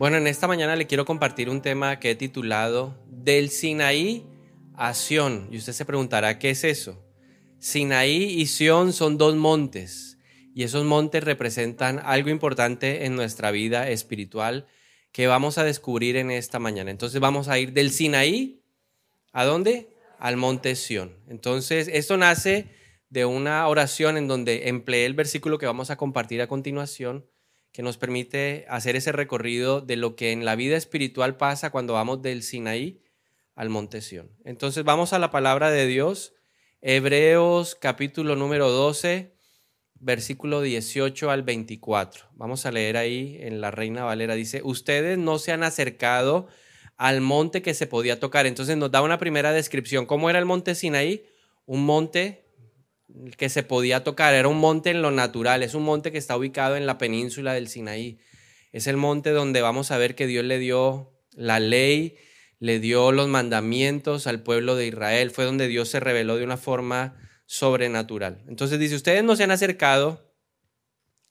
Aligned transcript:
Bueno, 0.00 0.16
en 0.16 0.26
esta 0.26 0.48
mañana 0.48 0.76
le 0.76 0.86
quiero 0.86 1.04
compartir 1.04 1.50
un 1.50 1.60
tema 1.60 2.00
que 2.00 2.12
he 2.12 2.14
titulado 2.14 2.96
Del 3.06 3.50
Sinaí 3.50 4.24
a 4.72 4.94
Sión. 4.94 5.46
Y 5.50 5.58
usted 5.58 5.74
se 5.74 5.84
preguntará, 5.84 6.38
¿qué 6.38 6.48
es 6.48 6.64
eso? 6.64 7.04
Sinaí 7.58 8.22
y 8.40 8.46
Sión 8.46 8.94
son 8.94 9.18
dos 9.18 9.36
montes 9.36 10.16
y 10.54 10.62
esos 10.62 10.86
montes 10.86 11.22
representan 11.22 12.00
algo 12.02 12.30
importante 12.30 13.04
en 13.04 13.14
nuestra 13.14 13.50
vida 13.50 13.90
espiritual 13.90 14.66
que 15.12 15.26
vamos 15.26 15.58
a 15.58 15.64
descubrir 15.64 16.16
en 16.16 16.30
esta 16.30 16.58
mañana. 16.58 16.90
Entonces 16.90 17.20
vamos 17.20 17.48
a 17.48 17.58
ir 17.58 17.74
del 17.74 17.90
Sinaí 17.90 18.64
a 19.32 19.44
dónde? 19.44 19.94
Al 20.18 20.38
monte 20.38 20.76
Sión. 20.76 21.18
Entonces 21.28 21.90
esto 21.92 22.16
nace 22.16 22.70
de 23.10 23.26
una 23.26 23.68
oración 23.68 24.16
en 24.16 24.28
donde 24.28 24.70
empleé 24.70 25.04
el 25.04 25.12
versículo 25.12 25.58
que 25.58 25.66
vamos 25.66 25.90
a 25.90 25.98
compartir 25.98 26.40
a 26.40 26.48
continuación 26.48 27.26
que 27.72 27.82
nos 27.82 27.96
permite 27.96 28.66
hacer 28.68 28.96
ese 28.96 29.12
recorrido 29.12 29.80
de 29.80 29.96
lo 29.96 30.16
que 30.16 30.32
en 30.32 30.44
la 30.44 30.56
vida 30.56 30.76
espiritual 30.76 31.36
pasa 31.36 31.70
cuando 31.70 31.94
vamos 31.94 32.22
del 32.22 32.42
Sinaí 32.42 33.02
al 33.54 33.68
Monte 33.68 34.00
Sión. 34.00 34.30
Entonces 34.44 34.84
vamos 34.84 35.12
a 35.12 35.18
la 35.18 35.30
palabra 35.30 35.70
de 35.70 35.86
Dios, 35.86 36.34
Hebreos 36.80 37.74
capítulo 37.74 38.34
número 38.36 38.70
12, 38.70 39.34
versículo 39.94 40.62
18 40.62 41.30
al 41.30 41.42
24. 41.42 42.24
Vamos 42.32 42.66
a 42.66 42.72
leer 42.72 42.96
ahí 42.96 43.36
en 43.40 43.60
la 43.60 43.70
Reina 43.70 44.04
Valera, 44.04 44.34
dice, 44.34 44.62
ustedes 44.64 45.18
no 45.18 45.38
se 45.38 45.52
han 45.52 45.62
acercado 45.62 46.48
al 46.96 47.20
monte 47.20 47.62
que 47.62 47.74
se 47.74 47.86
podía 47.86 48.18
tocar. 48.18 48.46
Entonces 48.46 48.76
nos 48.76 48.90
da 48.90 49.02
una 49.02 49.18
primera 49.18 49.52
descripción. 49.52 50.06
¿Cómo 50.06 50.28
era 50.28 50.38
el 50.38 50.44
monte 50.44 50.74
Sinaí? 50.74 51.24
Un 51.64 51.84
monte 51.84 52.39
que 53.36 53.48
se 53.48 53.62
podía 53.62 54.04
tocar. 54.04 54.34
Era 54.34 54.48
un 54.48 54.58
monte 54.58 54.90
en 54.90 55.02
lo 55.02 55.10
natural, 55.10 55.62
es 55.62 55.74
un 55.74 55.82
monte 55.82 56.12
que 56.12 56.18
está 56.18 56.36
ubicado 56.36 56.76
en 56.76 56.86
la 56.86 56.98
península 56.98 57.54
del 57.54 57.68
Sinaí. 57.68 58.18
Es 58.72 58.86
el 58.86 58.96
monte 58.96 59.30
donde 59.30 59.62
vamos 59.62 59.90
a 59.90 59.98
ver 59.98 60.14
que 60.14 60.26
Dios 60.26 60.44
le 60.44 60.58
dio 60.58 61.12
la 61.32 61.60
ley, 61.60 62.16
le 62.58 62.78
dio 62.78 63.12
los 63.12 63.28
mandamientos 63.28 64.26
al 64.26 64.42
pueblo 64.42 64.76
de 64.76 64.86
Israel. 64.86 65.30
Fue 65.30 65.44
donde 65.44 65.68
Dios 65.68 65.88
se 65.88 66.00
reveló 66.00 66.36
de 66.36 66.44
una 66.44 66.56
forma 66.56 67.16
sobrenatural. 67.46 68.44
Entonces 68.48 68.78
dice, 68.78 68.94
ustedes 68.94 69.24
no 69.24 69.34
se 69.34 69.44
han 69.44 69.50
acercado 69.50 70.32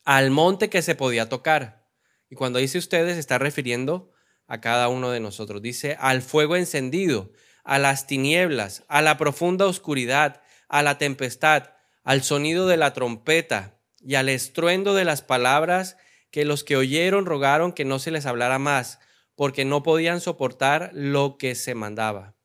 al 0.04 0.32
monte 0.32 0.70
que 0.70 0.82
se 0.82 0.95
podía 0.95 1.30
tocar. 1.30 1.88
Y 2.30 2.36
cuando 2.36 2.59
dice 2.59 2.78
ustedes, 2.78 3.17
está 3.17 3.38
refiriendo 3.38 4.11
a 4.48 4.59
cada 4.59 4.89
uno 4.89 5.11
de 5.11 5.20
nosotros. 5.20 5.61
Dice, 5.61 5.95
al 6.00 6.22
fuego 6.22 6.56
encendido, 6.56 7.32
a 7.64 7.80
las 7.80 8.08
tinieblas, 8.08 8.84
a 8.88 9.02
la 9.02 9.17
profunda 9.17 9.66
oscuridad, 9.66 10.42
a 10.70 10.84
la 10.84 10.98
tempestad, 10.98 11.72
al 12.03 12.23
sonido 12.23 12.67
de 12.67 12.78
la 12.78 12.94
trompeta 12.94 13.78
y 14.02 14.16
al 14.16 14.30
estruendo 14.30 14.94
de 14.94 15.03
las 15.03 15.22
palabras 15.22 15.98
que 16.31 16.45
los 16.45 16.64
que 16.64 16.78
oyeron 16.78 17.26
rogaron 17.26 17.73
que 17.73 17.86
no 17.86 18.00
se 18.00 18.11
les 18.11 18.26
hablara 18.26 18.59
más, 18.59 19.00
porque 19.36 19.66
no 19.66 19.84
podían 19.84 20.22
soportar 20.22 20.92
lo 20.94 21.38
que 21.38 21.56
se 21.56 21.76
mandaba. 21.76 22.36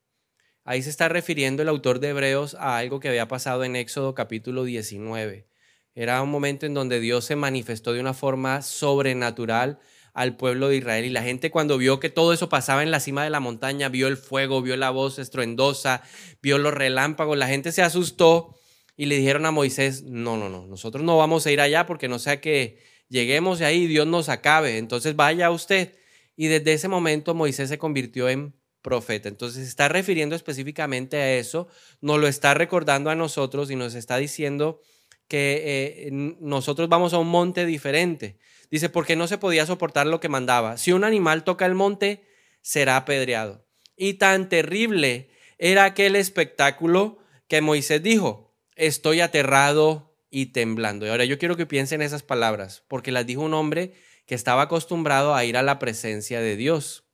Ahí 0.65 0.83
se 0.83 0.91
está 0.91 1.09
refiriendo 1.09 1.63
el 1.63 1.69
autor 1.69 2.01
de 2.01 2.09
Hebreos 2.09 2.55
a 2.55 2.79
algo 2.79 2.99
que 2.99 3.09
había 3.09 3.29
pasado 3.29 3.65
en 3.65 3.77
Éxodo 3.77 4.15
capítulo 4.15 4.65
19. 4.65 5.47
Era 5.95 6.23
un 6.23 6.31
momento 6.31 6.67
en 6.67 6.75
donde 6.75 7.01
Dios 7.01 7.27
se 7.27 7.37
manifestó 7.37 7.93
de 7.93 8.01
una 8.01 8.15
forma 8.15 8.63
sobrenatural 8.63 9.79
al 10.15 10.37
pueblo 10.37 10.69
de 10.69 10.77
Israel. 10.77 11.05
Y 11.05 11.11
la 11.11 11.23
gente 11.23 11.51
cuando 11.51 11.77
vio 11.77 12.01
que 12.01 12.09
todo 12.09 12.33
eso 12.33 12.49
pasaba 12.49 12.83
en 12.83 12.91
la 12.91 13.01
cima 13.01 13.25
de 13.25 13.31
la 13.31 13.41
montaña, 13.41 13.89
vio 13.89 14.09
el 14.09 14.17
fuego, 14.17 14.63
vio 14.63 14.77
la 14.77 14.91
voz 14.91 15.19
estruendosa, 15.19 16.03
vio 16.41 16.57
los 16.57 16.73
relámpagos, 16.73 17.37
la 17.37 17.49
gente 17.49 17.73
se 17.73 17.83
asustó 17.83 18.57
y 18.97 19.07
le 19.07 19.17
dijeron 19.17 19.45
a 19.45 19.51
Moisés, 19.51 20.05
no, 20.05 20.37
no, 20.37 20.49
no, 20.49 20.67
nosotros 20.67 21.05
no 21.05 21.19
vamos 21.19 21.47
a 21.47 21.51
ir 21.51 21.61
allá 21.61 21.85
porque 21.85 22.09
no 22.09 22.19
sea 22.19 22.41
que 22.41 22.79
lleguemos 23.09 23.61
ahí 23.61 23.83
y 23.83 23.87
Dios 23.89 24.07
nos 24.07 24.29
acabe, 24.29 24.79
entonces 24.79 25.17
vaya 25.17 25.51
usted. 25.51 25.97
Y 26.37 26.47
desde 26.47 26.73
ese 26.73 26.89
momento 26.89 27.35
Moisés 27.35 27.69
se 27.69 27.79
convirtió 27.79 28.29
en 28.29 28.55
profeta. 28.83 29.29
Entonces 29.29 29.67
está 29.67 29.89
refiriendo 29.89 30.37
específicamente 30.37 31.17
a 31.17 31.35
eso, 31.37 31.69
nos 32.01 32.21
lo 32.21 32.29
está 32.29 32.55
recordando 32.55 33.11
a 33.11 33.15
nosotros 33.17 33.71
y 33.71 33.77
nos 33.77 33.95
está 33.95 34.19
diciendo 34.19 34.81
que 35.27 35.63
eh, 36.07 36.11
nosotros 36.13 36.89
vamos 36.89 37.15
a 37.15 37.19
un 37.19 37.29
monte 37.29 37.67
diferente. 37.67 38.39
Dice, 38.71 38.89
porque 38.89 39.17
no 39.17 39.27
se 39.27 39.39
podía 39.39 39.67
soportar 39.67 40.07
lo 40.07 40.21
que 40.21 40.29
mandaba. 40.29 40.77
Si 40.77 40.93
un 40.93 41.05
animal 41.05 41.45
toca 41.45 41.67
el 41.67 41.75
monte, 41.75 42.25
será 42.63 42.97
apedreado. 42.97 43.67
Y 43.97 44.15
tan 44.15 44.49
terrible 44.49 45.31
era 45.59 45.85
aquel 45.85 46.17
espectáculo 46.17 47.19
que 47.49 47.61
Moisés 47.61 48.03
dijo, 48.03 48.55
estoy 48.75 49.21
aterrado 49.21 50.17
y 50.31 50.47
temblando. 50.47 51.07
Y 51.07 51.11
ahora 51.11 51.25
yo 51.25 51.39
quiero 51.39 51.57
que 51.57 51.67
piensen 51.67 52.03
esas 52.03 52.23
palabras, 52.23 52.83
porque 52.89 53.13
las 53.13 53.27
dijo 53.27 53.43
un 53.43 53.55
hombre 53.55 53.95
que 54.27 54.35
estaba 54.35 54.63
acostumbrado 54.63 55.35
a 55.35 55.45
ir 55.45 55.57
a 55.57 55.63
la 55.63 55.79
presencia 55.79 56.41
de 56.41 56.57
Dios. 56.57 57.05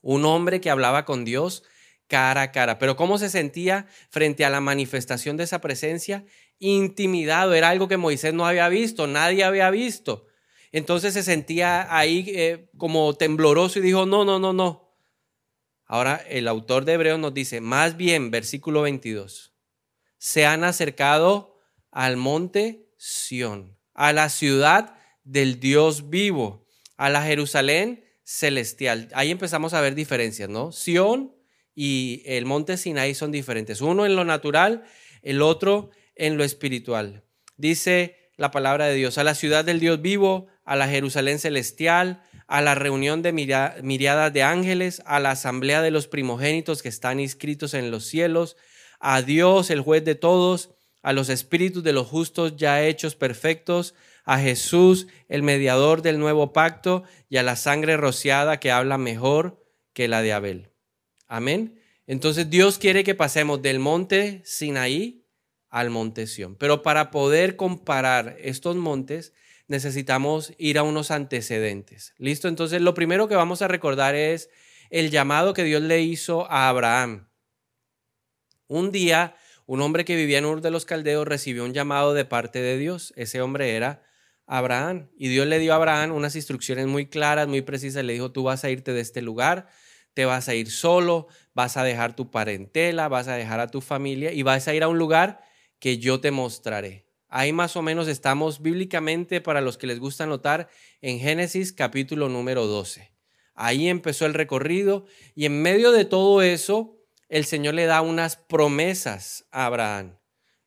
Un 0.00 0.24
hombre 0.24 0.60
que 0.60 0.70
hablaba 0.70 1.04
con 1.04 1.24
Dios 1.24 1.62
cara 2.06 2.42
a 2.42 2.52
cara. 2.52 2.78
Pero 2.78 2.96
¿cómo 2.96 3.18
se 3.18 3.28
sentía 3.28 3.86
frente 4.08 4.44
a 4.44 4.50
la 4.50 4.60
manifestación 4.60 5.36
de 5.36 5.44
esa 5.44 5.60
presencia? 5.60 6.24
Intimidado. 6.58 7.54
Era 7.54 7.68
algo 7.68 7.88
que 7.88 7.98
Moisés 7.98 8.34
no 8.34 8.46
había 8.46 8.68
visto, 8.68 9.06
nadie 9.06 9.44
había 9.44 9.70
visto. 9.70 10.26
Entonces 10.72 11.14
se 11.14 11.22
sentía 11.22 11.94
ahí 11.96 12.24
eh, 12.28 12.70
como 12.76 13.14
tembloroso 13.14 13.78
y 13.78 13.82
dijo, 13.82 14.06
no, 14.06 14.24
no, 14.24 14.38
no, 14.38 14.52
no. 14.52 14.96
Ahora 15.86 16.16
el 16.28 16.48
autor 16.48 16.84
de 16.84 16.92
Hebreos 16.94 17.18
nos 17.18 17.32
dice, 17.32 17.60
más 17.60 17.96
bien, 17.96 18.30
versículo 18.30 18.82
22, 18.82 19.54
se 20.18 20.44
han 20.44 20.64
acercado 20.64 21.58
al 21.90 22.16
monte 22.16 22.92
Sión, 22.98 23.78
a 23.94 24.12
la 24.12 24.28
ciudad 24.28 24.98
del 25.24 25.60
Dios 25.60 26.10
vivo, 26.10 26.66
a 26.96 27.08
la 27.08 27.22
Jerusalén 27.22 28.04
celestial. 28.24 29.08
Ahí 29.14 29.30
empezamos 29.30 29.72
a 29.72 29.80
ver 29.80 29.94
diferencias, 29.94 30.50
¿no? 30.50 30.72
Sión 30.72 31.34
y 31.74 32.22
el 32.26 32.44
monte 32.44 32.76
Sinaí 32.76 33.14
son 33.14 33.30
diferentes. 33.30 33.80
Uno 33.80 34.04
en 34.04 34.16
lo 34.16 34.24
natural, 34.24 34.84
el 35.22 35.40
otro 35.40 35.90
en 36.16 36.36
lo 36.36 36.44
espiritual. 36.44 37.24
Dice 37.56 38.32
la 38.36 38.50
palabra 38.50 38.86
de 38.86 38.94
Dios, 38.94 39.16
a 39.16 39.24
la 39.24 39.34
ciudad 39.34 39.64
del 39.64 39.80
Dios 39.80 40.02
vivo, 40.02 40.48
a 40.68 40.76
la 40.76 40.86
Jerusalén 40.86 41.38
celestial, 41.38 42.22
a 42.46 42.60
la 42.60 42.74
reunión 42.74 43.22
de 43.22 43.32
miriadas 43.32 44.32
de 44.34 44.42
ángeles, 44.42 45.00
a 45.06 45.18
la 45.18 45.30
asamblea 45.30 45.80
de 45.80 45.90
los 45.90 46.08
primogénitos 46.08 46.82
que 46.82 46.90
están 46.90 47.20
inscritos 47.20 47.72
en 47.72 47.90
los 47.90 48.04
cielos, 48.04 48.58
a 49.00 49.22
Dios, 49.22 49.70
el 49.70 49.80
juez 49.80 50.04
de 50.04 50.14
todos, 50.14 50.68
a 51.02 51.14
los 51.14 51.30
espíritus 51.30 51.82
de 51.82 51.94
los 51.94 52.06
justos 52.06 52.56
ya 52.56 52.84
hechos 52.84 53.16
perfectos, 53.16 53.94
a 54.26 54.38
Jesús, 54.40 55.06
el 55.30 55.42
mediador 55.42 56.02
del 56.02 56.18
nuevo 56.18 56.52
pacto, 56.52 57.02
y 57.30 57.38
a 57.38 57.42
la 57.42 57.56
sangre 57.56 57.96
rociada 57.96 58.60
que 58.60 58.70
habla 58.70 58.98
mejor 58.98 59.64
que 59.94 60.06
la 60.06 60.20
de 60.20 60.34
Abel. 60.34 60.68
Amén. 61.28 61.80
Entonces 62.06 62.50
Dios 62.50 62.76
quiere 62.76 63.04
que 63.04 63.14
pasemos 63.14 63.62
del 63.62 63.78
monte 63.78 64.42
Sinaí 64.44 65.24
al 65.70 65.88
monte 65.88 66.26
Sión. 66.26 66.56
Pero 66.56 66.82
para 66.82 67.10
poder 67.10 67.56
comparar 67.56 68.36
estos 68.38 68.76
montes, 68.76 69.32
necesitamos 69.68 70.52
ir 70.58 70.78
a 70.78 70.82
unos 70.82 71.10
antecedentes. 71.10 72.14
¿Listo? 72.18 72.48
Entonces, 72.48 72.80
lo 72.80 72.94
primero 72.94 73.28
que 73.28 73.36
vamos 73.36 73.62
a 73.62 73.68
recordar 73.68 74.14
es 74.14 74.50
el 74.90 75.10
llamado 75.10 75.54
que 75.54 75.64
Dios 75.64 75.82
le 75.82 76.00
hizo 76.00 76.50
a 76.50 76.68
Abraham. 76.68 77.28
Un 78.66 78.90
día, 78.90 79.36
un 79.66 79.80
hombre 79.82 80.04
que 80.04 80.16
vivía 80.16 80.38
en 80.38 80.46
Ur 80.46 80.60
de 80.62 80.70
los 80.70 80.86
Caldeos 80.86 81.28
recibió 81.28 81.64
un 81.64 81.74
llamado 81.74 82.14
de 82.14 82.24
parte 82.24 82.60
de 82.60 82.78
Dios. 82.78 83.12
Ese 83.16 83.40
hombre 83.40 83.76
era 83.76 84.02
Abraham. 84.46 85.10
Y 85.16 85.28
Dios 85.28 85.46
le 85.46 85.58
dio 85.58 85.72
a 85.74 85.76
Abraham 85.76 86.12
unas 86.12 86.34
instrucciones 86.34 86.86
muy 86.86 87.06
claras, 87.06 87.46
muy 87.46 87.62
precisas. 87.62 88.04
Le 88.04 88.14
dijo, 88.14 88.32
tú 88.32 88.42
vas 88.44 88.64
a 88.64 88.70
irte 88.70 88.92
de 88.92 89.00
este 89.00 89.20
lugar, 89.20 89.68
te 90.14 90.24
vas 90.24 90.48
a 90.48 90.54
ir 90.54 90.70
solo, 90.70 91.28
vas 91.54 91.76
a 91.76 91.84
dejar 91.84 92.16
tu 92.16 92.30
parentela, 92.30 93.08
vas 93.08 93.28
a 93.28 93.34
dejar 93.34 93.60
a 93.60 93.68
tu 93.68 93.82
familia 93.82 94.32
y 94.32 94.42
vas 94.42 94.66
a 94.68 94.74
ir 94.74 94.82
a 94.82 94.88
un 94.88 94.98
lugar 94.98 95.40
que 95.78 95.98
yo 95.98 96.20
te 96.20 96.30
mostraré. 96.30 97.07
Ahí 97.30 97.52
más 97.52 97.76
o 97.76 97.82
menos 97.82 98.08
estamos 98.08 98.62
bíblicamente, 98.62 99.42
para 99.42 99.60
los 99.60 99.76
que 99.76 99.86
les 99.86 100.00
gusta 100.00 100.24
notar, 100.24 100.70
en 101.02 101.20
Génesis 101.20 101.74
capítulo 101.74 102.30
número 102.30 102.66
12. 102.66 103.12
Ahí 103.54 103.88
empezó 103.88 104.24
el 104.24 104.32
recorrido 104.32 105.04
y 105.34 105.44
en 105.44 105.60
medio 105.60 105.92
de 105.92 106.06
todo 106.06 106.40
eso, 106.40 106.96
el 107.28 107.44
Señor 107.44 107.74
le 107.74 107.84
da 107.84 108.00
unas 108.00 108.36
promesas 108.36 109.46
a 109.50 109.66
Abraham 109.66 110.18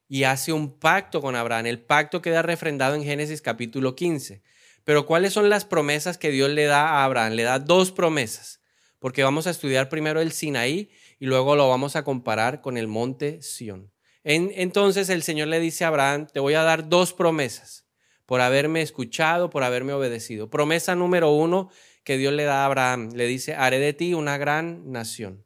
y 0.08 0.26
hace 0.26 0.54
un 0.54 0.78
pacto 0.78 1.20
con 1.20 1.36
Abraham. 1.36 1.66
El 1.66 1.82
pacto 1.82 2.22
queda 2.22 2.44
refrendado 2.44 2.94
en 2.94 3.04
Génesis 3.04 3.42
capítulo 3.42 3.96
15. 3.96 4.44
Pero 4.84 5.08
¿cuáles 5.08 5.34
son 5.34 5.50
las 5.50 5.66
promesas 5.66 6.20
que 6.20 6.30
Dios 6.30 6.52
le 6.52 6.66
da 6.66 6.90
a 6.90 7.06
Abraham? 7.06 7.34
Le 7.34 7.44
da 7.44 7.58
dos 7.58 7.92
promesas, 7.92 8.62
porque 9.00 9.24
vamos 9.24 9.48
a 9.48 9.52
estudiar 9.52 9.90
primero 9.90 10.22
el 10.22 10.32
Sinaí 10.32 10.92
y 11.18 11.26
luego 11.26 11.56
lo 11.56 11.70
vamos 11.70 11.96
a 11.96 12.04
comparar 12.04 12.62
con 12.62 12.78
el 12.78 12.88
monte 12.88 13.42
Sión 13.42 13.91
entonces 14.24 15.10
el 15.10 15.24
Señor 15.24 15.48
le 15.48 15.60
dice 15.60 15.84
a 15.84 15.88
Abraham, 15.88 16.28
te 16.32 16.40
voy 16.40 16.54
a 16.54 16.64
dar 16.64 16.90
dos 16.90 17.14
promesas 17.14 17.86
por 18.26 18.42
haberme 18.42 18.82
escuchado, 18.82 19.50
por 19.50 19.64
haberme 19.64 19.94
obedecido. 19.94 20.50
Promesa 20.50 20.96
número 20.96 21.32
uno 21.32 21.70
que 22.04 22.18
Dios 22.18 22.34
le 22.34 22.44
da 22.44 22.64
a 22.64 22.66
Abraham, 22.66 23.12
le 23.14 23.28
dice, 23.28 23.56
haré 23.56 23.80
de 23.80 23.94
ti 23.94 24.14
una 24.14 24.38
gran 24.38 24.92
nación. 24.92 25.46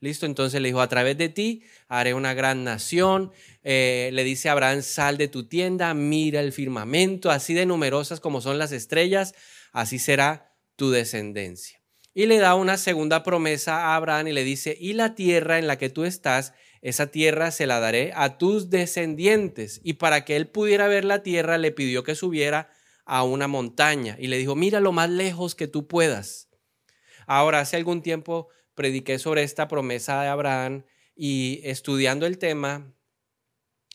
Listo, 0.00 0.26
entonces 0.26 0.60
le 0.60 0.68
dijo, 0.68 0.82
a 0.82 0.88
través 0.88 1.16
de 1.16 1.30
ti 1.30 1.62
haré 1.88 2.12
una 2.12 2.34
gran 2.34 2.64
nación. 2.64 3.32
Eh, 3.62 4.10
le 4.12 4.24
dice 4.24 4.48
a 4.48 4.52
Abraham, 4.52 4.82
sal 4.82 5.16
de 5.16 5.28
tu 5.28 5.48
tienda, 5.48 5.94
mira 5.94 6.40
el 6.40 6.52
firmamento, 6.52 7.30
así 7.30 7.54
de 7.54 7.64
numerosas 7.64 8.20
como 8.20 8.40
son 8.42 8.58
las 8.58 8.72
estrellas, 8.72 9.34
así 9.72 9.98
será 9.98 10.54
tu 10.76 10.90
descendencia. 10.90 11.80
Y 12.12 12.26
le 12.26 12.38
da 12.38 12.54
una 12.54 12.76
segunda 12.76 13.22
promesa 13.22 13.78
a 13.78 13.96
Abraham 13.96 14.28
y 14.28 14.32
le 14.32 14.44
dice, 14.44 14.76
y 14.78 14.92
la 14.92 15.14
tierra 15.14 15.58
en 15.58 15.66
la 15.66 15.78
que 15.78 15.88
tú 15.88 16.04
estás, 16.04 16.52
esa 16.82 17.08
tierra 17.08 17.50
se 17.50 17.66
la 17.66 17.80
daré 17.80 18.12
a 18.14 18.38
tus 18.38 18.70
descendientes. 18.70 19.80
Y 19.82 19.94
para 19.94 20.24
que 20.24 20.36
él 20.36 20.48
pudiera 20.48 20.88
ver 20.88 21.04
la 21.04 21.22
tierra, 21.22 21.58
le 21.58 21.72
pidió 21.72 22.02
que 22.04 22.14
subiera 22.14 22.70
a 23.04 23.22
una 23.22 23.48
montaña 23.48 24.16
y 24.18 24.26
le 24.26 24.38
dijo, 24.38 24.56
mira 24.56 24.80
lo 24.80 24.92
más 24.92 25.10
lejos 25.10 25.54
que 25.54 25.68
tú 25.68 25.86
puedas. 25.86 26.48
Ahora, 27.26 27.60
hace 27.60 27.76
algún 27.76 28.02
tiempo 28.02 28.48
prediqué 28.74 29.18
sobre 29.18 29.42
esta 29.42 29.68
promesa 29.68 30.22
de 30.22 30.28
Abraham 30.28 30.84
y 31.14 31.60
estudiando 31.64 32.26
el 32.26 32.38
tema, 32.38 32.94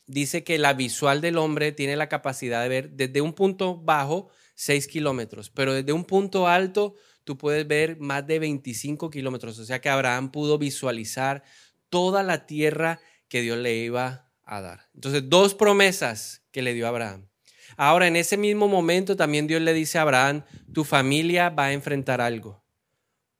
dice 0.06 0.44
que 0.44 0.58
la 0.58 0.74
visual 0.74 1.20
del 1.20 1.38
hombre 1.38 1.72
tiene 1.72 1.96
la 1.96 2.08
capacidad 2.08 2.62
de 2.62 2.68
ver 2.68 2.90
desde 2.90 3.20
un 3.20 3.32
punto 3.32 3.76
bajo 3.76 4.28
6 4.54 4.88
kilómetros, 4.88 5.50
pero 5.50 5.72
desde 5.72 5.92
un 5.92 6.04
punto 6.04 6.48
alto 6.48 6.94
tú 7.24 7.38
puedes 7.38 7.66
ver 7.66 7.98
más 7.98 8.26
de 8.26 8.38
25 8.38 9.10
kilómetros. 9.10 9.58
O 9.58 9.64
sea 9.64 9.80
que 9.80 9.88
Abraham 9.88 10.30
pudo 10.30 10.58
visualizar 10.58 11.42
toda 11.92 12.22
la 12.22 12.46
tierra 12.46 13.00
que 13.28 13.42
Dios 13.42 13.58
le 13.58 13.76
iba 13.76 14.32
a 14.44 14.62
dar. 14.62 14.88
Entonces, 14.94 15.28
dos 15.28 15.54
promesas 15.54 16.42
que 16.50 16.62
le 16.62 16.72
dio 16.72 16.86
a 16.86 16.88
Abraham. 16.88 17.28
Ahora, 17.76 18.06
en 18.06 18.16
ese 18.16 18.38
mismo 18.38 18.66
momento 18.66 19.14
también 19.14 19.46
Dios 19.46 19.60
le 19.60 19.74
dice 19.74 19.98
a 19.98 20.02
Abraham, 20.02 20.42
tu 20.72 20.84
familia 20.84 21.50
va 21.50 21.66
a 21.66 21.72
enfrentar 21.74 22.22
algo. 22.22 22.64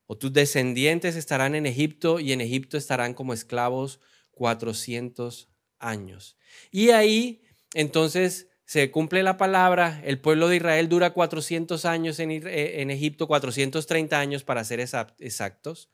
O 0.06 0.18
tus 0.18 0.34
descendientes 0.34 1.16
estarán 1.16 1.54
en 1.54 1.64
Egipto 1.64 2.20
y 2.20 2.32
en 2.32 2.42
Egipto 2.42 2.76
estarán 2.76 3.14
como 3.14 3.32
esclavos 3.32 4.00
400 4.32 5.48
años. 5.78 6.36
Y 6.70 6.90
ahí 6.90 7.42
entonces 7.72 8.48
se 8.66 8.90
cumple 8.90 9.22
la 9.22 9.38
palabra, 9.38 10.02
el 10.04 10.20
pueblo 10.20 10.48
de 10.48 10.56
Israel 10.56 10.90
dura 10.90 11.14
400 11.14 11.86
años 11.86 12.18
en, 12.18 12.30
eh, 12.30 12.82
en 12.82 12.90
Egipto, 12.90 13.26
430 13.26 14.20
años 14.20 14.44
para 14.44 14.62
ser 14.64 14.80
exactos. 14.80 15.90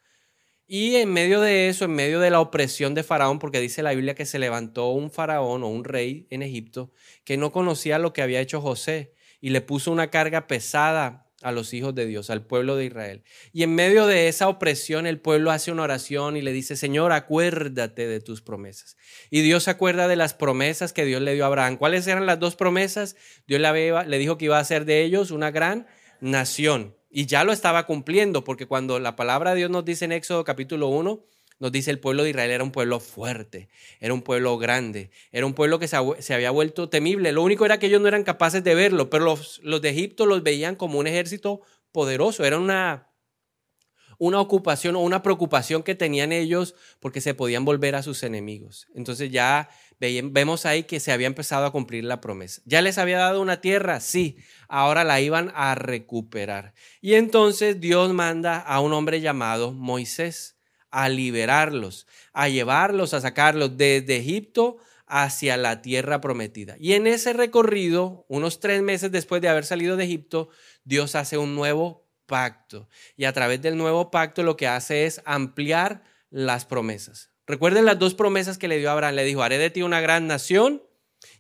Y 0.70 0.97
en 0.97 1.11
medio 1.11 1.41
de 1.41 1.70
eso, 1.70 1.87
en 1.87 1.93
medio 1.93 2.20
de 2.20 2.29
la 2.29 2.41
opresión 2.41 2.94
de 2.94 3.03
Faraón, 3.03 3.38
porque 3.38 3.59
dice 3.59 3.82
la 3.82 3.94
Biblia 3.94 4.15
que 4.15 4.26
se 4.26 4.38
levantó 4.38 4.91
un 4.91 5.11
faraón 5.11 5.62
o 5.62 5.69
un 5.69 5.82
rey 5.82 6.26
en 6.29 6.43
Egipto 6.43 6.93
que 7.25 7.38
no 7.38 7.53
conocía 7.53 7.99
lo 7.99 8.12
que 8.12 8.20
había 8.20 8.43
hecho 8.43 8.61
José 8.61 9.15
y 9.41 9.49
le 9.49 9.62
puso 9.62 9.91
una 9.91 10.11
carga 10.11 10.47
pesada 10.47 11.25
a 11.41 11.53
los 11.53 11.73
hijos 11.73 11.94
de 11.94 12.05
Dios, 12.05 12.29
al 12.29 12.44
pueblo 12.44 12.76
de 12.76 12.85
Israel. 12.85 13.23
Y 13.50 13.62
en 13.62 13.75
medio 13.75 14.06
de 14.06 14.29
esa 14.29 14.49
opresión, 14.49 15.06
el 15.06 15.19
pueblo 15.19 15.53
hace 15.53 15.73
una 15.73 15.85
oración 15.85 16.37
y 16.37 16.43
le 16.43 16.53
dice, 16.53 16.76
Señor, 16.76 17.12
acuérdate 17.12 18.06
de 18.06 18.21
tus 18.21 18.43
promesas. 18.43 18.99
Y 19.31 19.41
Dios 19.41 19.64
se 19.64 19.71
acuerda 19.71 20.06
de 20.06 20.17
las 20.17 20.35
promesas 20.35 20.93
que 20.93 21.06
Dios 21.06 21.23
le 21.23 21.32
dio 21.32 21.44
a 21.44 21.47
Abraham. 21.47 21.79
¿Cuáles 21.79 22.06
eran 22.06 22.26
las 22.26 22.41
dos 22.41 22.56
promesas? 22.56 23.17
Dios 23.47 23.59
le, 23.59 24.19
dijo 24.19 24.37
que 24.37 24.47
iba 24.47 24.59
a 24.59 24.61
hacer 24.61 24.85
de 24.85 25.03
ellos 25.03 25.31
una 25.31 25.50
gran 25.50 25.87
nación. 26.21 26.98
Y 27.10 27.26
ya 27.26 27.44
lo 27.44 27.52
estaba 27.52 27.87
cumpliendo, 27.87 28.44
porque 28.44 28.66
cuando 28.66 28.99
la 28.99 29.16
palabra 29.16 29.50
de 29.50 29.58
Dios 29.58 29.70
nos 29.70 29.84
dice 29.84 30.05
en 30.05 30.12
Éxodo 30.12 30.44
capítulo 30.44 30.88
1, 30.88 31.25
nos 31.58 31.72
dice 31.72 31.90
el 31.90 31.99
pueblo 31.99 32.22
de 32.22 32.31
Israel 32.31 32.50
era 32.50 32.62
un 32.62 32.70
pueblo 32.70 33.00
fuerte, 33.00 33.69
era 33.99 34.14
un 34.14 34.22
pueblo 34.22 34.58
grande, 34.58 35.10
era 35.32 35.44
un 35.44 35.55
pueblo 35.55 35.78
que 35.78 35.88
se, 35.88 36.34
había 36.34 36.50
vuelto 36.50 36.88
temible. 36.88 37.32
Lo 37.32 37.43
único 37.43 37.64
era 37.64 37.78
que 37.78 37.87
ellos 37.87 38.00
no 38.00 38.08
eran 38.08 38.22
capaces 38.22 38.62
de 38.62 38.75
verlo, 38.75 39.10
pero 39.10 39.25
los, 39.25 39.60
los 39.64 39.82
de 39.82 39.88
Egipto 39.88 40.26
los 40.26 40.43
veían 40.43 40.76
como 40.76 40.99
un 40.99 41.06
ejército 41.06 41.62
poderoso, 41.90 42.44
era 42.44 42.58
una, 42.58 43.08
una 44.19 44.40
ocupación 44.40 44.96
o 44.96 45.00
una 45.00 45.22
preocupación 45.22 45.82
que 45.82 45.94
tenían 45.94 46.32
ellos 46.32 46.75
porque 47.00 47.20
se 47.20 47.34
podían 47.34 47.64
volver 47.64 47.94
a 47.94 48.02
sus 48.02 48.22
enemigos. 48.22 48.88
Entonces 48.94 49.31
ya 49.31 49.69
vemos 50.00 50.67
ahí 50.67 50.85
que 50.85 51.00
se 51.00 51.12
había 51.12 51.27
empezado 51.27 51.67
a 51.67 51.73
cumplir 51.73 52.05
la 52.05 52.21
promesa. 52.21 52.62
¿Ya 52.65 52.83
les 52.83 52.99
había 52.99 53.19
dado 53.19 53.41
una 53.41 53.61
tierra? 53.61 54.00
Sí, 54.00 54.39
ahora 54.69 55.05
la 55.05 55.21
iban 55.21 55.53
a 55.55 55.75
recuperar. 55.75 56.75
Y 57.00 57.15
entonces 57.15 57.81
Dios 57.81 58.12
manda 58.12 58.59
a 58.59 58.81
un 58.81 58.93
hombre 58.93 59.21
llamado 59.21 59.73
Moisés 59.73 60.56
a 60.91 61.09
liberarlos, 61.09 62.06
a 62.33 62.49
llevarlos, 62.49 63.15
a 63.15 63.21
sacarlos 63.21 63.77
desde 63.77 64.17
Egipto 64.17 64.79
hacia 65.06 65.56
la 65.56 65.83
tierra 65.83 66.21
prometida. 66.21 66.77
Y 66.79 66.93
en 66.93 67.06
ese 67.06 67.33
recorrido, 67.33 68.25
unos 68.29 68.61
tres 68.61 68.83
meses 68.83 69.11
después 69.11 69.43
de 69.43 69.49
haber 69.49 69.65
salido 69.65 69.97
de 69.97 70.05
Egipto, 70.05 70.50
Dios 70.85 71.15
hace 71.15 71.39
un 71.39 71.55
nuevo 71.55 72.06
pacto. 72.27 72.89
Y 73.17 73.25
a 73.25 73.33
través 73.33 73.61
del 73.62 73.77
nuevo 73.77 74.11
pacto 74.11 74.43
lo 74.43 74.56
que 74.56 74.69
hace 74.69 75.06
es 75.06 75.21
ampliar 75.25 76.03
las 76.31 76.67
promesas. 76.67 77.31
Recuerden 77.49 77.87
las 77.87 77.99
dos 77.99 78.15
promesas 78.15 78.59
que 78.59 78.69
le 78.69 78.79
dio 78.79 78.91
a 78.91 78.93
Abraham. 78.93 79.15
Le 79.15 79.25
dijo, 79.25 79.43
haré 79.43 79.56
de 79.56 79.71
ti 79.71 79.83
una 79.83 80.03
gran 80.03 80.27
nación 80.27 80.83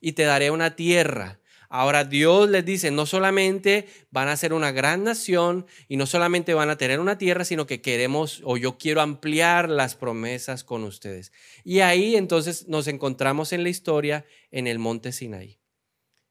y 0.00 0.12
te 0.12 0.24
daré 0.24 0.50
una 0.50 0.74
tierra. 0.74 1.38
Ahora 1.68 2.04
Dios 2.04 2.48
les 2.48 2.64
dice, 2.64 2.90
no 2.90 3.04
solamente 3.04 3.86
van 4.10 4.28
a 4.28 4.36
ser 4.38 4.54
una 4.54 4.72
gran 4.72 5.04
nación 5.04 5.66
y 5.86 5.98
no 5.98 6.06
solamente 6.06 6.54
van 6.54 6.70
a 6.70 6.78
tener 6.78 6.98
una 6.98 7.18
tierra, 7.18 7.44
sino 7.44 7.66
que 7.66 7.82
queremos 7.82 8.40
o 8.44 8.56
yo 8.56 8.78
quiero 8.78 9.02
ampliar 9.02 9.68
las 9.68 9.94
promesas 9.94 10.64
con 10.64 10.82
ustedes. 10.84 11.30
Y 11.64 11.80
ahí 11.80 12.16
entonces 12.16 12.68
nos 12.68 12.86
encontramos 12.86 13.52
en 13.52 13.64
la 13.64 13.68
historia 13.68 14.24
en 14.50 14.66
el 14.66 14.78
monte 14.78 15.12
Sinaí. 15.12 15.60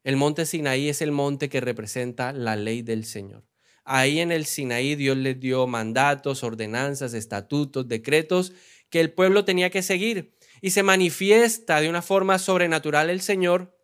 El 0.04 0.16
monte 0.16 0.48
Sinaí 0.48 0.90
es 0.90 1.04
el 1.04 1.12
monte 1.12 1.50
que 1.50 1.62
representa 1.62 2.34
la 2.34 2.56
ley 2.56 2.82
del 2.82 3.06
Señor. 3.06 3.44
Ahí 3.90 4.20
en 4.20 4.32
el 4.32 4.46
Sinaí 4.46 4.96
Dios 4.96 5.16
les 5.18 5.40
dio 5.40 5.68
mandatos, 5.68 6.44
ordenanzas, 6.44 7.14
estatutos, 7.14 7.88
decretos 7.88 8.54
que 8.90 9.00
el 9.00 9.12
pueblo 9.12 9.46
tenía 9.46 9.70
que 9.70 9.82
seguir. 9.82 10.36
Y 10.62 10.72
se 10.72 10.84
manifiesta 10.84 11.82
de 11.82 11.90
una 11.90 12.02
forma 12.02 12.40
sobrenatural 12.40 13.10
el 13.10 13.22
Señor, 13.22 13.78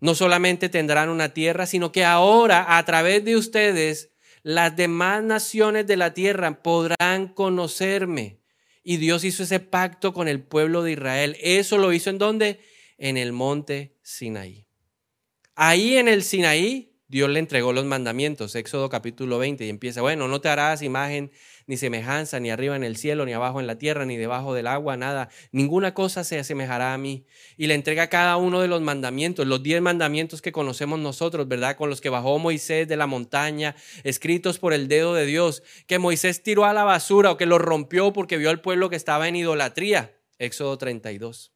no 0.00 0.14
solamente 0.14 0.70
tendrán 0.70 1.10
una 1.10 1.34
tierra, 1.34 1.66
sino 1.66 1.92
que 1.92 2.04
ahora 2.04 2.78
a 2.78 2.84
través 2.86 3.22
de 3.26 3.36
ustedes 3.36 4.10
las 4.42 4.74
demás 4.74 5.22
naciones 5.22 5.86
de 5.86 5.98
la 5.98 6.14
tierra 6.14 6.62
podrán 6.62 7.28
conocerme. 7.28 8.40
Y 8.82 8.96
Dios 8.96 9.22
hizo 9.24 9.42
ese 9.42 9.60
pacto 9.60 10.14
con 10.14 10.28
el 10.28 10.42
pueblo 10.42 10.82
de 10.82 10.92
Israel. 10.92 11.36
Eso 11.42 11.76
lo 11.76 11.92
hizo 11.92 12.08
en 12.08 12.16
donde? 12.16 12.60
En 12.96 13.18
el 13.18 13.32
monte 13.32 13.98
Sinaí. 14.02 14.63
Ahí 15.56 15.96
en 15.98 16.08
el 16.08 16.24
Sinaí, 16.24 16.96
Dios 17.06 17.30
le 17.30 17.38
entregó 17.38 17.72
los 17.72 17.84
mandamientos, 17.84 18.56
Éxodo 18.56 18.88
capítulo 18.88 19.38
20, 19.38 19.64
y 19.64 19.68
empieza, 19.68 20.00
bueno, 20.00 20.26
no 20.26 20.40
te 20.40 20.48
harás 20.48 20.82
imagen 20.82 21.30
ni 21.68 21.76
semejanza, 21.76 22.40
ni 22.40 22.50
arriba 22.50 22.74
en 22.74 22.82
el 22.82 22.96
cielo, 22.96 23.24
ni 23.24 23.34
abajo 23.34 23.60
en 23.60 23.68
la 23.68 23.78
tierra, 23.78 24.04
ni 24.04 24.16
debajo 24.16 24.52
del 24.52 24.66
agua, 24.66 24.96
nada. 24.96 25.28
Ninguna 25.52 25.94
cosa 25.94 26.24
se 26.24 26.40
asemejará 26.40 26.92
a 26.92 26.98
mí. 26.98 27.24
Y 27.56 27.68
le 27.68 27.74
entrega 27.74 28.08
cada 28.08 28.36
uno 28.36 28.60
de 28.62 28.66
los 28.66 28.80
mandamientos, 28.80 29.46
los 29.46 29.62
diez 29.62 29.80
mandamientos 29.80 30.42
que 30.42 30.50
conocemos 30.50 30.98
nosotros, 30.98 31.46
¿verdad? 31.46 31.76
Con 31.76 31.88
los 31.88 32.00
que 32.00 32.08
bajó 32.08 32.40
Moisés 32.40 32.88
de 32.88 32.96
la 32.96 33.06
montaña, 33.06 33.76
escritos 34.02 34.58
por 34.58 34.72
el 34.74 34.88
dedo 34.88 35.14
de 35.14 35.24
Dios, 35.24 35.62
que 35.86 36.00
Moisés 36.00 36.42
tiró 36.42 36.64
a 36.64 36.72
la 36.72 36.82
basura 36.82 37.30
o 37.30 37.36
que 37.36 37.46
los 37.46 37.60
rompió 37.60 38.12
porque 38.12 38.38
vio 38.38 38.50
al 38.50 38.60
pueblo 38.60 38.90
que 38.90 38.96
estaba 38.96 39.28
en 39.28 39.36
idolatría. 39.36 40.18
Éxodo 40.40 40.78
32. 40.78 41.53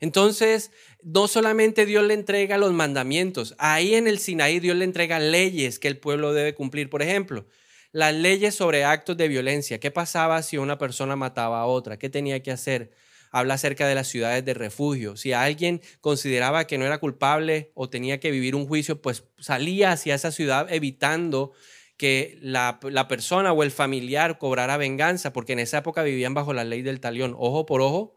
Entonces, 0.00 0.70
no 1.02 1.28
solamente 1.28 1.86
Dios 1.86 2.04
le 2.04 2.14
entrega 2.14 2.58
los 2.58 2.72
mandamientos, 2.72 3.54
ahí 3.58 3.94
en 3.94 4.06
el 4.06 4.18
Sinaí 4.18 4.60
Dios 4.60 4.76
le 4.76 4.84
entrega 4.84 5.18
leyes 5.18 5.78
que 5.78 5.88
el 5.88 5.98
pueblo 5.98 6.32
debe 6.32 6.54
cumplir. 6.54 6.90
Por 6.90 7.02
ejemplo, 7.02 7.46
las 7.92 8.14
leyes 8.14 8.54
sobre 8.54 8.84
actos 8.84 9.16
de 9.16 9.28
violencia. 9.28 9.80
¿Qué 9.80 9.90
pasaba 9.90 10.42
si 10.42 10.58
una 10.58 10.78
persona 10.78 11.16
mataba 11.16 11.60
a 11.60 11.66
otra? 11.66 11.98
¿Qué 11.98 12.10
tenía 12.10 12.42
que 12.42 12.50
hacer? 12.50 12.90
Habla 13.30 13.54
acerca 13.54 13.86
de 13.86 13.94
las 13.94 14.08
ciudades 14.08 14.44
de 14.44 14.54
refugio. 14.54 15.16
Si 15.16 15.32
alguien 15.32 15.80
consideraba 16.00 16.66
que 16.66 16.78
no 16.78 16.84
era 16.84 16.98
culpable 16.98 17.70
o 17.74 17.88
tenía 17.88 18.20
que 18.20 18.30
vivir 18.30 18.54
un 18.54 18.66
juicio, 18.66 19.00
pues 19.00 19.24
salía 19.38 19.92
hacia 19.92 20.14
esa 20.14 20.30
ciudad 20.30 20.72
evitando 20.72 21.52
que 21.96 22.38
la, 22.42 22.78
la, 22.82 23.08
persona 23.08 23.52
o 23.52 23.62
el 23.62 23.70
familiar 23.70 24.38
cobrara 24.38 24.76
venganza, 24.76 25.32
porque 25.32 25.54
en 25.54 25.60
esa 25.60 25.78
época 25.78 26.02
vivían 26.02 26.34
bajo 26.34 26.52
la 26.52 26.64
ley 26.64 26.82
del 26.82 27.00
talión, 27.00 27.34
ojo 27.38 27.64
por 27.64 27.80
ojo, 27.80 28.15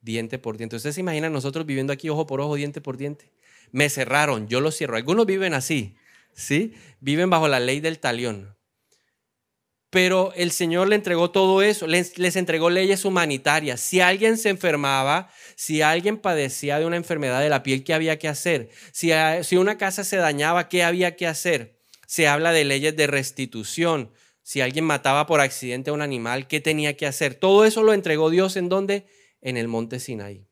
diente 0.00 0.38
por 0.38 0.56
diente. 0.56 0.76
Ustedes 0.76 0.94
se 0.94 1.00
imaginan 1.00 1.32
nosotros 1.32 1.66
viviendo 1.66 1.92
aquí 1.92 2.08
ojo 2.08 2.26
por 2.26 2.40
ojo, 2.40 2.54
diente 2.56 2.80
por 2.80 2.96
diente. 2.96 3.30
Me 3.70 3.90
cerraron, 3.90 4.48
yo 4.48 4.60
lo 4.60 4.70
cierro. 4.70 4.96
Algunos 4.96 5.26
viven 5.26 5.54
así, 5.54 5.96
¿sí? 6.34 6.74
Viven 7.00 7.30
bajo 7.30 7.48
la 7.48 7.60
ley 7.60 7.80
del 7.80 7.98
talión. 7.98 8.58
Pero 9.90 10.32
el 10.36 10.50
Señor 10.50 10.88
le 10.88 10.96
entregó 10.96 11.30
todo 11.30 11.62
eso, 11.62 11.86
les, 11.86 12.36
entregó 12.36 12.68
leyes 12.68 13.06
humanitarias. 13.06 13.80
Si 13.80 14.00
alguien 14.00 14.36
se 14.36 14.50
enfermaba, 14.50 15.30
si 15.56 15.80
alguien 15.80 16.18
padecía 16.18 16.78
de 16.78 16.84
una 16.84 16.96
enfermedad 16.96 17.40
de 17.40 17.48
la 17.48 17.62
piel, 17.62 17.84
¿qué 17.84 17.94
había 17.94 18.18
que 18.18 18.28
hacer? 18.28 18.68
Si, 18.92 19.10
si 19.42 19.56
una 19.56 19.78
casa 19.78 20.04
se 20.04 20.18
dañaba, 20.18 20.68
¿qué 20.68 20.82
había 20.82 21.16
que 21.16 21.26
hacer? 21.26 21.78
Se 22.06 22.28
habla 22.28 22.52
de 22.52 22.64
leyes 22.64 22.96
de 22.96 23.06
restitución. 23.06 24.12
Si 24.42 24.60
alguien 24.60 24.84
mataba 24.84 25.26
por 25.26 25.40
accidente 25.40 25.88
a 25.88 25.94
un 25.94 26.02
animal, 26.02 26.48
¿qué 26.48 26.60
tenía 26.60 26.96
que 26.96 27.06
hacer? 27.06 27.34
Todo 27.34 27.64
eso 27.64 27.82
lo 27.82 27.94
entregó 27.94 28.28
Dios 28.28 28.56
en 28.56 28.68
donde? 28.68 29.06
En 29.40 29.56
el 29.56 29.68
monte 29.68 30.00
Sinaí. 30.00 30.46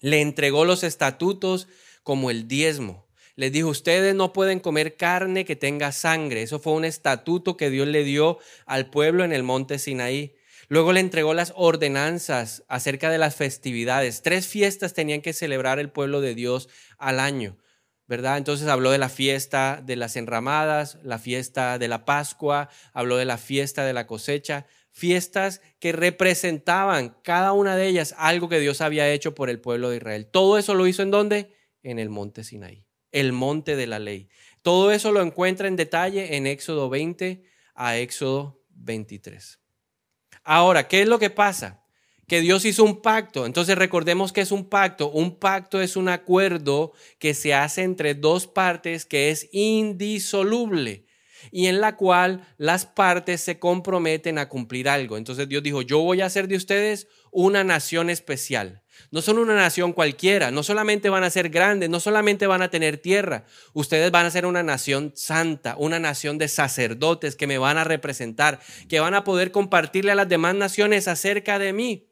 Le 0.00 0.20
entregó 0.20 0.64
los 0.64 0.84
estatutos 0.84 1.68
como 2.02 2.30
el 2.30 2.48
diezmo 2.48 3.08
les 3.38 3.52
dijo, 3.52 3.68
ustedes 3.68 4.16
no 4.16 4.32
pueden 4.32 4.58
comer 4.58 4.96
carne 4.96 5.44
que 5.44 5.54
tenga 5.54 5.92
sangre. 5.92 6.42
Eso 6.42 6.58
fue 6.58 6.72
un 6.72 6.84
estatuto 6.84 7.56
que 7.56 7.70
Dios 7.70 7.86
le 7.86 8.02
dio 8.02 8.40
al 8.66 8.90
pueblo 8.90 9.22
en 9.22 9.32
el 9.32 9.44
monte 9.44 9.78
Sinaí. 9.78 10.34
Luego 10.66 10.92
le 10.92 10.98
entregó 10.98 11.34
las 11.34 11.52
ordenanzas 11.54 12.64
acerca 12.66 13.10
de 13.10 13.18
las 13.18 13.36
festividades. 13.36 14.22
Tres 14.22 14.48
fiestas 14.48 14.92
tenían 14.92 15.20
que 15.20 15.32
celebrar 15.32 15.78
el 15.78 15.88
pueblo 15.88 16.20
de 16.20 16.34
Dios 16.34 16.68
al 16.98 17.20
año, 17.20 17.56
¿verdad? 18.08 18.38
Entonces 18.38 18.66
habló 18.66 18.90
de 18.90 18.98
la 18.98 19.08
fiesta 19.08 19.80
de 19.86 19.94
las 19.94 20.16
enramadas, 20.16 20.98
la 21.04 21.20
fiesta 21.20 21.78
de 21.78 21.86
la 21.86 22.04
Pascua, 22.04 22.70
habló 22.92 23.18
de 23.18 23.24
la 23.24 23.38
fiesta 23.38 23.84
de 23.84 23.92
la 23.92 24.08
cosecha, 24.08 24.66
fiestas 24.98 25.62
que 25.78 25.92
representaban 25.92 27.16
cada 27.22 27.52
una 27.52 27.76
de 27.76 27.86
ellas 27.86 28.14
algo 28.18 28.48
que 28.48 28.60
Dios 28.60 28.80
había 28.80 29.10
hecho 29.10 29.34
por 29.34 29.48
el 29.48 29.60
pueblo 29.60 29.90
de 29.90 29.96
Israel. 29.96 30.26
Todo 30.26 30.58
eso 30.58 30.74
lo 30.74 30.86
hizo 30.86 31.02
en 31.02 31.10
dónde? 31.10 31.54
En 31.82 31.98
el 31.98 32.10
monte 32.10 32.44
Sinaí 32.44 32.88
el 33.12 33.32
monte 33.32 33.76
de 33.76 33.86
la 33.86 33.98
ley. 33.98 34.28
Todo 34.62 34.90
eso 34.90 35.12
lo 35.12 35.22
encuentra 35.22 35.68
en 35.68 35.76
detalle 35.76 36.36
en 36.36 36.46
Éxodo 36.46 36.88
20 36.88 37.42
a 37.74 37.96
Éxodo 37.96 38.62
23. 38.70 39.60
Ahora, 40.44 40.88
¿qué 40.88 41.02
es 41.02 41.08
lo 41.08 41.18
que 41.18 41.30
pasa? 41.30 41.84
Que 42.26 42.40
Dios 42.40 42.64
hizo 42.64 42.84
un 42.84 43.00
pacto. 43.00 43.46
Entonces 43.46 43.78
recordemos 43.78 44.32
que 44.32 44.42
es 44.42 44.52
un 44.52 44.68
pacto. 44.68 45.10
Un 45.10 45.38
pacto 45.38 45.80
es 45.80 45.96
un 45.96 46.08
acuerdo 46.08 46.92
que 47.18 47.34
se 47.34 47.54
hace 47.54 47.82
entre 47.82 48.14
dos 48.14 48.46
partes 48.46 49.06
que 49.06 49.30
es 49.30 49.48
indisoluble 49.52 51.06
y 51.50 51.66
en 51.66 51.80
la 51.80 51.96
cual 51.96 52.46
las 52.56 52.86
partes 52.86 53.40
se 53.40 53.58
comprometen 53.58 54.38
a 54.38 54.48
cumplir 54.48 54.88
algo. 54.88 55.16
Entonces 55.16 55.48
Dios 55.48 55.62
dijo, 55.62 55.82
yo 55.82 56.00
voy 56.00 56.20
a 56.20 56.26
hacer 56.26 56.48
de 56.48 56.56
ustedes 56.56 57.08
una 57.30 57.64
nación 57.64 58.10
especial. 58.10 58.82
No 59.10 59.22
son 59.22 59.38
una 59.38 59.54
nación 59.54 59.92
cualquiera, 59.92 60.50
no 60.50 60.62
solamente 60.62 61.08
van 61.08 61.22
a 61.22 61.30
ser 61.30 61.50
grandes, 61.50 61.88
no 61.88 62.00
solamente 62.00 62.46
van 62.46 62.62
a 62.62 62.70
tener 62.70 62.98
tierra, 62.98 63.44
ustedes 63.72 64.10
van 64.10 64.26
a 64.26 64.30
ser 64.30 64.44
una 64.44 64.62
nación 64.62 65.12
santa, 65.14 65.76
una 65.78 66.00
nación 66.00 66.36
de 66.36 66.48
sacerdotes 66.48 67.36
que 67.36 67.46
me 67.46 67.58
van 67.58 67.78
a 67.78 67.84
representar, 67.84 68.60
que 68.88 69.00
van 69.00 69.14
a 69.14 69.24
poder 69.24 69.52
compartirle 69.52 70.10
a 70.10 70.16
las 70.16 70.28
demás 70.28 70.56
naciones 70.56 71.06
acerca 71.06 71.58
de 71.58 71.72
mí. 71.72 72.08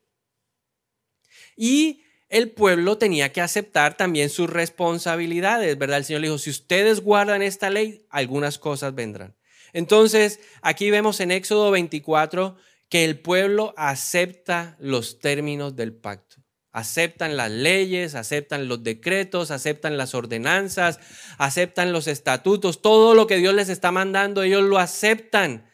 Y 1.56 2.02
el 2.28 2.50
pueblo 2.50 2.98
tenía 2.98 3.32
que 3.32 3.40
aceptar 3.40 3.96
también 3.96 4.30
sus 4.30 4.50
responsabilidades, 4.50 5.78
¿verdad? 5.78 5.98
El 5.98 6.04
Señor 6.04 6.22
le 6.22 6.28
dijo, 6.28 6.38
si 6.38 6.50
ustedes 6.50 7.00
guardan 7.00 7.42
esta 7.42 7.70
ley, 7.70 8.06
algunas 8.10 8.58
cosas 8.58 8.94
vendrán. 8.94 9.36
Entonces, 9.72 10.40
aquí 10.62 10.90
vemos 10.90 11.20
en 11.20 11.30
Éxodo 11.30 11.70
24 11.70 12.56
que 12.88 13.04
el 13.04 13.18
pueblo 13.18 13.74
acepta 13.76 14.76
los 14.78 15.18
términos 15.18 15.76
del 15.76 15.94
pacto 15.94 16.36
aceptan 16.76 17.38
las 17.38 17.50
leyes, 17.50 18.14
aceptan 18.14 18.68
los 18.68 18.84
decretos, 18.84 19.50
aceptan 19.50 19.96
las 19.96 20.14
ordenanzas, 20.14 21.00
aceptan 21.38 21.90
los 21.90 22.06
estatutos, 22.06 22.82
todo 22.82 23.14
lo 23.14 23.26
que 23.26 23.38
Dios 23.38 23.54
les 23.54 23.70
está 23.70 23.92
mandando, 23.92 24.42
ellos 24.42 24.62
lo 24.62 24.76
aceptan 24.76 25.70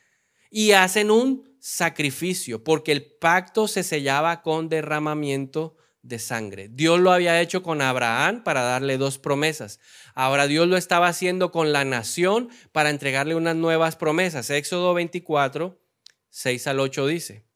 y 0.48 0.70
hacen 0.70 1.10
un 1.10 1.56
sacrificio, 1.58 2.62
porque 2.62 2.92
el 2.92 3.04
pacto 3.04 3.66
se 3.66 3.82
sellaba 3.82 4.42
con 4.42 4.68
derramamiento 4.68 5.74
de 6.02 6.18
sangre. 6.18 6.68
Dios 6.68 7.00
lo 7.00 7.12
había 7.12 7.40
hecho 7.40 7.62
con 7.62 7.80
Abraham 7.80 8.42
para 8.42 8.62
darle 8.62 8.98
dos 8.98 9.18
promesas. 9.18 9.80
Ahora 10.14 10.46
Dios 10.46 10.68
lo 10.68 10.76
estaba 10.76 11.08
haciendo 11.08 11.52
con 11.52 11.72
la 11.72 11.84
nación 11.84 12.50
para 12.72 12.90
entregarle 12.90 13.34
unas 13.34 13.56
nuevas 13.56 13.96
promesas. 13.96 14.50
Éxodo 14.50 14.94
24, 14.94 15.80
6 16.30 16.66
al 16.66 16.80
8 16.80 17.06
dice, 17.06 17.46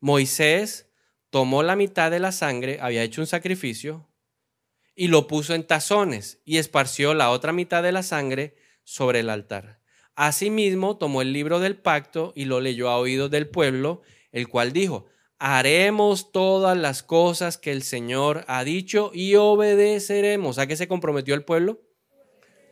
Moisés 0.00 0.90
tomó 1.30 1.62
la 1.62 1.76
mitad 1.76 2.10
de 2.10 2.20
la 2.20 2.32
sangre, 2.32 2.78
había 2.80 3.02
hecho 3.02 3.20
un 3.20 3.26
sacrificio, 3.26 4.08
y 4.94 5.08
lo 5.08 5.26
puso 5.28 5.54
en 5.54 5.64
tazones 5.64 6.40
y 6.44 6.56
esparció 6.56 7.14
la 7.14 7.30
otra 7.30 7.52
mitad 7.52 7.82
de 7.82 7.92
la 7.92 8.02
sangre 8.02 8.56
sobre 8.82 9.20
el 9.20 9.30
altar. 9.30 9.80
Asimismo, 10.16 10.96
tomó 10.96 11.22
el 11.22 11.32
libro 11.32 11.60
del 11.60 11.76
pacto 11.76 12.32
y 12.34 12.46
lo 12.46 12.60
leyó 12.60 12.88
a 12.88 12.98
oídos 12.98 13.30
del 13.30 13.48
pueblo, 13.48 14.02
el 14.32 14.48
cual 14.48 14.72
dijo, 14.72 15.06
haremos 15.38 16.32
todas 16.32 16.76
las 16.76 17.02
cosas 17.02 17.58
que 17.58 17.72
el 17.72 17.82
Señor 17.82 18.44
ha 18.48 18.64
dicho 18.64 19.10
y 19.14 19.34
obedeceremos. 19.36 20.58
¿A 20.58 20.66
qué 20.66 20.76
se 20.76 20.88
comprometió 20.88 21.34
el 21.34 21.44
pueblo? 21.44 21.80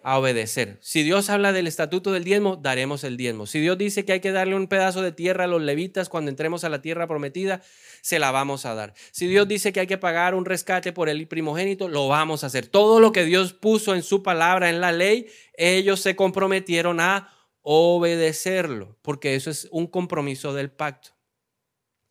a 0.06 0.20
obedecer. 0.20 0.78
Si 0.82 1.02
Dios 1.02 1.30
habla 1.30 1.52
del 1.52 1.66
estatuto 1.66 2.12
del 2.12 2.23
diezmo, 2.23 2.54
daremos 2.54 3.02
el 3.02 3.16
diezmo. 3.16 3.44
Si 3.44 3.58
Dios 3.58 3.76
dice 3.76 4.04
que 4.04 4.12
hay 4.12 4.20
que 4.20 4.30
darle 4.30 4.54
un 4.54 4.68
pedazo 4.68 5.02
de 5.02 5.11
tierra 5.11 5.44
a 5.44 5.46
los 5.49 5.61
levitas 5.61 6.08
cuando 6.08 6.30
entremos 6.30 6.62
a 6.62 6.68
la 6.68 6.80
tierra 6.80 7.08
prometida, 7.08 7.61
se 8.02 8.20
la 8.20 8.30
vamos 8.30 8.66
a 8.66 8.76
dar. 8.76 8.94
Si 9.11 9.26
Dios 9.26 9.49
dice 9.49 9.73
que 9.73 9.80
hay 9.80 9.88
que 9.88 9.99
pagar 9.99 10.37
un 10.37 10.44
rescate 10.44 10.92
por 10.92 11.08
el 11.08 11.26
primogénito, 11.26 11.88
lo 11.88 12.06
vamos 12.06 12.44
a 12.44 12.46
hacer. 12.46 12.68
Todo 12.68 13.00
lo 13.00 13.11
que 13.11 13.25
Dios 13.25 13.52
puso 13.52 13.96
en 13.96 14.04
su 14.04 14.23
palabra, 14.23 14.70
en 14.70 14.80
la 14.80 14.92
ley, 14.92 15.26
ellos 15.54 15.99
se 15.99 16.14
comprometieron 16.14 17.00
a 17.00 17.35
obedecerlo, 17.62 18.96
porque 19.02 19.35
eso 19.35 19.50
es 19.50 19.66
un 19.73 19.88
compromiso 19.88 20.54
del 20.54 20.70
pacto. 20.70 21.15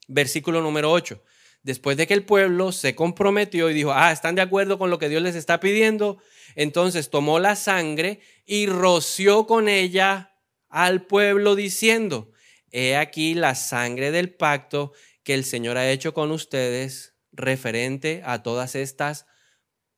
Versículo 0.07 0.61
número 0.61 0.91
8. 0.91 1.21
Después 1.63 1.97
de 1.97 2.05
que 2.05 2.13
el 2.13 2.25
pueblo 2.25 2.71
se 2.71 2.93
comprometió 2.93 3.69
y 3.69 3.73
dijo, 3.73 3.91
ah, 3.91 4.11
¿están 4.11 4.35
de 4.35 4.41
acuerdo 4.41 4.77
con 4.77 4.91
lo 4.91 4.99
que 4.99 5.09
Dios 5.09 5.23
les 5.23 5.35
está 5.35 5.59
pidiendo? 5.59 6.19
Entonces 6.55 7.09
tomó 7.09 7.39
la 7.39 7.55
sangre 7.55 8.19
y 8.45 8.67
roció 8.67 9.47
con 9.47 9.67
ella 9.67 10.35
al 10.69 11.07
pueblo 11.07 11.55
diciendo, 11.55 12.31
he 12.69 12.95
aquí 12.95 13.33
la 13.33 13.55
sangre 13.55 14.11
del 14.11 14.33
pacto 14.33 14.93
que 15.23 15.33
el 15.33 15.43
Señor 15.43 15.77
ha 15.77 15.89
hecho 15.89 16.13
con 16.13 16.31
ustedes 16.31 17.15
referente 17.31 18.21
a 18.25 18.43
todas 18.43 18.75
estas 18.75 19.25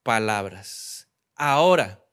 palabras. 0.04 1.10
Ahora, 1.36 2.06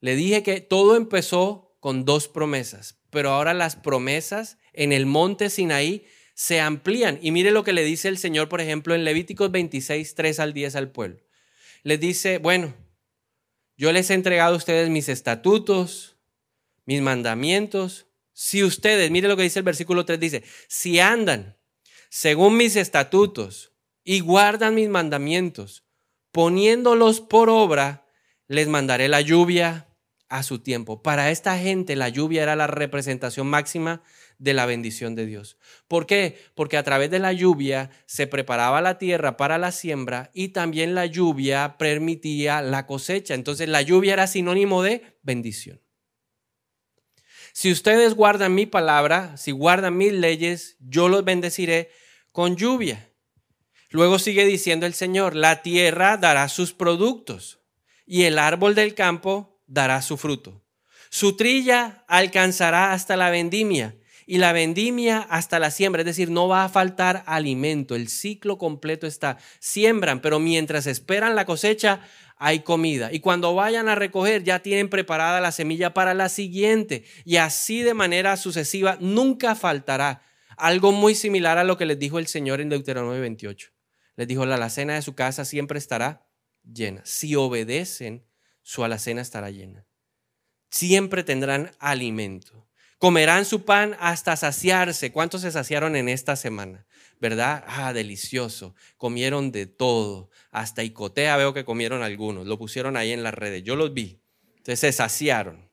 le 0.00 0.14
dije 0.14 0.42
que 0.42 0.60
todo 0.60 0.96
empezó 0.96 1.74
con 1.80 2.04
dos 2.04 2.28
promesas, 2.28 2.98
pero 3.08 3.30
ahora 3.30 3.54
las 3.54 3.76
promesas 3.76 4.58
en 4.74 4.92
el 4.92 5.06
monte 5.06 5.48
Sinaí 5.48 6.06
se 6.34 6.60
amplían. 6.60 7.18
Y 7.22 7.30
mire 7.30 7.50
lo 7.50 7.64
que 7.64 7.72
le 7.72 7.84
dice 7.84 8.08
el 8.08 8.18
Señor, 8.18 8.48
por 8.48 8.60
ejemplo, 8.60 8.94
en 8.94 9.04
Levíticos 9.04 9.50
26, 9.50 10.14
3 10.14 10.40
al 10.40 10.52
10 10.52 10.76
al 10.76 10.90
pueblo. 10.90 11.20
Les 11.82 12.00
dice, 12.00 12.38
bueno, 12.38 12.74
yo 13.76 13.92
les 13.92 14.10
he 14.10 14.14
entregado 14.14 14.54
a 14.54 14.56
ustedes 14.56 14.90
mis 14.90 15.08
estatutos, 15.08 16.16
mis 16.84 17.00
mandamientos. 17.00 18.06
Si 18.32 18.62
ustedes, 18.62 19.10
mire 19.10 19.28
lo 19.28 19.36
que 19.36 19.44
dice 19.44 19.60
el 19.60 19.64
versículo 19.64 20.04
3, 20.04 20.18
dice, 20.20 20.44
si 20.68 21.00
andan 21.00 21.56
según 22.10 22.56
mis 22.56 22.76
estatutos 22.76 23.72
y 24.04 24.20
guardan 24.20 24.74
mis 24.74 24.88
mandamientos, 24.88 25.84
poniéndolos 26.30 27.20
por 27.20 27.48
obra, 27.48 28.06
les 28.46 28.68
mandaré 28.68 29.08
la 29.08 29.20
lluvia 29.20 29.88
a 30.28 30.42
su 30.42 30.58
tiempo. 30.58 31.02
Para 31.02 31.30
esta 31.30 31.58
gente 31.58 31.96
la 31.96 32.08
lluvia 32.08 32.42
era 32.42 32.56
la 32.56 32.66
representación 32.66 33.46
máxima 33.46 34.02
de 34.38 34.54
la 34.54 34.66
bendición 34.66 35.14
de 35.14 35.26
Dios. 35.26 35.58
¿Por 35.88 36.06
qué? 36.06 36.38
Porque 36.54 36.76
a 36.76 36.82
través 36.82 37.10
de 37.10 37.18
la 37.18 37.32
lluvia 37.32 37.90
se 38.06 38.26
preparaba 38.26 38.80
la 38.80 38.98
tierra 38.98 39.36
para 39.36 39.58
la 39.58 39.72
siembra 39.72 40.30
y 40.34 40.48
también 40.48 40.94
la 40.94 41.06
lluvia 41.06 41.76
permitía 41.78 42.62
la 42.62 42.86
cosecha. 42.86 43.34
Entonces 43.34 43.68
la 43.68 43.82
lluvia 43.82 44.14
era 44.14 44.26
sinónimo 44.26 44.82
de 44.82 45.18
bendición. 45.22 45.80
Si 47.52 47.70
ustedes 47.70 48.14
guardan 48.14 48.54
mi 48.54 48.66
palabra, 48.66 49.36
si 49.36 49.52
guardan 49.52 49.96
mis 49.96 50.12
leyes, 50.12 50.76
yo 50.80 51.08
los 51.08 51.24
bendeciré 51.24 51.90
con 52.32 52.56
lluvia. 52.56 53.12
Luego 53.90 54.18
sigue 54.18 54.44
diciendo 54.44 54.86
el 54.86 54.94
Señor, 54.94 55.36
la 55.36 55.62
tierra 55.62 56.16
dará 56.16 56.48
sus 56.48 56.72
productos 56.72 57.60
y 58.04 58.24
el 58.24 58.40
árbol 58.40 58.74
del 58.74 58.94
campo 58.94 59.62
dará 59.66 60.02
su 60.02 60.16
fruto. 60.16 60.64
Su 61.10 61.36
trilla 61.36 62.04
alcanzará 62.08 62.92
hasta 62.92 63.16
la 63.16 63.30
vendimia 63.30 63.96
y 64.26 64.38
la 64.38 64.52
vendimia 64.52 65.20
hasta 65.20 65.58
la 65.58 65.70
siembra, 65.70 66.02
es 66.02 66.06
decir, 66.06 66.30
no 66.30 66.48
va 66.48 66.64
a 66.64 66.68
faltar 66.68 67.22
alimento, 67.26 67.94
el 67.94 68.08
ciclo 68.08 68.58
completo 68.58 69.06
está, 69.06 69.38
siembran, 69.58 70.20
pero 70.20 70.38
mientras 70.38 70.86
esperan 70.86 71.34
la 71.34 71.44
cosecha 71.44 72.00
hay 72.36 72.60
comida 72.60 73.12
y 73.12 73.20
cuando 73.20 73.54
vayan 73.54 73.88
a 73.88 73.94
recoger 73.94 74.42
ya 74.42 74.60
tienen 74.60 74.88
preparada 74.88 75.40
la 75.40 75.52
semilla 75.52 75.94
para 75.94 76.14
la 76.14 76.28
siguiente 76.28 77.04
y 77.24 77.36
así 77.36 77.82
de 77.82 77.94
manera 77.94 78.36
sucesiva 78.36 78.98
nunca 79.00 79.54
faltará. 79.54 80.22
Algo 80.56 80.92
muy 80.92 81.14
similar 81.14 81.58
a 81.58 81.64
lo 81.64 81.76
que 81.76 81.86
les 81.86 81.98
dijo 81.98 82.18
el 82.18 82.26
Señor 82.26 82.60
en 82.60 82.68
Deuteronomio 82.68 83.20
28. 83.20 83.70
Les 84.16 84.28
dijo, 84.28 84.46
la 84.46 84.54
alacena 84.54 84.94
de 84.94 85.02
su 85.02 85.14
casa 85.14 85.44
siempre 85.44 85.78
estará 85.78 86.28
llena. 86.62 87.02
Si 87.04 87.34
obedecen, 87.34 88.24
su 88.62 88.84
alacena 88.84 89.20
estará 89.20 89.50
llena. 89.50 89.84
Siempre 90.70 91.24
tendrán 91.24 91.72
alimento. 91.78 92.63
Comerán 93.04 93.44
su 93.44 93.66
pan 93.66 93.98
hasta 94.00 94.34
saciarse. 94.34 95.12
¿Cuántos 95.12 95.42
se 95.42 95.52
saciaron 95.52 95.94
en 95.94 96.08
esta 96.08 96.36
semana? 96.36 96.86
¿Verdad? 97.20 97.62
Ah, 97.66 97.92
delicioso. 97.92 98.74
Comieron 98.96 99.52
de 99.52 99.66
todo. 99.66 100.30
Hasta 100.50 100.82
icotea 100.82 101.36
veo 101.36 101.52
que 101.52 101.66
comieron 101.66 102.02
algunos. 102.02 102.46
Lo 102.46 102.56
pusieron 102.56 102.96
ahí 102.96 103.12
en 103.12 103.22
las 103.22 103.34
redes. 103.34 103.62
Yo 103.62 103.76
los 103.76 103.92
vi. 103.92 104.22
Entonces 104.56 104.80
se 104.80 104.90
saciaron. 104.90 105.68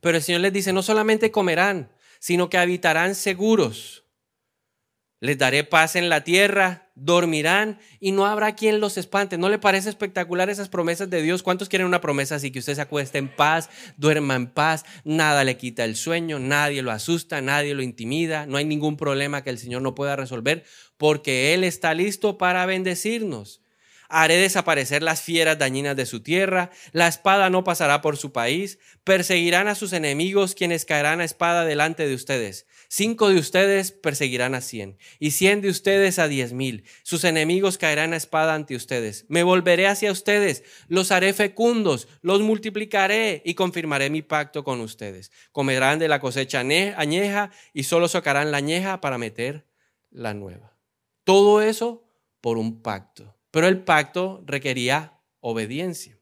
Pero 0.00 0.16
el 0.16 0.22
Señor 0.22 0.40
les 0.40 0.54
dice, 0.54 0.72
no 0.72 0.82
solamente 0.82 1.30
comerán, 1.30 1.92
sino 2.18 2.48
que 2.48 2.56
habitarán 2.56 3.14
seguros. 3.14 4.06
Les 5.20 5.36
daré 5.36 5.64
paz 5.64 5.96
en 5.96 6.08
la 6.08 6.22
tierra, 6.22 6.90
dormirán 6.94 7.80
y 7.98 8.12
no 8.12 8.26
habrá 8.26 8.54
quien 8.54 8.78
los 8.78 8.96
espante. 8.96 9.36
¿No 9.36 9.48
le 9.48 9.58
parece 9.58 9.88
espectacular 9.88 10.48
esas 10.48 10.68
promesas 10.68 11.10
de 11.10 11.22
Dios? 11.22 11.42
¿Cuántos 11.42 11.68
quieren 11.68 11.88
una 11.88 12.00
promesa 12.00 12.36
así 12.36 12.52
que 12.52 12.60
usted 12.60 12.76
se 12.76 12.82
acueste 12.82 13.18
en 13.18 13.28
paz, 13.28 13.68
duerma 13.96 14.36
en 14.36 14.46
paz, 14.46 14.84
nada 15.04 15.42
le 15.42 15.56
quita 15.56 15.84
el 15.84 15.96
sueño, 15.96 16.38
nadie 16.38 16.82
lo 16.82 16.92
asusta, 16.92 17.40
nadie 17.40 17.74
lo 17.74 17.82
intimida, 17.82 18.46
no 18.46 18.58
hay 18.58 18.64
ningún 18.64 18.96
problema 18.96 19.42
que 19.42 19.50
el 19.50 19.58
Señor 19.58 19.82
no 19.82 19.96
pueda 19.96 20.14
resolver 20.14 20.64
porque 20.96 21.52
Él 21.52 21.64
está 21.64 21.94
listo 21.94 22.38
para 22.38 22.64
bendecirnos? 22.66 23.60
Haré 24.10 24.36
desaparecer 24.36 25.02
las 25.02 25.20
fieras 25.20 25.58
dañinas 25.58 25.94
de 25.94 26.06
su 26.06 26.20
tierra, 26.20 26.70
la 26.92 27.08
espada 27.08 27.50
no 27.50 27.62
pasará 27.62 28.00
por 28.00 28.16
su 28.16 28.32
país, 28.32 28.78
perseguirán 29.04 29.68
a 29.68 29.74
sus 29.74 29.92
enemigos 29.92 30.54
quienes 30.54 30.86
caerán 30.86 31.20
a 31.20 31.24
espada 31.24 31.66
delante 31.66 32.08
de 32.08 32.14
ustedes. 32.14 32.66
Cinco 32.88 33.28
de 33.28 33.38
ustedes 33.38 33.92
perseguirán 33.92 34.54
a 34.54 34.62
cien, 34.62 34.96
y 35.18 35.32
cien 35.32 35.60
de 35.60 35.68
ustedes 35.68 36.18
a 36.18 36.26
diez 36.26 36.54
mil. 36.54 36.84
Sus 37.02 37.24
enemigos 37.24 37.76
caerán 37.76 38.14
a 38.14 38.16
espada 38.16 38.54
ante 38.54 38.76
ustedes. 38.76 39.26
Me 39.28 39.42
volveré 39.42 39.86
hacia 39.86 40.10
ustedes, 40.10 40.64
los 40.88 41.12
haré 41.12 41.34
fecundos, 41.34 42.08
los 42.22 42.40
multiplicaré 42.40 43.42
y 43.44 43.54
confirmaré 43.54 44.08
mi 44.08 44.22
pacto 44.22 44.64
con 44.64 44.80
ustedes. 44.80 45.30
Comerán 45.52 45.98
de 45.98 46.08
la 46.08 46.18
cosecha 46.18 46.60
añeja 46.60 47.50
y 47.74 47.82
solo 47.82 48.08
sacarán 48.08 48.50
la 48.52 48.56
añeja 48.56 49.02
para 49.02 49.18
meter 49.18 49.66
la 50.10 50.32
nueva. 50.32 50.76
Todo 51.24 51.60
eso 51.60 52.08
por 52.40 52.56
un 52.56 52.80
pacto. 52.80 53.37
Pero 53.50 53.66
el 53.66 53.82
pacto 53.82 54.42
requería 54.46 55.18
obediencia. 55.40 56.18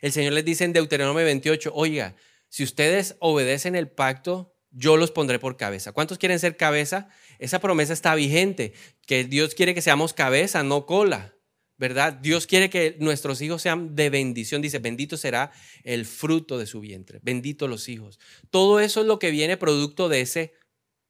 El 0.00 0.12
Señor 0.12 0.32
les 0.32 0.44
dice 0.44 0.64
en 0.64 0.72
Deuteronomio 0.72 1.24
28, 1.24 1.72
oiga, 1.74 2.16
si 2.48 2.64
ustedes 2.64 3.16
obedecen 3.20 3.76
el 3.76 3.88
pacto, 3.88 4.54
yo 4.70 4.96
los 4.96 5.10
pondré 5.10 5.38
por 5.38 5.56
cabeza. 5.56 5.92
¿Cuántos 5.92 6.18
quieren 6.18 6.38
ser 6.38 6.56
cabeza? 6.56 7.08
Esa 7.38 7.60
promesa 7.60 7.92
está 7.92 8.14
vigente, 8.14 8.72
que 9.06 9.24
Dios 9.24 9.54
quiere 9.54 9.74
que 9.74 9.82
seamos 9.82 10.12
cabeza, 10.12 10.62
no 10.62 10.86
cola, 10.86 11.34
¿verdad? 11.76 12.14
Dios 12.14 12.46
quiere 12.46 12.70
que 12.70 12.96
nuestros 12.98 13.40
hijos 13.42 13.62
sean 13.62 13.94
de 13.94 14.10
bendición. 14.10 14.62
Dice, 14.62 14.78
bendito 14.78 15.16
será 15.16 15.52
el 15.84 16.04
fruto 16.06 16.58
de 16.58 16.66
su 16.66 16.80
vientre, 16.80 17.20
bendito 17.22 17.68
los 17.68 17.88
hijos. 17.88 18.18
Todo 18.50 18.80
eso 18.80 19.02
es 19.02 19.06
lo 19.06 19.18
que 19.18 19.30
viene 19.30 19.56
producto 19.56 20.08
de 20.08 20.22
ese 20.22 20.54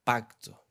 pacto. 0.04 0.61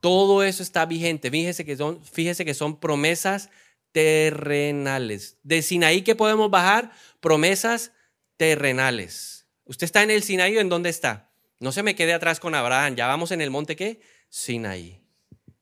Todo 0.00 0.42
eso 0.42 0.62
está 0.62 0.86
vigente. 0.86 1.30
Fíjese 1.30 1.64
que 1.64 1.76
son, 1.76 2.02
fíjese 2.04 2.44
que 2.44 2.54
son 2.54 2.78
promesas 2.78 3.50
terrenales. 3.92 5.38
De 5.42 5.62
Sinaí 5.62 6.02
que 6.02 6.14
podemos 6.14 6.50
bajar 6.50 6.92
promesas 7.20 7.92
terrenales. 8.36 9.46
¿Usted 9.64 9.84
está 9.84 10.02
en 10.02 10.10
el 10.10 10.22
Sinaí 10.22 10.56
o 10.56 10.60
en 10.60 10.68
dónde 10.68 10.90
está? 10.90 11.30
No 11.58 11.72
se 11.72 11.82
me 11.82 11.94
quede 11.94 12.12
atrás 12.12 12.38
con 12.38 12.54
Abraham. 12.54 12.96
Ya 12.96 13.06
vamos 13.06 13.30
en 13.30 13.40
el 13.40 13.50
monte 13.50 13.76
qué? 13.76 14.00
Sinaí. 14.28 15.00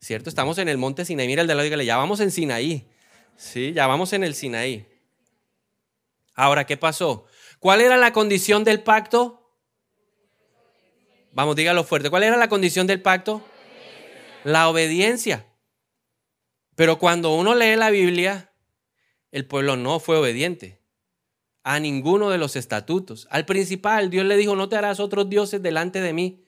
¿Cierto? 0.00 0.28
Estamos 0.28 0.58
en 0.58 0.68
el 0.68 0.76
monte 0.76 1.04
Sinaí. 1.04 1.26
Mira 1.26 1.42
el 1.42 1.48
de 1.48 1.54
la 1.54 1.62
dígale, 1.62 1.84
ya 1.84 1.96
vamos 1.96 2.20
en 2.20 2.30
Sinaí. 2.30 2.88
Sí, 3.36 3.72
ya 3.72 3.86
vamos 3.86 4.12
en 4.12 4.24
el 4.24 4.34
Sinaí. 4.34 4.86
Ahora, 6.34 6.66
¿qué 6.66 6.76
pasó? 6.76 7.26
¿Cuál 7.60 7.80
era 7.80 7.96
la 7.96 8.12
condición 8.12 8.64
del 8.64 8.82
pacto? 8.82 9.52
Vamos, 11.32 11.56
dígalo 11.56 11.84
fuerte. 11.84 12.10
¿Cuál 12.10 12.24
era 12.24 12.36
la 12.36 12.48
condición 12.48 12.86
del 12.86 13.00
pacto? 13.00 13.44
La 14.44 14.68
obediencia. 14.68 15.46
Pero 16.76 16.98
cuando 16.98 17.34
uno 17.34 17.54
lee 17.54 17.76
la 17.76 17.90
Biblia, 17.90 18.52
el 19.32 19.46
pueblo 19.46 19.76
no 19.76 19.98
fue 19.98 20.16
obediente 20.16 20.80
a 21.62 21.80
ninguno 21.80 22.30
de 22.30 22.38
los 22.38 22.56
estatutos. 22.56 23.26
Al 23.30 23.46
principal, 23.46 24.10
Dios 24.10 24.26
le 24.26 24.36
dijo, 24.36 24.54
no 24.54 24.68
te 24.68 24.76
harás 24.76 25.00
otros 25.00 25.28
dioses 25.28 25.62
delante 25.62 26.00
de 26.00 26.12
mí. 26.12 26.46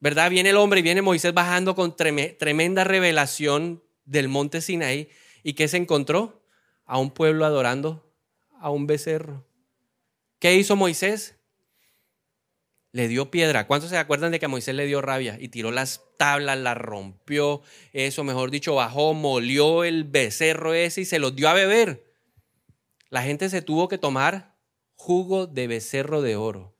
¿Verdad? 0.00 0.30
Viene 0.30 0.50
el 0.50 0.56
hombre 0.56 0.80
y 0.80 0.82
viene 0.82 1.02
Moisés 1.02 1.34
bajando 1.34 1.74
con 1.74 1.96
tremenda 1.96 2.84
revelación 2.84 3.84
del 4.04 4.28
monte 4.28 4.60
Sinaí. 4.60 5.08
¿Y 5.42 5.52
qué 5.52 5.68
se 5.68 5.76
encontró? 5.76 6.42
A 6.86 6.98
un 6.98 7.10
pueblo 7.10 7.44
adorando 7.44 8.10
a 8.58 8.70
un 8.70 8.86
becerro. 8.86 9.46
¿Qué 10.38 10.54
hizo 10.54 10.76
Moisés? 10.76 11.35
Le 12.96 13.08
dio 13.08 13.30
piedra. 13.30 13.66
¿Cuántos 13.66 13.90
se 13.90 13.98
acuerdan 13.98 14.32
de 14.32 14.38
que 14.38 14.46
a 14.46 14.48
Moisés 14.48 14.74
le 14.74 14.86
dio 14.86 15.02
rabia? 15.02 15.36
Y 15.38 15.48
tiró 15.48 15.70
las 15.70 16.00
tablas, 16.16 16.56
las 16.56 16.78
rompió, 16.78 17.60
eso, 17.92 18.24
mejor 18.24 18.50
dicho, 18.50 18.74
bajó, 18.74 19.12
molió 19.12 19.84
el 19.84 20.04
becerro 20.04 20.72
ese 20.72 21.02
y 21.02 21.04
se 21.04 21.18
los 21.18 21.36
dio 21.36 21.50
a 21.50 21.52
beber. 21.52 22.10
La 23.10 23.22
gente 23.22 23.50
se 23.50 23.60
tuvo 23.60 23.88
que 23.88 23.98
tomar 23.98 24.56
jugo 24.94 25.46
de 25.46 25.66
becerro 25.66 26.22
de 26.22 26.36
oro. 26.36 26.74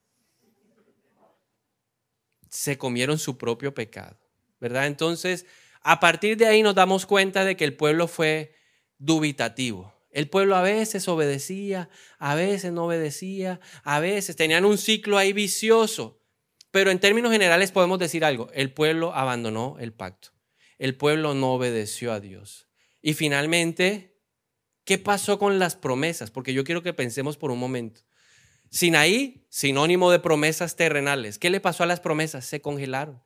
Se 2.49 2.79
comieron 2.79 3.19
su 3.19 3.37
propio 3.37 3.75
pecado, 3.75 4.17
¿verdad? 4.59 4.87
Entonces, 4.87 5.45
a 5.83 5.99
partir 5.99 6.35
de 6.35 6.47
ahí 6.47 6.63
nos 6.63 6.73
damos 6.73 7.05
cuenta 7.05 7.45
de 7.45 7.55
que 7.55 7.63
el 7.63 7.75
pueblo 7.75 8.07
fue 8.07 8.55
dubitativo. 8.97 9.93
El 10.17 10.29
pueblo 10.29 10.55
a 10.55 10.61
veces 10.61 11.07
obedecía, 11.07 11.89
a 12.17 12.33
veces 12.33 12.71
no 12.71 12.85
obedecía, 12.85 13.59
a 13.83 13.99
veces 13.99 14.35
tenían 14.35 14.65
un 14.65 14.77
ciclo 14.77 15.17
ahí 15.17 15.31
vicioso. 15.31 16.23
Pero 16.71 16.89
en 16.91 16.99
términos 16.99 17.31
generales 17.31 17.71
podemos 17.71 17.99
decir 17.99 18.25
algo, 18.25 18.49
el 18.53 18.73
pueblo 18.73 19.13
abandonó 19.13 19.77
el 19.79 19.93
pacto, 19.93 20.29
el 20.77 20.95
pueblo 20.95 21.33
no 21.33 21.53
obedeció 21.53 22.11
a 22.11 22.19
Dios. 22.19 22.67
Y 23.01 23.13
finalmente 23.13 24.17
¿Qué 24.87 24.97
pasó 24.97 25.37
con 25.37 25.59
las 25.59 25.75
promesas? 25.75 26.31
Porque 26.31 26.53
yo 26.53 26.63
quiero 26.63 26.81
que 26.81 26.93
pensemos 26.93 27.35
por 27.35 27.51
un 27.51 27.59
momento. 27.59 28.03
Sinaí, 28.71 29.45
sinónimo 29.49 30.09
de 30.11 30.19
promesas 30.19 30.77
terrenales. 30.77 31.37
¿Qué 31.37 31.49
le 31.49 31.59
pasó 31.59 31.83
a 31.83 31.87
las 31.87 31.99
promesas? 31.99 32.45
Se 32.45 32.61
congelaron. 32.61 33.21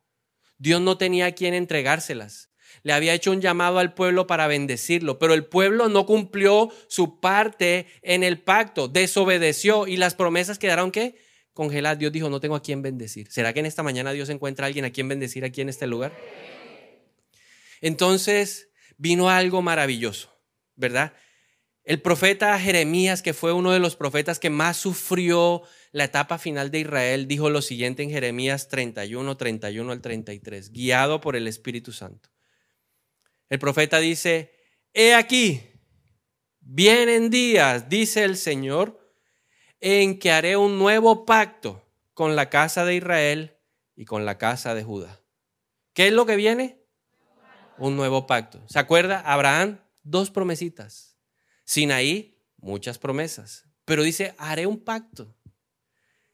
Dios 0.58 0.82
no 0.82 0.98
tenía 0.98 1.28
a 1.28 1.32
quien 1.34 1.54
entregárselas. 1.54 2.51
Le 2.84 2.94
había 2.94 3.14
hecho 3.14 3.32
un 3.32 3.42
llamado 3.42 3.80
al 3.80 3.94
pueblo 3.94 4.28
para 4.28 4.48
bendecirlo, 4.48 5.20
pero 5.20 5.34
el 5.34 5.46
pueblo 5.46 5.90
no 5.90 6.06
cumplió 6.06 6.70
su 6.88 7.20
parte 7.20 7.88
en 8.02 8.24
el 8.24 8.40
pacto, 8.40 8.88
desobedeció 8.88 9.88
y 9.88 9.98
las 9.98 10.16
promesas 10.16 10.60
quedaron 10.60 10.92
qué? 10.92 11.16
Congeladas. 11.54 12.00
Dios 12.00 12.12
dijo, 12.12 12.30
no 12.30 12.40
tengo 12.40 12.56
a 12.56 12.62
quien 12.62 12.82
bendecir. 12.82 13.32
¿Será 13.32 13.54
que 13.54 13.60
en 13.60 13.66
esta 13.66 13.84
mañana 13.84 14.14
Dios 14.14 14.30
encuentra 14.30 14.66
a 14.66 14.68
alguien 14.68 14.86
a 14.86 14.92
quien 14.92 15.08
bendecir 15.08 15.44
aquí 15.44 15.62
en 15.62 15.70
este 15.70 15.88
lugar? 15.88 16.14
Entonces 17.82 18.70
vino 18.98 19.30
algo 19.30 19.62
maravilloso, 19.62 20.32
¿verdad? 20.76 21.14
El 21.84 22.00
profeta 22.02 22.60
Jeremías, 22.60 23.24
que 23.24 23.34
fue 23.34 23.54
uno 23.54 23.72
de 23.72 23.80
los 23.80 23.96
profetas 23.96 24.38
que 24.38 24.52
más 24.52 24.78
sufrió 24.78 25.64
la 25.92 26.04
etapa 26.04 26.38
final 26.38 26.70
de 26.70 26.82
Israel, 26.82 27.28
dijo 27.28 27.50
lo 27.50 27.62
siguiente 27.62 28.04
en 28.04 28.12
Jeremías 28.12 28.68
31, 28.70 29.36
31 29.36 29.92
al 29.92 30.02
33, 30.02 30.72
guiado 30.72 31.22
por 31.22 31.36
el 31.36 31.48
Espíritu 31.48 31.92
Santo. 31.92 32.30
El 33.52 33.60
profeta 33.60 34.00
dice, 34.00 34.56
he 34.94 35.14
aquí, 35.14 35.62
vienen 36.62 37.30
días, 37.30 37.90
dice 37.90 38.24
el 38.24 38.38
Señor, 38.38 39.14
en 39.82 40.20
que 40.20 40.32
haré 40.32 40.56
un 40.56 40.80
nuevo 40.80 41.26
pacto 41.26 41.86
con 42.14 42.38
la 42.38 42.50
casa 42.50 42.86
de 42.86 42.96
Israel 42.96 43.58
y 43.94 44.06
con 44.06 44.26
la 44.26 44.38
casa 44.38 44.74
de 44.74 44.86
Judá. 44.86 45.20
¿Qué 45.92 46.08
es 46.08 46.14
lo 46.14 46.26
que 46.26 46.38
viene? 46.38 46.82
Un 47.78 47.98
nuevo 47.98 48.26
pacto. 48.26 48.64
¿Se 48.70 48.80
acuerda? 48.80 49.20
Abraham, 49.20 49.82
dos 50.02 50.32
promesitas. 50.32 51.18
Sinaí, 51.66 52.42
muchas 52.56 53.00
promesas. 53.00 53.66
Pero 53.84 54.04
dice, 54.04 54.34
haré 54.38 54.66
un 54.66 54.82
pacto. 54.82 55.36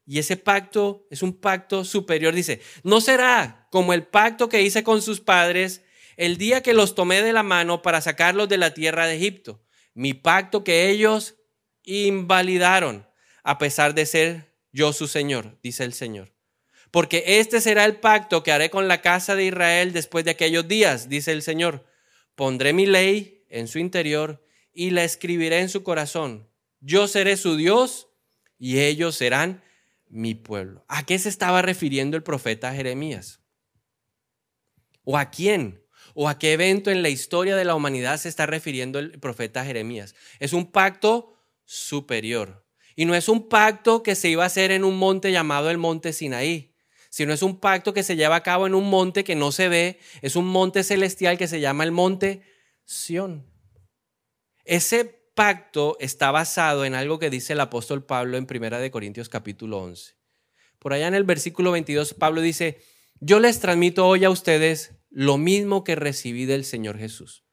Y 0.05 0.19
ese 0.19 0.37
pacto 0.37 1.07
es 1.09 1.23
un 1.23 1.33
pacto 1.33 1.83
superior. 1.83 2.35
Dice, 2.35 2.61
no 2.83 3.01
será 3.01 3.67
como 3.71 3.93
el 3.93 4.05
pacto 4.05 4.49
que 4.49 4.61
hice 4.61 4.83
con 4.83 5.01
sus 5.01 5.19
padres 5.19 5.81
el 6.17 6.37
día 6.37 6.61
que 6.61 6.73
los 6.73 6.95
tomé 6.95 7.21
de 7.21 7.31
la 7.31 7.43
mano 7.43 7.81
para 7.81 8.01
sacarlos 8.01 8.49
de 8.49 8.57
la 8.57 8.73
tierra 8.73 9.05
de 9.05 9.15
Egipto. 9.15 9.63
Mi 9.93 10.13
pacto 10.13 10.63
que 10.63 10.89
ellos 10.89 11.35
invalidaron, 11.83 13.07
a 13.43 13.57
pesar 13.57 13.93
de 13.93 14.05
ser 14.05 14.53
yo 14.71 14.91
su 14.93 15.07
Señor, 15.07 15.57
dice 15.63 15.83
el 15.83 15.93
Señor. 15.93 16.33
Porque 16.91 17.23
este 17.39 17.61
será 17.61 17.85
el 17.85 17.97
pacto 17.97 18.43
que 18.43 18.51
haré 18.51 18.69
con 18.69 18.87
la 18.87 19.01
casa 19.01 19.35
de 19.35 19.45
Israel 19.45 19.93
después 19.93 20.25
de 20.25 20.31
aquellos 20.31 20.67
días, 20.67 21.07
dice 21.07 21.31
el 21.31 21.43
Señor. 21.43 21.85
Pondré 22.35 22.73
mi 22.73 22.85
ley 22.85 23.45
en 23.49 23.67
su 23.67 23.79
interior 23.79 24.43
y 24.73 24.89
la 24.89 25.03
escribiré 25.03 25.59
en 25.59 25.69
su 25.69 25.83
corazón. 25.83 26.49
Yo 26.79 27.07
seré 27.07 27.37
su 27.37 27.55
Dios 27.55 28.09
y 28.57 28.79
ellos 28.79 29.15
serán 29.15 29.63
mi 30.07 30.35
pueblo. 30.35 30.85
¿A 30.87 31.05
qué 31.05 31.19
se 31.19 31.29
estaba 31.29 31.61
refiriendo 31.61 32.17
el 32.17 32.23
profeta 32.23 32.73
Jeremías? 32.73 33.41
¿O 35.03 35.17
a 35.17 35.29
quién? 35.29 35.83
¿O 36.19 36.27
a 36.27 36.39
qué 36.39 36.53
evento 36.53 36.89
en 36.89 37.03
la 37.03 37.09
historia 37.09 37.55
de 37.55 37.63
la 37.63 37.75
humanidad 37.75 38.17
se 38.17 38.27
está 38.27 38.47
refiriendo 38.47 38.97
el 38.97 39.19
profeta 39.19 39.63
Jeremías? 39.63 40.15
Es 40.39 40.51
un 40.51 40.71
pacto 40.71 41.37
superior. 41.63 42.65
Y 42.95 43.05
no 43.05 43.13
es 43.13 43.29
un 43.29 43.47
pacto 43.47 44.01
que 44.01 44.15
se 44.15 44.27
iba 44.27 44.41
a 44.41 44.47
hacer 44.47 44.71
en 44.71 44.83
un 44.83 44.97
monte 44.97 45.31
llamado 45.31 45.69
el 45.69 45.77
monte 45.77 46.13
Sinaí, 46.13 46.73
sino 47.11 47.33
es 47.33 47.43
un 47.43 47.59
pacto 47.59 47.93
que 47.93 48.01
se 48.01 48.15
lleva 48.15 48.37
a 48.37 48.41
cabo 48.41 48.65
en 48.65 48.73
un 48.73 48.89
monte 48.89 49.23
que 49.23 49.35
no 49.35 49.51
se 49.51 49.69
ve, 49.69 49.99
es 50.23 50.35
un 50.35 50.47
monte 50.47 50.83
celestial 50.83 51.37
que 51.37 51.47
se 51.47 51.59
llama 51.59 51.83
el 51.83 51.91
monte 51.91 52.41
Sión. 52.83 53.45
Ese 54.65 55.05
pacto 55.35 55.97
está 55.99 56.31
basado 56.31 56.83
en 56.83 56.95
algo 56.95 57.19
que 57.19 57.29
dice 57.29 57.53
el 57.53 57.59
apóstol 57.59 58.03
Pablo 58.03 58.37
en 58.37 58.47
Primera 58.47 58.79
de 58.79 58.89
Corintios 58.89 59.29
capítulo 59.29 59.83
11. 59.83 60.15
Por 60.79 60.93
allá 60.93 61.09
en 61.09 61.13
el 61.13 61.25
versículo 61.25 61.73
22 61.73 62.15
Pablo 62.15 62.41
dice, 62.41 62.81
"Yo 63.19 63.39
les 63.39 63.59
transmito 63.59 64.07
hoy 64.07 64.25
a 64.25 64.31
ustedes 64.31 64.96
lo 65.09 65.37
mismo 65.37 65.83
que 65.83 65.95
recibí 65.95 66.45
del 66.45 66.65
Señor 66.65 66.97
Jesús, 66.97 67.45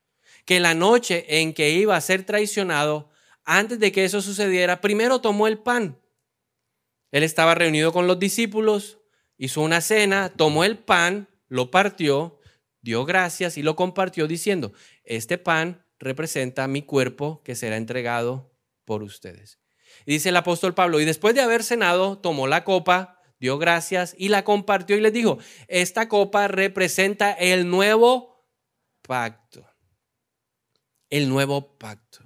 que 0.45 0.61
la 0.61 0.75
noche 0.75 1.41
en 1.41 1.55
que 1.55 1.71
iba 1.71 1.97
a 1.97 2.01
ser 2.01 2.25
traicionado, 2.25 3.11
antes 3.45 3.79
de 3.79 3.93
que 3.93 4.05
eso 4.05 4.23
sucediera, 4.23 4.81
primero 4.81 5.21
tomó 5.21 5.47
el 5.47 5.59
pan. 5.59 6.01
Él 7.11 7.23
estaba 7.23 7.55
reunido 7.55 7.93
con 7.93 8.07
los 8.07 8.19
discípulos, 8.19 8.99
hizo 9.37 9.61
una 9.61 9.81
cena, 9.81 10.33
tomó 10.35 10.65
el 10.65 10.79
pan, 10.79 11.29
lo 11.49 11.71
partió, 11.71 12.41
dio 12.81 13.05
gracias 13.05 13.57
y 13.57 13.63
lo 13.63 13.77
compartió 13.77 14.27
diciendo, 14.27 14.73
este 15.05 15.39
pan 15.39 15.85
representa 15.99 16.69
mi 16.69 16.83
cuerpo 16.83 17.43
que 17.45 17.55
será 17.55 17.77
entregado 17.77 18.53
por 18.85 19.03
ustedes. 19.03 19.59
Y 20.07 20.13
dice 20.13 20.31
el 20.31 20.37
apóstol 20.37 20.75
Pablo, 20.75 21.01
y 21.01 21.05
después 21.05 21.35
de 21.35 21.41
haber 21.41 21.63
cenado, 21.63 22.19
tomó 22.19 22.47
la 22.47 22.65
copa, 22.65 23.14
dio 23.45 23.59
gracias 23.59 24.15
y 24.17 24.31
la 24.31 24.43
compartió 24.43 24.97
y 24.97 25.03
les 25.03 25.13
dijo, 25.13 25.39
esta 25.69 26.09
copa 26.09 26.49
representa 26.49 27.31
el 27.33 27.69
nuevo 27.69 28.43
pacto. 29.03 29.67
El 31.11 31.29
nuevo 31.29 31.77
pacto. 31.77 32.25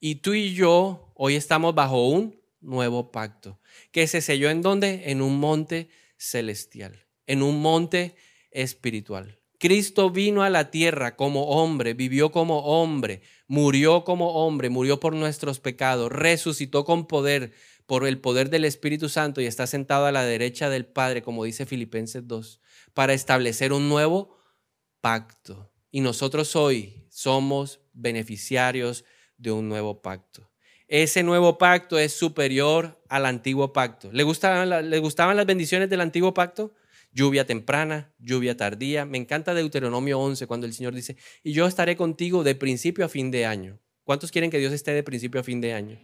Y 0.00 0.16
tú 0.16 0.34
y 0.34 0.54
yo 0.54 1.12
hoy 1.14 1.36
estamos 1.36 1.76
bajo 1.76 2.08
un 2.08 2.40
nuevo 2.60 3.12
pacto, 3.12 3.60
que 3.92 4.08
se 4.08 4.20
selló 4.20 4.50
en 4.50 4.62
donde? 4.62 5.12
En 5.12 5.22
un 5.22 5.38
monte 5.38 5.90
celestial, 6.16 7.06
en 7.28 7.44
un 7.44 7.62
monte 7.62 8.16
espiritual. 8.50 9.38
Cristo 9.60 10.10
vino 10.10 10.42
a 10.42 10.50
la 10.50 10.72
tierra 10.72 11.14
como 11.14 11.50
hombre, 11.50 11.94
vivió 11.94 12.32
como 12.32 12.58
hombre, 12.80 13.22
murió 13.46 14.02
como 14.02 14.44
hombre, 14.44 14.70
murió 14.70 14.98
por 14.98 15.14
nuestros 15.14 15.60
pecados, 15.60 16.10
resucitó 16.10 16.84
con 16.84 17.06
poder, 17.06 17.52
por 17.88 18.06
el 18.06 18.20
poder 18.20 18.50
del 18.50 18.66
Espíritu 18.66 19.08
Santo 19.08 19.40
y 19.40 19.46
está 19.46 19.66
sentado 19.66 20.04
a 20.04 20.12
la 20.12 20.22
derecha 20.22 20.68
del 20.68 20.84
Padre, 20.84 21.22
como 21.22 21.44
dice 21.44 21.64
Filipenses 21.64 22.28
2, 22.28 22.60
para 22.92 23.14
establecer 23.14 23.72
un 23.72 23.88
nuevo 23.88 24.36
pacto. 25.00 25.72
Y 25.90 26.02
nosotros 26.02 26.54
hoy 26.54 27.06
somos 27.08 27.80
beneficiarios 27.94 29.06
de 29.38 29.52
un 29.52 29.70
nuevo 29.70 30.02
pacto. 30.02 30.52
Ese 30.86 31.22
nuevo 31.22 31.56
pacto 31.56 31.98
es 31.98 32.12
superior 32.12 33.02
al 33.08 33.24
antiguo 33.24 33.72
pacto. 33.72 34.12
¿Le 34.12 34.22
gustaban, 34.22 34.90
¿Le 34.90 34.98
gustaban 34.98 35.38
las 35.38 35.46
bendiciones 35.46 35.88
del 35.88 36.02
antiguo 36.02 36.34
pacto? 36.34 36.74
lluvia 37.10 37.46
temprana, 37.46 38.12
lluvia 38.18 38.54
tardía. 38.54 39.06
Me 39.06 39.16
encanta 39.16 39.54
Deuteronomio 39.54 40.20
11 40.20 40.46
cuando 40.46 40.66
el 40.66 40.74
Señor 40.74 40.94
dice, 40.94 41.16
y 41.42 41.52
yo 41.52 41.66
estaré 41.66 41.96
contigo 41.96 42.44
de 42.44 42.54
principio 42.54 43.06
a 43.06 43.08
fin 43.08 43.30
de 43.30 43.46
año. 43.46 43.80
¿Cuántos 44.04 44.30
quieren 44.30 44.50
que 44.50 44.58
Dios 44.58 44.74
esté 44.74 44.92
de 44.92 45.02
principio 45.02 45.40
a 45.40 45.44
fin 45.44 45.62
de 45.62 45.72
año? 45.72 45.98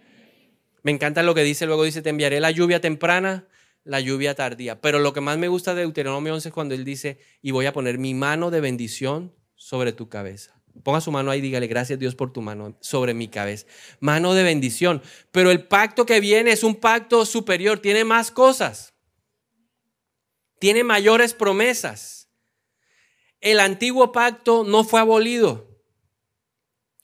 Me 0.85 0.93
encanta 0.93 1.25
lo 1.25 1.35
que 1.35 1.43
dice, 1.43 1.67
luego 1.67 1.83
dice, 1.83 2.01
te 2.01 2.11
enviaré 2.11 2.39
la 2.39 2.53
lluvia 2.53 2.81
temprana, 2.81 3.49
la 3.83 3.99
lluvia 3.99 4.37
tardía. 4.37 4.81
Pero 4.81 5.01
lo 5.01 5.13
que 5.13 5.21
más 5.21 5.37
me 5.37 5.49
gusta 5.49 5.75
de 5.75 5.81
Deuteronomio 5.81 6.33
11 6.35 6.49
es 6.49 6.55
cuando 6.55 6.77
Él 6.77 6.85
dice, 6.85 7.19
y 7.43 7.51
voy 7.51 7.67
a 7.67 7.73
poner 7.73 7.99
mi 7.99 8.15
mano 8.15 8.53
de 8.53 8.61
bendición 8.61 9.35
sobre 9.57 9.93
tu 9.93 10.09
cabeza. 10.09 10.63
Ponga 10.85 11.01
su 11.01 11.11
mano 11.11 11.33
ahí, 11.33 11.41
dígale, 11.41 11.67
gracias 11.67 11.99
Dios 11.99 12.15
por 12.15 12.33
tu 12.33 12.41
mano 12.41 12.77
sobre 12.81 13.15
mi 13.15 13.27
cabeza. 13.27 13.67
Mano 13.99 14.35
de 14.35 14.45
bendición. 14.45 15.03
Pero 15.33 15.51
el 15.51 15.67
pacto 15.67 16.07
que 16.07 16.21
viene 16.21 16.53
es 16.53 16.63
un 16.63 16.77
pacto 16.77 17.27
superior, 17.27 17.81
tiene 17.81 18.05
más 18.05 18.31
cosas 18.31 18.95
tiene 20.65 20.83
mayores 20.83 21.35
promesas. 21.35 22.31
El 23.43 23.61
antiguo 23.61 24.13
pacto 24.13 24.65
no 24.65 24.83
fue 24.83 24.99
abolido. 24.99 25.79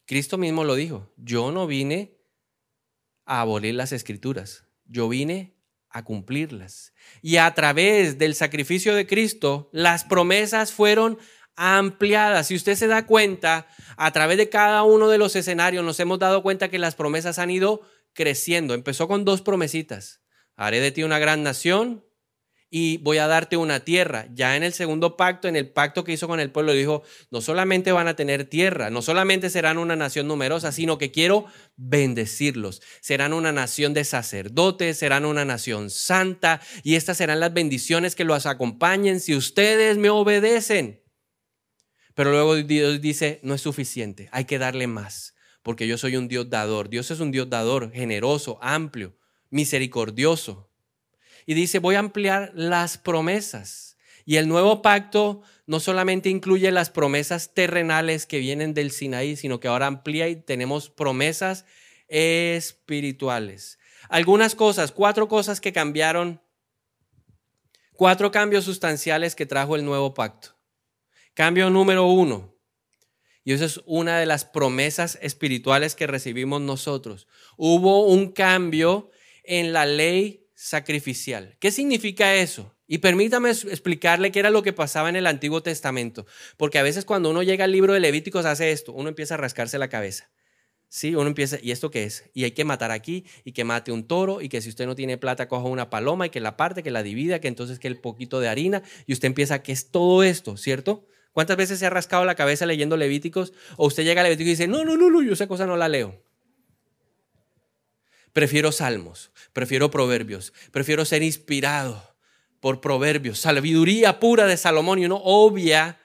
Cristo 0.06 0.38
mismo 0.38 0.64
lo 0.64 0.76
dijo, 0.76 1.12
yo 1.18 1.52
no 1.52 1.66
vine 1.66 2.19
a 3.30 3.42
abolir 3.42 3.76
las 3.76 3.92
escrituras, 3.92 4.64
yo 4.86 5.08
vine 5.08 5.54
a 5.88 6.02
cumplirlas. 6.04 6.92
Y 7.22 7.36
a 7.36 7.54
través 7.54 8.18
del 8.18 8.34
sacrificio 8.34 8.92
de 8.96 9.06
Cristo, 9.06 9.70
las 9.72 10.02
promesas 10.02 10.72
fueron 10.72 11.16
ampliadas. 11.54 12.48
Si 12.48 12.56
usted 12.56 12.74
se 12.74 12.88
da 12.88 13.06
cuenta, 13.06 13.68
a 13.96 14.10
través 14.10 14.36
de 14.36 14.48
cada 14.48 14.82
uno 14.82 15.08
de 15.08 15.18
los 15.18 15.36
escenarios 15.36 15.84
nos 15.84 16.00
hemos 16.00 16.18
dado 16.18 16.42
cuenta 16.42 16.70
que 16.70 16.80
las 16.80 16.96
promesas 16.96 17.38
han 17.38 17.52
ido 17.52 17.82
creciendo. 18.14 18.74
Empezó 18.74 19.06
con 19.06 19.24
dos 19.24 19.42
promesitas. 19.42 20.20
Haré 20.56 20.80
de 20.80 20.90
ti 20.90 21.04
una 21.04 21.20
gran 21.20 21.44
nación, 21.44 22.04
y 22.70 22.98
voy 22.98 23.18
a 23.18 23.26
darte 23.26 23.56
una 23.56 23.80
tierra. 23.80 24.28
Ya 24.32 24.56
en 24.56 24.62
el 24.62 24.72
segundo 24.72 25.16
pacto, 25.16 25.48
en 25.48 25.56
el 25.56 25.68
pacto 25.68 26.04
que 26.04 26.12
hizo 26.12 26.28
con 26.28 26.38
el 26.38 26.52
pueblo, 26.52 26.72
dijo, 26.72 27.02
no 27.30 27.40
solamente 27.40 27.90
van 27.90 28.06
a 28.06 28.14
tener 28.14 28.44
tierra, 28.44 28.90
no 28.90 29.02
solamente 29.02 29.50
serán 29.50 29.76
una 29.76 29.96
nación 29.96 30.28
numerosa, 30.28 30.70
sino 30.70 30.96
que 30.96 31.10
quiero 31.10 31.46
bendecirlos. 31.76 32.80
Serán 33.00 33.32
una 33.32 33.50
nación 33.50 33.92
de 33.92 34.04
sacerdotes, 34.04 34.98
serán 34.98 35.24
una 35.24 35.44
nación 35.44 35.90
santa 35.90 36.60
y 36.84 36.94
estas 36.94 37.16
serán 37.16 37.40
las 37.40 37.52
bendiciones 37.52 38.14
que 38.14 38.24
los 38.24 38.46
acompañen 38.46 39.18
si 39.18 39.34
ustedes 39.34 39.98
me 39.98 40.10
obedecen. 40.10 41.02
Pero 42.14 42.30
luego 42.30 42.54
Dios 42.56 43.00
dice, 43.00 43.40
no 43.42 43.54
es 43.54 43.60
suficiente, 43.60 44.28
hay 44.30 44.44
que 44.44 44.58
darle 44.58 44.86
más, 44.86 45.34
porque 45.62 45.88
yo 45.88 45.98
soy 45.98 46.16
un 46.16 46.28
Dios 46.28 46.50
dador. 46.50 46.88
Dios 46.88 47.10
es 47.10 47.18
un 47.18 47.32
Dios 47.32 47.50
dador, 47.50 47.92
generoso, 47.92 48.58
amplio, 48.62 49.16
misericordioso 49.48 50.69
y 51.46 51.54
dice, 51.54 51.78
voy 51.78 51.94
a 51.94 52.00
ampliar 52.00 52.52
las 52.54 52.98
promesas. 52.98 53.96
Y 54.24 54.36
el 54.36 54.48
nuevo 54.48 54.82
pacto 54.82 55.42
no 55.66 55.80
solamente 55.80 56.28
incluye 56.28 56.70
las 56.70 56.90
promesas 56.90 57.54
terrenales 57.54 58.26
que 58.26 58.38
vienen 58.38 58.74
del 58.74 58.90
Sinaí, 58.90 59.36
sino 59.36 59.60
que 59.60 59.68
ahora 59.68 59.86
amplía 59.86 60.28
y 60.28 60.36
tenemos 60.36 60.90
promesas 60.90 61.64
espirituales. 62.08 63.78
Algunas 64.08 64.54
cosas, 64.54 64.92
cuatro 64.92 65.28
cosas 65.28 65.60
que 65.60 65.72
cambiaron, 65.72 66.40
cuatro 67.92 68.30
cambios 68.30 68.64
sustanciales 68.64 69.34
que 69.34 69.46
trajo 69.46 69.76
el 69.76 69.84
nuevo 69.84 70.14
pacto. 70.14 70.56
Cambio 71.34 71.70
número 71.70 72.06
uno, 72.06 72.54
y 73.44 73.52
eso 73.52 73.64
es 73.64 73.80
una 73.86 74.18
de 74.18 74.26
las 74.26 74.44
promesas 74.44 75.18
espirituales 75.22 75.94
que 75.94 76.06
recibimos 76.06 76.60
nosotros. 76.60 77.26
Hubo 77.56 78.06
un 78.06 78.32
cambio 78.32 79.10
en 79.44 79.72
la 79.72 79.86
ley 79.86 80.39
sacrificial. 80.60 81.56
¿Qué 81.58 81.70
significa 81.70 82.34
eso? 82.34 82.76
Y 82.86 82.98
permítame 82.98 83.48
explicarle 83.48 84.30
qué 84.30 84.40
era 84.40 84.50
lo 84.50 84.62
que 84.62 84.74
pasaba 84.74 85.08
en 85.08 85.16
el 85.16 85.26
Antiguo 85.26 85.62
Testamento, 85.62 86.26
porque 86.58 86.78
a 86.78 86.82
veces 86.82 87.06
cuando 87.06 87.30
uno 87.30 87.42
llega 87.42 87.64
al 87.64 87.72
libro 87.72 87.94
de 87.94 88.00
Levíticos 88.00 88.44
hace 88.44 88.70
esto, 88.70 88.92
uno 88.92 89.08
empieza 89.08 89.34
a 89.34 89.38
rascarse 89.38 89.78
la 89.78 89.88
cabeza. 89.88 90.30
Sí, 90.90 91.14
uno 91.14 91.28
empieza, 91.28 91.56
¿y 91.62 91.70
esto 91.70 91.90
qué 91.90 92.04
es? 92.04 92.28
Y 92.34 92.44
hay 92.44 92.50
que 92.50 92.64
matar 92.66 92.90
aquí, 92.90 93.24
y 93.42 93.52
que 93.52 93.64
mate 93.64 93.90
un 93.90 94.06
toro, 94.06 94.42
y 94.42 94.50
que 94.50 94.60
si 94.60 94.68
usted 94.68 94.84
no 94.84 94.94
tiene 94.94 95.16
plata, 95.16 95.48
coja 95.48 95.66
una 95.66 95.88
paloma, 95.88 96.26
y 96.26 96.30
que 96.30 96.40
la 96.40 96.58
parte, 96.58 96.82
que 96.82 96.90
la 96.90 97.02
divida, 97.02 97.40
que 97.40 97.48
entonces 97.48 97.78
que 97.78 97.88
el 97.88 97.98
poquito 97.98 98.38
de 98.38 98.48
harina, 98.48 98.82
y 99.06 99.14
usted 99.14 99.28
empieza, 99.28 99.62
¿qué 99.62 99.72
es 99.72 99.90
todo 99.90 100.22
esto? 100.22 100.58
¿Cierto? 100.58 101.06
¿Cuántas 101.32 101.56
veces 101.56 101.78
se 101.78 101.86
ha 101.86 101.90
rascado 101.90 102.26
la 102.26 102.34
cabeza 102.34 102.66
leyendo 102.66 102.98
Levíticos? 102.98 103.54
O 103.78 103.86
usted 103.86 104.04
llega 104.04 104.20
a 104.20 104.24
Levíticos 104.24 104.48
y 104.48 104.50
dice, 104.50 104.68
no, 104.68 104.84
no, 104.84 104.98
no, 104.98 105.08
no, 105.08 105.22
yo 105.22 105.32
esa 105.32 105.46
cosa 105.46 105.64
no 105.64 105.78
la 105.78 105.88
leo. 105.88 106.22
Prefiero 108.32 108.70
salmos, 108.72 109.30
prefiero 109.52 109.90
proverbios, 109.90 110.52
prefiero 110.70 111.04
ser 111.04 111.22
inspirado 111.22 112.14
por 112.60 112.80
proverbios, 112.80 113.40
sabiduría 113.40 114.20
pura 114.20 114.46
de 114.46 114.56
Salomón 114.56 114.98
y 114.98 115.06
uno 115.06 115.20
obvia 115.24 115.98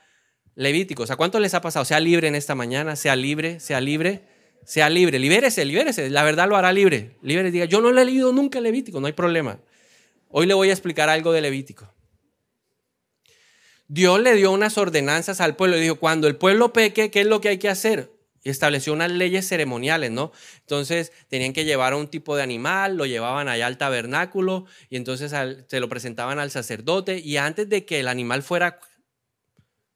Levíticos. 0.56 1.12
¿A 1.12 1.18
cuánto 1.18 1.40
les 1.40 1.54
ha 1.54 1.62
pasado? 1.62 1.84
Sea 1.84 2.00
libre 2.00 2.30
en 2.30 2.36
esta 2.36 2.56
mañana, 2.56 2.96
sea 2.96 3.16
libre, 3.16 3.60
sea 3.60 3.82
libre, 3.82 4.24
sea 4.64 4.90
libre, 4.90 5.20
libérese, 5.20 5.66
libérese, 5.66 6.10
la 6.10 6.24
verdad 6.24 6.48
lo 6.48 6.56
hará 6.56 6.72
libre. 6.72 7.18
Libre, 7.22 7.52
diga, 7.52 7.66
yo 7.66 7.82
no 7.82 7.92
le 7.92 8.02
he 8.02 8.06
leído 8.06 8.32
nunca 8.32 8.62
Levítico, 8.62 9.02
no 9.02 9.08
hay 9.08 9.14
problema. 9.14 9.60
Hoy 10.30 10.48
le 10.48 10.54
voy 10.54 10.70
a 10.70 10.74
explicar 10.74 11.10
algo 11.10 11.34
de 11.34 11.42
Levítico. 11.42 11.94
Dios 13.88 14.20
le 14.20 14.34
dio 14.34 14.52
unas 14.52 14.78
ordenanzas 14.78 15.42
al 15.42 15.56
pueblo 15.56 15.78
y 15.78 15.82
dijo, 15.82 15.98
cuando 15.98 16.28
el 16.28 16.38
pueblo 16.38 16.74
peque, 16.74 17.12
¿qué 17.12 17.22
es 17.22 17.28
lo 17.28 17.42
que 17.42 17.50
hay 17.50 17.58
que 17.60 17.70
hacer? 17.70 18.15
Y 18.46 18.52
estableció 18.52 18.94
unas 18.94 19.12
leyes 19.12 19.48
ceremoniales, 19.48 20.12
¿no? 20.12 20.32
Entonces 20.60 21.12
tenían 21.28 21.52
que 21.52 21.66
llevar 21.66 21.94
a 21.94 21.98
un 21.98 22.08
tipo 22.08 22.36
de 22.38 22.44
animal, 22.44 22.96
lo 22.96 23.08
llevaban 23.08 23.50
allá 23.50 23.66
al 23.66 23.80
tabernáculo 23.80 24.68
y 24.88 24.98
entonces 24.98 25.34
se 25.68 25.80
lo 25.80 25.90
presentaban 25.90 26.38
al 26.38 26.52
sacerdote 26.52 27.18
y 27.20 27.38
antes 27.38 27.68
de 27.68 27.86
que 27.86 28.00
el 28.00 28.08
animal 28.08 28.44
fuera 28.44 28.80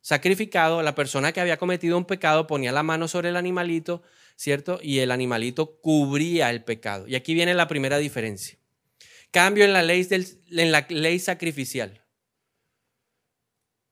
sacrificado, 0.02 0.82
la 0.82 0.96
persona 0.96 1.32
que 1.32 1.42
había 1.42 1.58
cometido 1.58 1.96
un 1.96 2.06
pecado 2.06 2.48
ponía 2.48 2.72
la 2.72 2.82
mano 2.82 3.08
sobre 3.08 3.30
el 3.30 3.38
animalito, 3.38 4.02
¿cierto? 4.36 4.80
Y 4.82 4.98
el 5.00 5.12
animalito 5.12 5.80
cubría 5.80 6.50
el 6.50 6.64
pecado. 6.64 7.08
Y 7.08 7.14
aquí 7.14 7.36
viene 7.36 7.54
la 7.54 7.68
primera 7.68 8.00
diferencia. 8.00 8.58
Cambio 9.30 9.64
en 9.64 9.74
la 9.74 9.84
ley, 9.84 10.08
en 10.10 10.72
la 10.72 10.88
ley 10.90 11.20
sacrificial. 11.20 12.02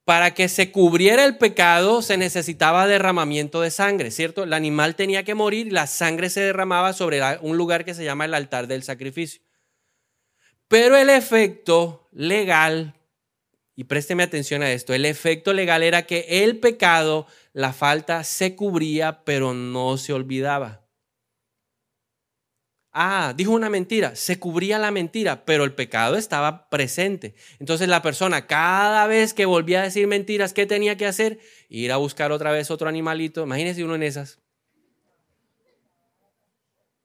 Para 0.08 0.34
que 0.34 0.48
se 0.48 0.72
cubriera 0.72 1.26
el 1.26 1.38
pecado 1.38 2.02
se 2.02 2.16
necesitaba 2.16 2.88
derramamiento 2.88 3.60
de 3.60 3.72
sangre, 3.72 4.10
¿cierto? 4.10 4.44
El 4.44 4.54
animal 4.54 4.96
tenía 4.96 5.24
que 5.24 5.36
morir 5.36 5.68
y 5.68 5.72
la 5.72 5.86
sangre 5.86 6.30
se 6.30 6.40
derramaba 6.40 6.94
sobre 6.94 7.20
un 7.42 7.58
lugar 7.58 7.84
que 7.84 7.94
se 7.94 8.06
llama 8.06 8.24
el 8.24 8.34
altar 8.34 8.68
del 8.68 8.84
sacrificio. 8.84 9.42
Pero 10.70 10.96
el 10.96 11.10
efecto 11.10 12.08
legal, 12.14 12.94
y 13.76 13.84
présteme 13.84 14.24
atención 14.24 14.64
a 14.64 14.72
esto, 14.72 14.94
el 14.94 15.04
efecto 15.04 15.52
legal 15.52 15.84
era 15.84 16.04
que 16.04 16.26
el 16.42 16.58
pecado, 16.58 17.28
la 17.52 17.74
falta, 17.74 18.24
se 18.24 18.56
cubría, 18.56 19.26
pero 19.26 19.54
no 19.54 19.98
se 19.98 20.14
olvidaba. 20.14 20.87
Ah, 23.00 23.36
dijo 23.38 23.52
una 23.52 23.70
mentira, 23.70 24.16
se 24.16 24.40
cubría 24.40 24.80
la 24.80 24.90
mentira, 24.90 25.46
pero 25.46 25.64
el 25.64 25.76
pecado 25.76 26.16
estaba 26.16 26.68
presente. 26.68 27.36
Entonces 27.60 27.88
la 27.88 28.02
persona 28.02 28.48
cada 28.48 29.06
vez 29.06 29.36
que 29.36 29.46
volvía 29.46 29.82
a 29.82 29.84
decir 29.84 30.08
mentiras, 30.08 30.52
¿qué 30.52 30.66
tenía 30.66 30.98
que 30.98 31.06
hacer? 31.06 31.38
Ir 31.70 31.92
a 31.92 31.98
buscar 31.98 32.32
otra 32.32 32.52
vez 32.52 32.72
otro 32.72 32.90
animalito. 32.90 33.44
Imagínese 33.44 33.84
uno 33.84 33.94
en 33.94 34.02
esas. 34.02 34.40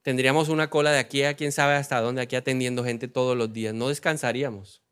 Tendríamos 0.00 0.48
una 0.48 0.70
cola 0.70 0.92
de 0.92 0.98
aquí 0.98 1.24
a 1.24 1.35
quién 1.35 1.52
sabe 1.52 1.74
hasta 1.74 2.00
dónde, 2.00 2.22
aquí 2.22 2.37
atendiendo 2.37 2.85
gente 2.85 3.07
todos 3.07 3.37
los 3.37 3.52
días. 3.52 3.74
No 3.74 3.90
descansaríamos. 3.90 4.83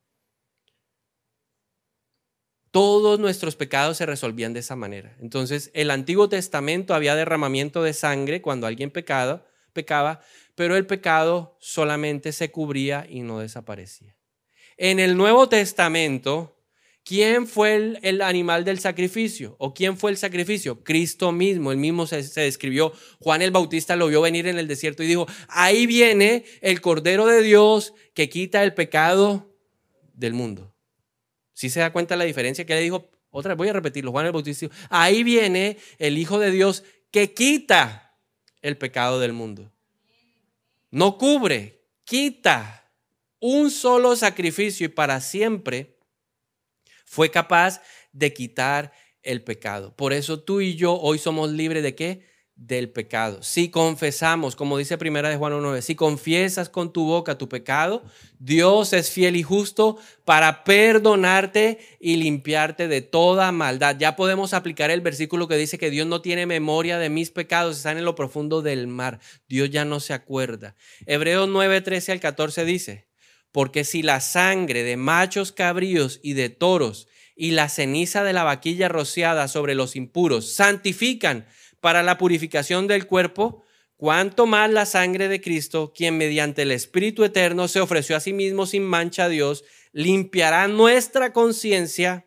Todos 2.73 3.19
nuestros 3.19 3.57
pecados 3.57 3.97
se 3.97 4.05
resolvían 4.05 4.53
de 4.53 4.61
esa 4.61 4.77
manera. 4.77 5.17
Entonces, 5.19 5.71
el 5.73 5.91
Antiguo 5.91 6.29
Testamento 6.29 6.93
había 6.93 7.15
derramamiento 7.15 7.83
de 7.83 7.95
sangre 7.95 8.43
cuando 8.43 8.67
alguien 8.67 8.91
pecado, 8.91 9.47
pecaba, 9.73 10.21
pero 10.61 10.77
el 10.77 10.85
pecado 10.85 11.57
solamente 11.59 12.33
se 12.33 12.51
cubría 12.51 13.07
y 13.09 13.21
no 13.21 13.39
desaparecía. 13.39 14.15
En 14.77 15.01
el 15.01 15.17
Nuevo 15.17 15.49
Testamento, 15.49 16.55
¿quién 17.03 17.47
fue 17.47 17.97
el, 18.03 18.21
animal 18.21 18.67
del 18.67 18.79
sacrificio? 18.79 19.57
¿O 19.59 19.73
quién 19.73 19.97
fue 19.97 20.11
el 20.11 20.19
sacrificio? 20.19 20.85
Cristo 20.85 21.33
mismo, 21.33 21.73
él 21.73 21.79
mismo 21.79 22.07
se, 22.07 22.23
describió. 22.43 22.93
Juan 23.21 23.41
el 23.41 23.53
Bautista 23.53 23.97
lo 23.97 24.09
vio 24.09 24.21
venir 24.21 24.49
en 24.49 24.59
el 24.59 24.69
desierto 24.69 25.03
y 25.03 25.07
dijo, 25.07 25.27
ahí 25.49 25.87
viene 25.87 26.45
el 26.61 26.83
Cordero 26.83 27.25
de 27.25 27.41
Dios 27.41 27.95
que 28.13 28.29
quita 28.29 28.63
el 28.63 28.75
pecado 28.75 29.57
del 30.13 30.35
mundo. 30.35 30.77
¿Sí 31.55 31.71
se 31.71 31.81
da 31.81 31.91
cuenta 31.91 32.17
la 32.17 32.25
diferencia 32.25 32.67
que 32.67 32.75
le 32.75 32.83
dijo? 32.83 33.11
Otra 33.31 33.55
vez 33.55 33.57
voy 33.57 33.69
a 33.69 33.73
repetirlo, 33.73 34.11
Juan 34.11 34.27
el 34.27 34.33
Bautista. 34.33 34.67
Ahí 34.91 35.23
viene 35.23 35.79
el 35.99 36.19
Hijo 36.19 36.39
de 36.39 36.51
Dios 36.51 36.85
que 37.11 37.33
quita 37.33 38.15
el 38.61 38.77
pecado 38.77 39.21
del 39.21 39.33
mundo. 39.33 39.73
No 40.91 41.19
cubre, 41.19 41.87
quita 42.05 42.93
un 43.39 43.71
solo 43.71 44.17
sacrificio 44.17 44.87
y 44.87 44.89
para 44.89 45.21
siempre 45.21 45.99
fue 47.05 47.31
capaz 47.31 47.81
de 48.13 48.33
quitar 48.33 48.93
el 49.23 49.43
pecado. 49.43 49.95
Por 49.97 50.13
eso 50.13 50.43
tú 50.43 50.61
y 50.61 50.77
yo 50.77 50.95
hoy 50.95 51.19
somos 51.19 51.51
libres 51.51 51.83
de 51.83 51.95
qué? 51.95 52.30
Del 52.61 52.91
pecado. 52.91 53.43
Si 53.43 53.71
confesamos, 53.71 54.55
como 54.55 54.77
dice 54.77 54.99
primera 54.99 55.31
de 55.31 55.39
Juan 55.39 55.55
1.9, 55.55 55.81
si 55.81 55.95
confiesas 55.95 56.69
con 56.69 56.93
tu 56.93 57.07
boca 57.07 57.39
tu 57.39 57.49
pecado, 57.49 58.03
Dios 58.39 58.93
es 58.93 59.11
fiel 59.11 59.37
y 59.37 59.43
justo 59.43 59.97
para 60.27 60.63
perdonarte 60.63 61.79
y 61.99 62.17
limpiarte 62.17 62.87
de 62.87 63.01
toda 63.01 63.51
maldad. 63.51 63.97
Ya 63.99 64.15
podemos 64.15 64.53
aplicar 64.53 64.91
el 64.91 65.01
versículo 65.01 65.49
que 65.49 65.57
dice 65.57 65.79
que 65.79 65.89
Dios 65.89 66.07
no 66.07 66.21
tiene 66.21 66.45
memoria 66.45 66.99
de 66.99 67.09
mis 67.09 67.31
pecados, 67.31 67.79
están 67.79 67.97
en 67.97 68.05
lo 68.05 68.15
profundo 68.15 68.61
del 68.61 68.87
mar. 68.89 69.21
Dios 69.49 69.71
ya 69.71 69.87
no 69.87 69.99
se 69.99 70.13
acuerda. 70.13 70.77
Hebreos 71.07 71.49
9.13 71.49 72.13
al 72.13 72.21
14 72.21 72.67
dice, 72.67 73.09
porque 73.53 73.85
si 73.85 74.03
la 74.03 74.21
sangre 74.21 74.83
de 74.83 74.99
machos 74.99 75.51
cabríos 75.51 76.21
y 76.23 76.35
de 76.35 76.51
toros 76.51 77.09
y 77.35 77.53
la 77.53 77.71
ceniza 77.71 78.23
de 78.23 78.35
la 78.35 78.45
vaquilla 78.45 78.91
rociada 78.91 79.49
sobre 79.49 79.75
los 79.75 79.97
impuros 79.97 80.53
santifican 80.53 81.47
para 81.81 82.03
la 82.03 82.19
purificación 82.19 82.87
del 82.87 83.07
cuerpo, 83.07 83.65
cuanto 83.97 84.47
más 84.47 84.71
la 84.71 84.87
sangre 84.87 85.29
de 85.29 85.41
Cristo, 85.41 85.93
quien 85.95 86.17
mediante 86.17 86.63
el 86.63 86.71
Espíritu 86.71 87.25
Eterno 87.25 87.69
se 87.69 87.81
ofreció 87.81 88.17
a 88.17 88.21
sí 88.21 88.33
mismo 88.33 88.67
sin 88.67 88.83
mancha 88.83 89.25
a 89.25 89.29
Dios, 89.29 89.65
limpiará 89.93 90.69
nuestra 90.69 91.33
conciencia 91.33 92.27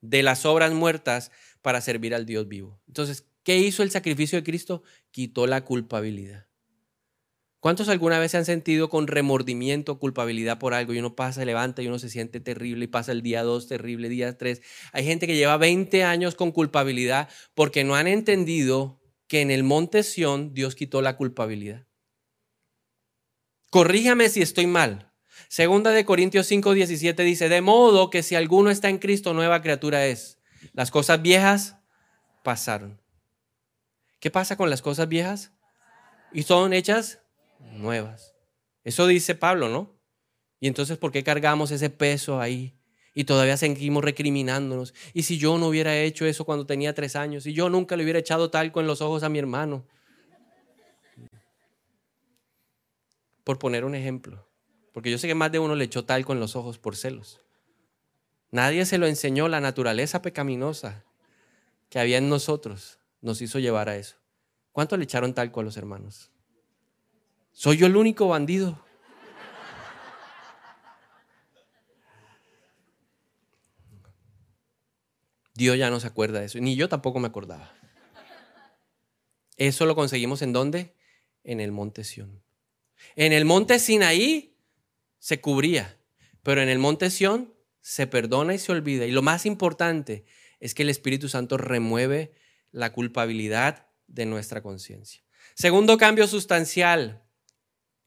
de 0.00 0.22
las 0.22 0.46
obras 0.46 0.72
muertas 0.72 1.30
para 1.62 1.80
servir 1.80 2.14
al 2.14 2.26
Dios 2.26 2.48
vivo. 2.48 2.80
Entonces, 2.86 3.26
¿qué 3.42 3.58
hizo 3.58 3.82
el 3.82 3.90
sacrificio 3.90 4.38
de 4.38 4.44
Cristo? 4.44 4.82
Quitó 5.10 5.46
la 5.46 5.64
culpabilidad. 5.64 6.47
¿Cuántos 7.60 7.88
alguna 7.88 8.20
vez 8.20 8.30
se 8.30 8.36
han 8.36 8.44
sentido 8.44 8.88
con 8.88 9.08
remordimiento, 9.08 9.98
culpabilidad 9.98 10.58
por 10.58 10.74
algo 10.74 10.94
y 10.94 11.00
uno 11.00 11.16
pasa, 11.16 11.44
levanta 11.44 11.82
y 11.82 11.88
uno 11.88 11.98
se 11.98 12.08
siente 12.08 12.38
terrible 12.38 12.84
y 12.84 12.88
pasa 12.88 13.10
el 13.10 13.20
día 13.20 13.42
2 13.42 13.66
terrible, 13.66 14.08
día 14.08 14.38
3? 14.38 14.62
Hay 14.92 15.04
gente 15.04 15.26
que 15.26 15.34
lleva 15.34 15.56
20 15.56 16.04
años 16.04 16.36
con 16.36 16.52
culpabilidad 16.52 17.28
porque 17.54 17.82
no 17.82 17.96
han 17.96 18.06
entendido 18.06 19.00
que 19.26 19.40
en 19.40 19.50
el 19.50 19.64
monte 19.64 20.04
Sión 20.04 20.54
Dios 20.54 20.76
quitó 20.76 21.02
la 21.02 21.16
culpabilidad. 21.16 21.86
Corríjame 23.70 24.28
si 24.28 24.40
estoy 24.40 24.66
mal. 24.66 25.12
Segunda 25.48 25.90
de 25.90 26.04
Corintios 26.04 26.46
5, 26.46 26.74
17 26.74 27.22
dice, 27.24 27.48
de 27.48 27.60
modo 27.60 28.08
que 28.08 28.22
si 28.22 28.36
alguno 28.36 28.70
está 28.70 28.88
en 28.88 28.98
Cristo, 28.98 29.34
nueva 29.34 29.62
criatura 29.62 30.06
es. 30.06 30.38
Las 30.72 30.90
cosas 30.90 31.22
viejas 31.22 31.76
pasaron. 32.44 33.00
¿Qué 34.20 34.30
pasa 34.30 34.56
con 34.56 34.70
las 34.70 34.80
cosas 34.80 35.08
viejas? 35.08 35.52
Y 36.32 36.44
son 36.44 36.72
hechas 36.72 37.20
nuevas. 37.72 38.34
Eso 38.84 39.06
dice 39.06 39.34
Pablo, 39.34 39.68
¿no? 39.68 39.98
Y 40.60 40.66
entonces, 40.66 40.98
¿por 40.98 41.12
qué 41.12 41.22
cargamos 41.22 41.70
ese 41.70 41.90
peso 41.90 42.40
ahí? 42.40 42.74
Y 43.14 43.24
todavía 43.24 43.56
seguimos 43.56 44.04
recriminándonos. 44.04 44.94
Y 45.12 45.24
si 45.24 45.38
yo 45.38 45.58
no 45.58 45.68
hubiera 45.68 45.96
hecho 45.96 46.26
eso 46.26 46.44
cuando 46.44 46.66
tenía 46.66 46.94
tres 46.94 47.16
años, 47.16 47.46
y 47.46 47.52
yo 47.52 47.68
nunca 47.68 47.96
le 47.96 48.04
hubiera 48.04 48.18
echado 48.18 48.50
talco 48.50 48.80
en 48.80 48.86
los 48.86 49.00
ojos 49.00 49.22
a 49.22 49.28
mi 49.28 49.38
hermano. 49.38 49.86
Por 53.44 53.58
poner 53.58 53.84
un 53.84 53.94
ejemplo. 53.94 54.48
Porque 54.92 55.10
yo 55.10 55.18
sé 55.18 55.26
que 55.28 55.34
más 55.34 55.52
de 55.52 55.58
uno 55.58 55.74
le 55.74 55.84
echó 55.84 56.04
talco 56.04 56.32
en 56.32 56.40
los 56.40 56.56
ojos 56.56 56.78
por 56.78 56.96
celos. 56.96 57.40
Nadie 58.50 58.86
se 58.86 58.98
lo 58.98 59.06
enseñó, 59.06 59.48
la 59.48 59.60
naturaleza 59.60 60.22
pecaminosa 60.22 61.04
que 61.88 61.98
había 61.98 62.18
en 62.18 62.28
nosotros 62.28 62.98
nos 63.20 63.42
hizo 63.42 63.58
llevar 63.58 63.88
a 63.88 63.96
eso. 63.96 64.16
¿Cuánto 64.72 64.96
le 64.96 65.04
echaron 65.04 65.34
talco 65.34 65.60
a 65.60 65.64
los 65.64 65.76
hermanos? 65.76 66.30
¿Soy 67.58 67.76
yo 67.76 67.86
el 67.88 67.96
único 67.96 68.28
bandido? 68.28 68.80
Dios 75.54 75.76
ya 75.76 75.90
no 75.90 75.98
se 75.98 76.06
acuerda 76.06 76.38
de 76.38 76.46
eso, 76.46 76.60
ni 76.60 76.76
yo 76.76 76.88
tampoco 76.88 77.18
me 77.18 77.26
acordaba. 77.26 77.74
Eso 79.56 79.86
lo 79.86 79.96
conseguimos 79.96 80.40
en 80.42 80.52
dónde? 80.52 80.94
En 81.42 81.58
el 81.58 81.72
monte 81.72 82.04
Sión. 82.04 82.44
En 83.16 83.32
el 83.32 83.44
monte 83.44 83.80
Sinaí 83.80 84.56
se 85.18 85.40
cubría, 85.40 85.98
pero 86.44 86.62
en 86.62 86.68
el 86.68 86.78
monte 86.78 87.10
Sión 87.10 87.52
se 87.80 88.06
perdona 88.06 88.54
y 88.54 88.60
se 88.60 88.70
olvida. 88.70 89.04
Y 89.04 89.10
lo 89.10 89.22
más 89.22 89.46
importante 89.46 90.26
es 90.60 90.74
que 90.74 90.84
el 90.84 90.90
Espíritu 90.90 91.28
Santo 91.28 91.56
remueve 91.56 92.34
la 92.70 92.92
culpabilidad 92.92 93.88
de 94.06 94.26
nuestra 94.26 94.62
conciencia. 94.62 95.24
Segundo 95.56 95.98
cambio 95.98 96.28
sustancial, 96.28 97.24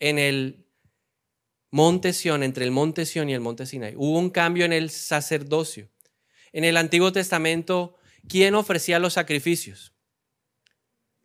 en 0.02 0.20
el 0.20 0.66
monte 1.70 2.12
Sión, 2.12 2.44
entre 2.44 2.66
el 2.66 2.72
monte 2.72 3.06
Sión 3.06 3.30
y 3.30 3.34
el 3.34 3.40
monte 3.40 3.66
Sinai. 3.66 3.94
Hubo 3.96 4.20
un 4.20 4.30
cambio 4.30 4.66
en 4.66 4.74
el 4.74 4.90
sacerdocio. 4.90 5.90
En 6.52 6.66
el 6.66 6.76
Antiguo 6.76 7.14
Testamento, 7.14 7.96
¿quién 8.28 8.56
ofrecía 8.56 9.00
los 9.00 9.14
sacrificios? 9.14 9.94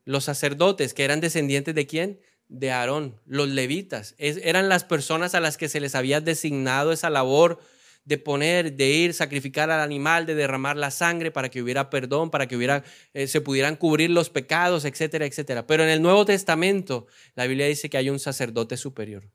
Los 0.04 0.22
sacerdotes, 0.22 0.94
que 0.94 1.04
eran 1.04 1.20
descendientes 1.20 1.74
de 1.74 1.86
quién? 1.88 2.20
de 2.48 2.70
Aarón, 2.70 3.20
los 3.26 3.48
levitas. 3.48 4.14
eran 4.18 4.68
las 4.68 4.84
personas 4.84 5.34
a 5.34 5.40
las 5.40 5.56
que 5.56 5.68
se 5.68 5.80
les 5.80 5.94
había 5.94 6.20
designado 6.20 6.92
esa 6.92 7.10
labor 7.10 7.60
de 8.06 8.18
poner, 8.18 8.76
de 8.76 8.88
ir, 8.88 9.14
sacrificar 9.14 9.68
al 9.68 9.80
animal, 9.80 10.26
de 10.26 10.36
derramar 10.36 10.76
la 10.76 10.92
sangre 10.92 11.32
para 11.32 11.50
que 11.50 11.60
hubiera 11.60 11.90
perdón, 11.90 12.30
para 12.30 12.46
que 12.46 12.56
hubiera, 12.56 12.84
eh, 13.12 13.26
se 13.26 13.40
pudieran 13.40 13.74
cubrir 13.74 14.10
los 14.10 14.30
pecados, 14.30 14.84
etcétera, 14.84 15.26
etcétera. 15.26 15.66
Pero 15.66 15.82
en 15.82 15.88
el 15.88 16.00
Nuevo 16.00 16.24
Testamento, 16.24 17.08
la 17.34 17.46
Biblia 17.46 17.66
dice 17.66 17.90
que 17.90 17.98
hay 17.98 18.08
un 18.08 18.20
sacerdote 18.20 18.76
superior 18.76 19.28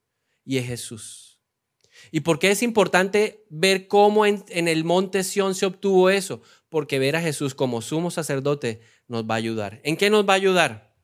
y 0.46 0.58
es 0.58 0.66
Jesús. 0.66 1.38
¿Y 2.12 2.22
por 2.22 2.40
qué 2.40 2.50
es 2.50 2.64
importante 2.64 3.46
ver 3.50 3.90
cómo 3.90 4.26
en, 4.26 4.46
en 4.48 4.70
el 4.70 4.86
monte 4.86 5.26
Sión 5.26 5.54
se 5.54 5.66
obtuvo 5.66 6.10
eso? 6.10 6.42
Porque 6.70 6.98
ver 6.98 7.18
a 7.18 7.22
Jesús 7.22 7.54
como 7.54 7.82
sumo 7.82 8.10
sacerdote 8.10 8.80
nos 9.10 9.26
va 9.26 9.36
a 9.36 9.38
ayudar. 9.38 9.82
¿En 9.84 9.98
qué 9.98 10.10
nos 10.10 10.28
va 10.28 10.34
a 10.34 10.38
ayudar? 10.38 10.96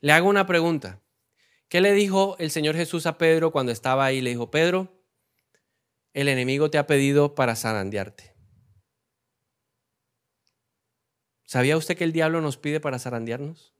Le 0.00 0.12
hago 0.12 0.30
una 0.30 0.46
pregunta. 0.46 1.02
¿Qué 1.68 1.82
le 1.82 1.92
dijo 1.92 2.36
el 2.38 2.50
Señor 2.50 2.76
Jesús 2.76 3.04
a 3.04 3.18
Pedro 3.18 3.52
cuando 3.52 3.72
estaba 3.72 4.06
ahí? 4.06 4.22
Le 4.22 4.30
dijo, 4.30 4.50
Pedro, 4.50 4.97
el 6.12 6.28
enemigo 6.28 6.70
te 6.70 6.78
ha 6.78 6.86
pedido 6.86 7.34
para 7.34 7.56
zarandearte. 7.56 8.34
¿Sabía 11.44 11.76
usted 11.76 11.96
que 11.96 12.04
el 12.04 12.12
diablo 12.12 12.40
nos 12.40 12.58
pide 12.58 12.80
para 12.80 12.98
zarandearnos? 12.98 13.74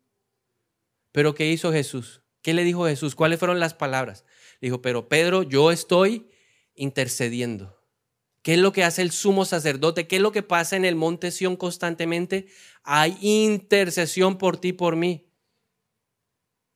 Pero 1.13 1.35
¿qué 1.35 1.51
hizo 1.51 1.73
Jesús? 1.73 2.23
¿Qué 2.43 2.55
le 2.55 2.65
dijo 2.65 2.87
Jesús? 2.87 3.15
¿Cuáles 3.15 3.39
fueron 3.39 3.61
las 3.61 3.75
palabras? 3.75 4.25
Dijo, 4.61 4.81
pero 4.81 5.09
Pedro, 5.09 5.43
yo 5.43 5.71
estoy 5.71 6.31
intercediendo. 6.75 7.79
¿Qué 8.43 8.55
es 8.55 8.61
lo 8.61 8.73
que 8.73 8.85
hace 8.85 9.03
el 9.03 9.11
sumo 9.11 9.45
sacerdote? 9.45 10.07
¿Qué 10.07 10.17
es 10.17 10.23
lo 10.23 10.33
que 10.33 10.43
pasa 10.43 10.77
en 10.77 10.85
el 10.85 10.95
monte 10.95 11.31
Sión 11.31 11.57
constantemente? 11.57 12.47
Hay 12.85 13.19
intercesión 13.21 14.39
por 14.39 14.59
ti, 14.59 14.73
por 14.73 14.97
mí. 14.97 15.28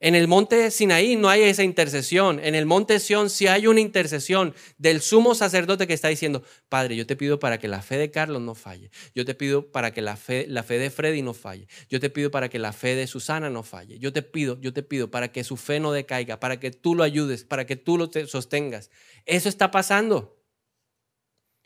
En 0.04 0.16
el 0.16 0.26
monte 0.26 0.72
Sinaí 0.72 1.14
no 1.14 1.28
hay 1.28 1.42
esa 1.42 1.62
intercesión. 1.62 2.40
En 2.40 2.56
el 2.56 2.66
monte 2.66 2.98
Sión 2.98 3.30
sí 3.30 3.46
hay 3.46 3.68
una 3.68 3.78
intercesión 3.78 4.52
del 4.76 5.00
sumo 5.00 5.36
sacerdote 5.36 5.86
que 5.86 5.94
está 5.94 6.08
diciendo, 6.08 6.42
Padre, 6.68 6.96
yo 6.96 7.06
te 7.06 7.14
pido 7.14 7.38
para 7.38 7.58
que 7.58 7.68
la 7.68 7.82
fe 7.82 7.98
de 7.98 8.10
Carlos 8.10 8.42
no 8.42 8.56
falle. 8.56 8.90
Yo 9.14 9.24
te 9.24 9.36
pido 9.36 9.70
para 9.70 9.92
que 9.92 10.02
la 10.02 10.16
fe, 10.16 10.46
la 10.48 10.64
fe 10.64 10.80
de 10.80 10.90
Freddy 10.90 11.22
no 11.22 11.34
falle. 11.34 11.68
Yo 11.88 12.00
te 12.00 12.10
pido 12.10 12.32
para 12.32 12.48
que 12.48 12.58
la 12.58 12.72
fe 12.72 12.96
de 12.96 13.06
Susana 13.06 13.48
no 13.48 13.62
falle. 13.62 14.00
Yo 14.00 14.12
te 14.12 14.22
pido, 14.22 14.60
yo 14.60 14.72
te 14.72 14.82
pido 14.82 15.08
para 15.08 15.30
que 15.30 15.44
su 15.44 15.56
fe 15.56 15.78
no 15.78 15.92
decaiga, 15.92 16.40
para 16.40 16.58
que 16.58 16.72
tú 16.72 16.96
lo 16.96 17.04
ayudes, 17.04 17.44
para 17.44 17.64
que 17.64 17.76
tú 17.76 17.96
lo 17.96 18.10
sostengas. 18.26 18.90
Eso 19.24 19.48
está 19.48 19.70
pasando. 19.70 20.36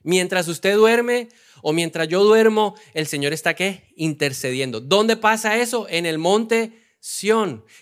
Mientras 0.02 0.46
usted 0.48 0.74
duerme 0.76 1.30
o 1.62 1.72
mientras 1.72 2.06
yo 2.06 2.22
duermo, 2.22 2.74
el 2.92 3.06
Señor 3.06 3.32
está 3.32 3.54
qué? 3.54 3.94
Intercediendo. 3.96 4.82
¿Dónde 4.82 5.16
pasa 5.16 5.56
eso? 5.56 5.86
En 5.88 6.04
el 6.04 6.18
monte 6.18 6.85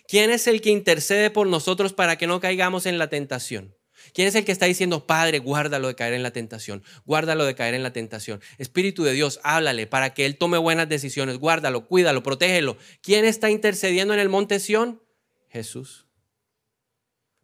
¿Quién 0.07 0.31
es 0.31 0.47
el 0.47 0.61
que 0.61 0.69
intercede 0.69 1.31
por 1.31 1.47
nosotros 1.47 1.95
para 1.95 2.19
que 2.19 2.27
no 2.27 2.41
caigamos 2.41 2.85
en 2.85 2.99
la 2.99 3.09
tentación? 3.09 3.75
¿Quién 4.13 4.29
es 4.29 4.35
el 4.35 4.45
que 4.45 4.53
está 4.53 4.67
diciendo, 4.67 5.07
Padre, 5.07 5.39
guárdalo 5.39 5.89
de 5.89 5.95
caer 5.95 6.13
en 6.13 6.23
la 6.23 6.31
tentación? 6.31 6.83
Guárdalo 7.07 7.47
de 7.47 7.55
caer 7.55 7.75
en 7.75 7.83
la 7.83 7.95
tentación. 7.95 8.43
Espíritu 8.59 9.03
de 9.03 9.15
Dios, 9.15 9.41
háblale 9.43 9.87
para 9.87 10.13
que 10.13 10.27
Él 10.27 10.37
tome 10.37 10.59
buenas 10.59 10.91
decisiones. 10.91 11.39
Guárdalo, 11.39 11.87
cuídalo, 11.87 12.23
protégelo. 12.23 12.77
¿Quién 13.01 13.25
está 13.25 13.49
intercediendo 13.49 14.13
en 14.13 14.21
el 14.21 14.29
monte 14.29 14.61
Sión? 14.61 15.03
Jesús. 15.49 16.07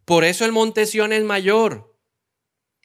Por 0.04 0.24
eso 0.24 0.44
el 0.44 0.52
monte 0.52 0.84
Sión 0.84 1.14
es 1.14 1.24
mayor. 1.24 1.96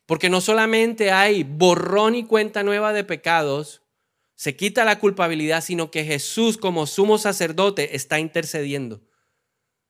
Porque 0.06 0.30
no 0.30 0.40
solamente 0.40 1.12
hay 1.12 1.44
borrón 1.44 2.16
y 2.16 2.24
cuenta 2.24 2.64
nueva 2.64 2.94
de 2.94 3.04
pecados, 3.04 3.82
se 4.36 4.56
quita 4.56 4.86
la 4.86 5.00
culpabilidad, 5.00 5.63
sino 5.63 5.91
que 5.91 6.04
Jesús 6.04 6.58
como 6.58 6.88
sumo 6.88 7.17
sacerdote 7.17 7.95
está 7.95 8.19
intercediendo. 8.19 9.02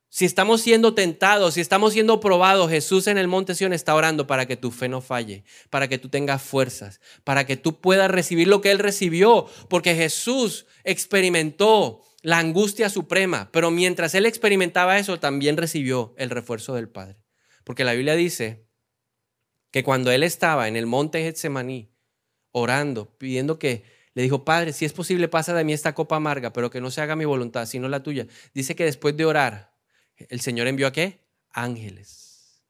Si 0.10 0.23
estamos 0.23 0.62
siendo 0.62 0.93
tentados, 0.93 1.55
si 1.55 1.62
estamos 1.62 1.91
siendo 1.91 2.21
probados, 2.21 2.69
Jesús 2.69 3.08
en 3.08 3.17
el 3.17 3.27
monte 3.27 3.53
Sion 3.53 3.73
está 3.73 3.93
orando 3.95 4.27
para 4.27 4.45
que 4.45 4.55
tu 4.55 4.71
fe 4.71 4.88
no 4.88 5.01
falle, 5.01 5.43
para 5.69 5.89
que 5.89 5.97
tú 5.97 6.08
tengas 6.08 6.41
fuerzas, 6.41 7.01
para 7.25 7.45
que 7.45 7.58
tú 7.58 7.81
puedas 7.81 8.10
recibir 8.10 8.47
lo 8.47 8.62
que 8.62 8.71
Él 8.71 8.79
recibió, 8.79 9.47
porque 9.67 9.93
Jesús 9.93 10.67
experimentó 10.86 12.01
la 12.21 12.39
angustia 12.39 12.89
suprema, 12.89 13.49
pero 13.51 13.71
mientras 13.71 14.15
Él 14.15 14.25
experimentaba 14.25 14.97
eso, 14.97 15.19
también 15.19 15.58
recibió 15.58 16.13
el 16.17 16.29
refuerzo 16.29 16.75
del 16.75 16.88
Padre. 16.88 17.17
Porque 17.65 17.84
la 17.84 17.91
Biblia 17.91 18.15
dice 18.15 18.65
que 19.69 19.84
cuando 19.84 20.12
Él 20.12 20.23
estaba 20.23 20.69
en 20.69 20.77
el 20.77 20.86
monte 20.86 21.23
Getsemaní, 21.23 21.91
orando, 22.51 23.17
pidiendo 23.17 23.60
que 23.60 23.84
le 24.15 24.23
dijo, 24.23 24.45
Padre, 24.45 24.73
si 24.73 24.86
es 24.86 24.93
posible, 24.93 25.28
pasa 25.28 25.54
de 25.54 25.63
mí 25.65 25.73
esta 25.73 25.93
copa 25.93 26.15
amarga, 26.15 26.54
pero 26.54 26.71
que 26.71 26.82
no 26.82 26.89
se 26.89 27.01
haga 27.01 27.17
mi 27.17 27.25
voluntad, 27.25 27.65
sino 27.65 27.89
la 27.89 28.01
tuya. 28.01 28.25
Dice 28.54 28.75
que 28.75 28.86
después 28.86 29.15
de 29.17 29.25
orar, 29.25 29.75
el 30.15 30.39
Señor 30.39 30.67
envió 30.67 30.88
a 30.88 30.93
qué? 30.93 31.19
Ángeles. 31.51 32.63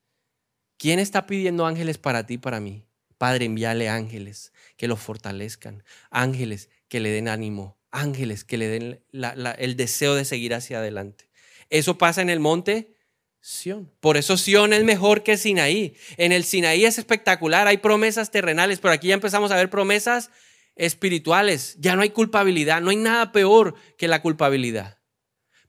¿Quién 0.77 0.97
está 0.99 1.27
pidiendo 1.27 1.67
ángeles 1.67 1.99
para 1.99 2.25
ti, 2.25 2.39
para 2.39 2.59
mí? 2.59 2.87
Padre, 3.19 3.45
envíale 3.45 3.89
ángeles 3.89 4.51
que 4.75 4.87
lo 4.87 4.97
fortalezcan, 4.97 5.83
ángeles 6.09 6.69
que 6.89 6.99
le 6.99 7.11
den 7.11 7.27
ánimo, 7.27 7.77
ángeles 7.91 8.43
que 8.43 8.57
le 8.57 8.67
den 8.67 9.01
el 9.11 9.75
deseo 9.77 10.15
de 10.15 10.25
seguir 10.25 10.53
hacia 10.55 10.79
adelante. 10.79 11.29
Eso 11.69 11.97
pasa 11.97 12.21
en 12.21 12.29
el 12.29 12.39
monte 12.39 12.95
Sión. 13.39 13.91
Por 13.99 14.17
eso 14.17 14.37
Sión 14.37 14.73
es 14.73 14.83
mejor 14.83 15.21
que 15.21 15.37
Sinaí. 15.37 15.95
En 16.17 16.31
el 16.31 16.43
Sinaí 16.43 16.83
es 16.85 16.97
espectacular, 16.97 17.67
hay 17.67 17.77
promesas 17.77 18.31
terrenales, 18.31 18.79
pero 18.79 18.95
aquí 18.95 19.09
ya 19.09 19.13
empezamos 19.13 19.51
a 19.51 19.55
ver 19.55 19.69
promesas 19.69 20.31
espirituales. 20.75 21.75
Ya 21.79 21.95
no 21.95 22.01
hay 22.01 22.09
culpabilidad, 22.09 22.81
no 22.81 22.89
hay 22.89 22.97
nada 22.97 23.31
peor 23.31 23.75
que 23.97 24.07
la 24.07 24.21
culpabilidad. 24.21 24.99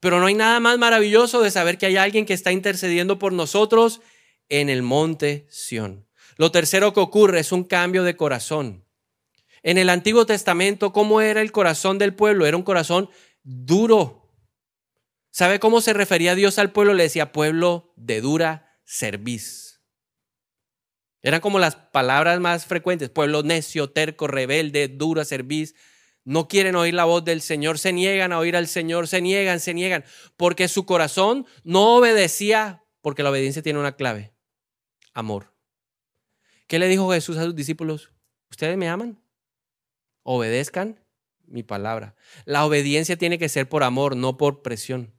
Pero 0.01 0.21
no 0.21 0.27
hay 0.27 0.35
nada 0.35 0.61
más 0.61 0.79
maravilloso 0.79 1.43
de 1.43 1.51
saber 1.51 1.79
que 1.79 1.87
hay 1.87 1.97
alguien 1.97 2.27
que 2.27 2.35
está 2.35 2.53
intercediendo 2.53 3.19
por 3.19 3.33
nosotros 3.33 4.01
en 4.49 4.69
el 4.69 4.83
monte 4.83 5.47
Sión. 5.51 6.07
Lo 6.37 6.53
tercero 6.53 6.93
que 6.93 7.01
ocurre 7.01 7.41
es 7.41 7.53
un 7.53 7.65
cambio 7.65 8.03
de 8.03 8.17
corazón. 8.17 8.85
En 9.63 9.79
el 9.79 9.89
Antiguo 9.89 10.27
Testamento, 10.27 10.93
¿cómo 10.93 11.21
era 11.21 11.41
el 11.41 11.51
corazón 11.51 11.99
del 11.99 12.15
pueblo? 12.15 12.47
Era 12.47 12.57
un 12.57 12.63
corazón 12.63 13.11
duro. 13.43 14.31
¿Sabe 15.31 15.59
cómo 15.59 15.81
se 15.81 15.93
refería 15.93 16.35
Dios 16.35 16.59
al 16.59 16.73
pueblo? 16.73 16.95
Le 16.95 17.05
decía 17.05 17.33
pueblo 17.33 17.93
de 17.97 18.21
dura 18.21 18.79
cerviz. 18.85 19.66
Eran 21.27 21.41
como 21.41 21.59
las 21.59 21.75
palabras 21.75 22.39
más 22.39 22.67
frecuentes, 22.67 23.11
pueblo 23.11 23.43
necio, 23.43 23.91
terco, 23.91 24.29
rebelde, 24.29 24.87
duro 24.87 25.21
a 25.21 25.25
servir. 25.25 25.75
No 26.23 26.47
quieren 26.47 26.77
oír 26.77 26.95
la 26.95 27.05
voz 27.05 27.25
del 27.25 27.41
Señor, 27.41 27.81
se 27.81 27.93
niegan 27.93 28.33
a 28.33 28.39
oír 28.39 28.55
al 28.55 28.69
Señor, 28.69 29.09
se 29.09 29.21
niegan, 29.21 29.59
se 29.59 29.75
niegan, 29.75 30.05
porque 30.37 30.69
su 30.69 30.87
corazón 30.87 31.45
no 31.65 31.97
obedecía, 31.97 32.85
porque 33.01 33.25
la 33.25 33.31
obediencia 33.31 33.61
tiene 33.61 33.81
una 33.81 33.97
clave, 33.97 34.35
amor. 35.15 35.53
¿Qué 36.69 36.79
le 36.79 36.87
dijo 36.87 37.11
Jesús 37.11 37.37
a 37.39 37.43
sus 37.43 37.57
discípulos? 37.57 38.13
¿Ustedes 38.49 38.77
me 38.77 38.89
aman? 38.89 39.21
Obedezcan 40.23 41.01
mi 41.45 41.65
palabra. 41.65 42.15
La 42.45 42.65
obediencia 42.65 43.17
tiene 43.17 43.37
que 43.37 43.49
ser 43.49 43.69
por 43.69 43.83
amor, 43.83 44.15
no 44.15 44.37
por 44.37 44.63
presión. 44.63 45.16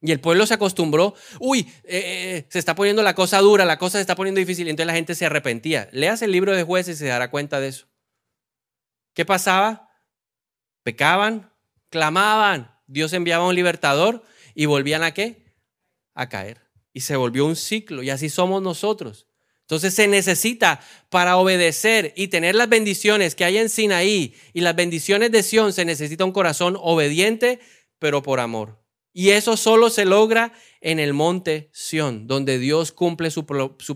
Y 0.00 0.12
el 0.12 0.20
pueblo 0.20 0.46
se 0.46 0.54
acostumbró, 0.54 1.14
uy, 1.40 1.60
eh, 1.82 2.44
eh, 2.44 2.46
se 2.48 2.58
está 2.60 2.76
poniendo 2.76 3.02
la 3.02 3.14
cosa 3.14 3.40
dura, 3.40 3.64
la 3.64 3.78
cosa 3.78 3.98
se 3.98 4.02
está 4.02 4.14
poniendo 4.14 4.38
difícil, 4.38 4.66
y 4.66 4.70
entonces 4.70 4.86
la 4.86 4.94
gente 4.94 5.14
se 5.16 5.26
arrepentía. 5.26 5.88
Leas 5.92 6.22
el 6.22 6.30
libro 6.30 6.54
de 6.54 6.62
jueces 6.62 6.96
y 6.96 6.98
se 7.00 7.06
dará 7.06 7.30
cuenta 7.30 7.58
de 7.58 7.68
eso. 7.68 7.86
¿Qué 9.12 9.24
pasaba? 9.24 9.90
Pecaban, 10.84 11.52
clamaban, 11.90 12.78
Dios 12.86 13.12
enviaba 13.12 13.46
un 13.46 13.56
libertador 13.56 14.22
y 14.54 14.66
volvían 14.66 15.02
a 15.02 15.12
qué? 15.12 15.52
A 16.14 16.28
caer. 16.28 16.62
Y 16.92 17.00
se 17.00 17.16
volvió 17.16 17.44
un 17.44 17.56
ciclo, 17.56 18.04
y 18.04 18.10
así 18.10 18.28
somos 18.28 18.62
nosotros. 18.62 19.26
Entonces 19.62 19.92
se 19.92 20.08
necesita 20.08 20.80
para 21.10 21.36
obedecer 21.36 22.14
y 22.16 22.28
tener 22.28 22.54
las 22.54 22.70
bendiciones 22.70 23.34
que 23.34 23.44
hay 23.44 23.58
en 23.58 23.68
Sinaí 23.68 24.34
y 24.54 24.62
las 24.62 24.74
bendiciones 24.74 25.30
de 25.30 25.42
Sión, 25.42 25.74
se 25.74 25.84
necesita 25.84 26.24
un 26.24 26.32
corazón 26.32 26.78
obediente, 26.80 27.60
pero 27.98 28.22
por 28.22 28.40
amor. 28.40 28.77
Y 29.12 29.30
eso 29.30 29.56
solo 29.56 29.90
se 29.90 30.04
logra 30.04 30.52
en 30.80 30.98
el 30.98 31.12
monte 31.12 31.70
Sión, 31.72 32.26
donde 32.26 32.58
Dios 32.58 32.92
cumple 32.92 33.30
su, 33.30 33.46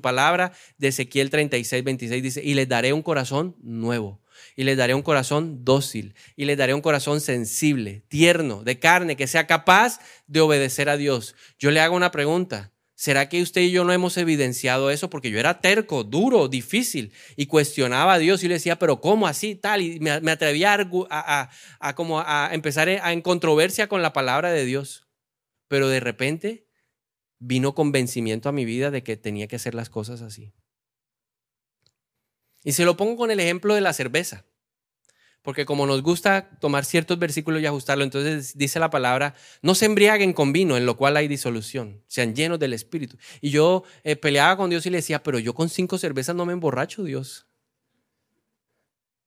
palabra 0.00 0.52
de 0.78 0.88
Ezequiel 0.88 1.30
36, 1.30 1.84
26. 1.84 2.22
Dice, 2.22 2.42
y 2.42 2.54
les 2.54 2.68
daré 2.68 2.92
un 2.92 3.02
corazón 3.02 3.56
nuevo, 3.62 4.20
y 4.56 4.64
les 4.64 4.76
daré 4.76 4.94
un 4.94 5.02
corazón 5.02 5.64
dócil, 5.64 6.14
y 6.34 6.46
les 6.46 6.58
daré 6.58 6.74
un 6.74 6.80
corazón 6.80 7.20
sensible, 7.20 8.02
tierno, 8.08 8.64
de 8.64 8.78
carne, 8.78 9.16
que 9.16 9.26
sea 9.26 9.46
capaz 9.46 10.00
de 10.26 10.40
obedecer 10.40 10.88
a 10.88 10.96
Dios. 10.96 11.36
Yo 11.58 11.70
le 11.70 11.80
hago 11.80 11.94
una 11.94 12.10
pregunta. 12.10 12.71
¿Será 13.02 13.28
que 13.28 13.42
usted 13.42 13.62
y 13.62 13.72
yo 13.72 13.82
no 13.82 13.92
hemos 13.92 14.16
evidenciado 14.16 14.90
eso? 14.90 15.10
Porque 15.10 15.30
yo 15.30 15.40
era 15.40 15.60
terco, 15.60 16.04
duro, 16.04 16.46
difícil 16.46 17.12
y 17.34 17.46
cuestionaba 17.46 18.14
a 18.14 18.18
Dios 18.18 18.44
y 18.44 18.48
le 18.48 18.54
decía, 18.54 18.78
pero 18.78 19.00
¿cómo 19.00 19.26
así? 19.26 19.56
Tal. 19.56 19.82
Y 19.82 19.98
me, 19.98 20.10
atrevía 20.30 20.74
a, 21.10 21.50
a, 21.80 21.94
como 21.96 22.20
a 22.20 22.50
empezar 22.52 22.88
en 22.88 23.20
controversia 23.22 23.88
con 23.88 24.02
la 24.02 24.12
palabra 24.12 24.52
de 24.52 24.64
Dios 24.64 25.08
pero 25.72 25.88
de 25.88 26.00
repente 26.00 26.68
vino 27.38 27.74
convencimiento 27.74 28.50
a 28.50 28.52
mi 28.52 28.66
vida 28.66 28.90
de 28.90 29.02
que 29.02 29.16
tenía 29.16 29.48
que 29.48 29.56
hacer 29.56 29.74
las 29.74 29.88
cosas 29.88 30.20
así. 30.20 30.52
Y 32.62 32.72
se 32.72 32.84
lo 32.84 32.98
pongo 32.98 33.16
con 33.16 33.30
el 33.30 33.40
ejemplo 33.40 33.74
de 33.74 33.80
la 33.80 33.94
cerveza. 33.94 34.44
Porque 35.42 35.66
como 35.66 35.86
nos 35.86 36.02
gusta 36.02 36.48
tomar 36.60 36.84
ciertos 36.84 37.18
versículos 37.18 37.60
y 37.60 37.66
ajustarlo, 37.66 38.04
entonces 38.04 38.56
dice 38.56 38.78
la 38.78 38.90
palabra, 38.90 39.34
no 39.60 39.74
se 39.74 39.86
embriaguen 39.86 40.32
con 40.32 40.52
vino, 40.52 40.76
en 40.76 40.86
lo 40.86 40.96
cual 40.96 41.16
hay 41.16 41.28
disolución, 41.28 42.02
sean 42.06 42.34
llenos 42.34 42.58
del 42.58 42.72
Espíritu. 42.72 43.16
Y 43.40 43.50
yo 43.50 43.82
eh, 44.04 44.16
peleaba 44.16 44.56
con 44.56 44.70
Dios 44.70 44.86
y 44.86 44.90
le 44.90 44.98
decía, 44.98 45.22
pero 45.22 45.38
yo 45.38 45.54
con 45.54 45.68
cinco 45.68 45.98
cervezas 45.98 46.36
no 46.36 46.46
me 46.46 46.52
emborracho, 46.52 47.02
Dios. 47.02 47.46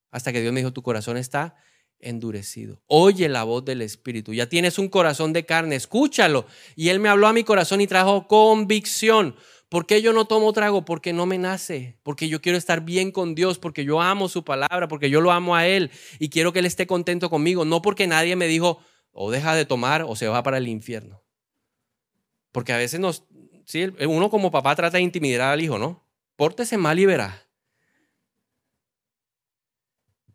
Hasta 0.09 0.31
que 0.31 0.41
Dios 0.41 0.53
me 0.53 0.61
dijo, 0.61 0.71
tu 0.71 0.81
corazón 0.81 1.17
está 1.17 1.55
endurecido. 1.99 2.81
Oye 2.87 3.27
la 3.27 3.43
voz 3.43 3.65
del 3.65 3.81
Espíritu. 3.81 4.33
Ya 4.33 4.47
tienes 4.47 4.79
un 4.79 4.87
corazón 4.87 5.33
de 5.33 5.45
carne, 5.45 5.75
escúchalo. 5.75 6.45
Y 6.75 6.89
Él 6.89 6.99
me 6.99 7.09
habló 7.09 7.27
a 7.27 7.33
mi 7.33 7.43
corazón 7.43 7.81
y 7.81 7.87
trajo 7.87 8.27
convicción. 8.27 9.35
¿Por 9.69 9.87
qué 9.87 10.01
yo 10.01 10.13
no 10.13 10.25
tomo 10.25 10.53
trago? 10.53 10.85
Porque 10.85 11.11
no 11.11 11.25
me 11.25 11.37
nace, 11.37 11.97
porque 12.03 12.29
yo 12.29 12.41
quiero 12.41 12.57
estar 12.57 12.81
bien 12.81 13.11
con 13.11 13.33
Dios, 13.33 13.57
porque 13.57 13.83
yo 13.83 14.01
amo 14.01 14.29
su 14.29 14.43
palabra, 14.43 14.87
porque 14.87 15.09
yo 15.09 15.21
lo 15.21 15.31
amo 15.31 15.55
a 15.55 15.67
Él 15.67 15.91
y 16.19 16.29
quiero 16.29 16.53
que 16.53 16.59
Él 16.59 16.65
esté 16.65 16.85
contento 16.85 17.29
conmigo, 17.29 17.65
no 17.65 17.81
porque 17.81 18.07
nadie 18.07 18.35
me 18.35 18.47
dijo, 18.47 18.79
o 19.11 19.31
deja 19.31 19.55
de 19.55 19.65
tomar 19.65 20.03
o 20.03 20.15
se 20.15 20.27
va 20.27 20.43
para 20.43 20.57
el 20.57 20.67
infierno. 20.67 21.23
Porque 22.51 22.73
a 22.73 22.77
veces 22.77 22.99
nos, 22.99 23.23
sí, 23.65 23.85
uno 24.07 24.29
como 24.29 24.51
papá 24.51 24.75
trata 24.75 24.97
de 24.97 25.03
intimidar 25.03 25.51
al 25.51 25.61
hijo, 25.61 25.77
¿no? 25.79 26.05
Pórtese 26.35 26.77
mal 26.77 26.99
y 26.99 27.05
verá. 27.05 27.45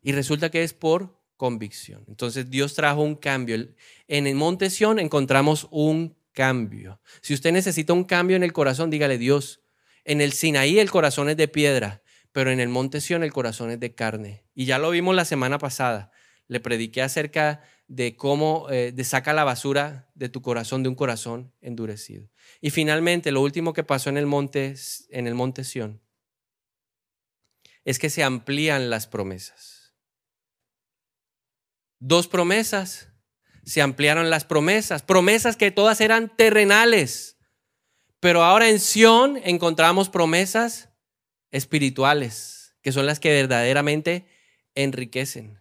Y 0.01 0.11
resulta 0.11 0.49
que 0.49 0.63
es 0.63 0.73
por 0.73 1.19
convicción. 1.37 2.03
Entonces 2.07 2.49
Dios 2.49 2.73
trajo 2.73 3.01
un 3.01 3.15
cambio. 3.15 3.55
En 4.07 4.27
el 4.27 4.35
monte 4.35 4.69
Sión 4.69 4.99
encontramos 4.99 5.67
un 5.71 6.15
cambio. 6.33 7.01
Si 7.21 7.33
usted 7.33 7.51
necesita 7.51 7.93
un 7.93 8.03
cambio 8.03 8.35
en 8.35 8.43
el 8.43 8.53
corazón, 8.53 8.89
dígale 8.89 9.17
Dios. 9.17 9.61
En 10.03 10.21
el 10.21 10.33
Sinaí 10.33 10.79
el 10.79 10.89
corazón 10.89 11.29
es 11.29 11.37
de 11.37 11.47
piedra, 11.47 12.01
pero 12.31 12.51
en 12.51 12.59
el 12.59 12.69
monte 12.69 13.01
Sión 13.01 13.23
el 13.23 13.33
corazón 13.33 13.71
es 13.71 13.79
de 13.79 13.93
carne. 13.93 14.45
Y 14.53 14.65
ya 14.65 14.79
lo 14.79 14.89
vimos 14.89 15.15
la 15.15 15.25
semana 15.25 15.57
pasada. 15.57 16.11
Le 16.47 16.59
prediqué 16.59 17.01
acerca 17.01 17.61
de 17.87 18.15
cómo 18.15 18.67
eh, 18.69 18.93
saca 19.03 19.33
la 19.33 19.43
basura 19.43 20.09
de 20.15 20.29
tu 20.29 20.41
corazón, 20.41 20.83
de 20.83 20.89
un 20.89 20.95
corazón 20.95 21.53
endurecido. 21.61 22.29
Y 22.61 22.69
finalmente, 22.69 23.31
lo 23.31 23.41
último 23.41 23.73
que 23.73 23.83
pasó 23.83 24.09
en 24.09 24.17
el 24.17 24.25
monte, 24.25 24.75
en 25.09 25.27
el 25.27 25.35
monte 25.35 25.63
Sión, 25.63 26.01
es 27.83 27.99
que 27.99 28.09
se 28.09 28.23
amplían 28.23 28.89
las 28.89 29.07
promesas. 29.07 29.93
Dos 31.99 32.27
promesas 32.27 33.10
se 33.63 33.81
ampliaron 33.81 34.29
las 34.29 34.45
promesas, 34.45 35.03
promesas 35.03 35.57
que 35.57 35.71
todas 35.71 36.01
eran 36.01 36.35
terrenales. 36.35 37.37
Pero 38.19 38.43
ahora 38.43 38.69
en 38.69 38.79
Sión 38.79 39.39
encontramos 39.43 40.09
promesas 40.09 40.89
espirituales, 41.51 42.75
que 42.81 42.91
son 42.91 43.05
las 43.05 43.19
que 43.19 43.31
verdaderamente 43.31 44.27
enriquecen. 44.75 45.59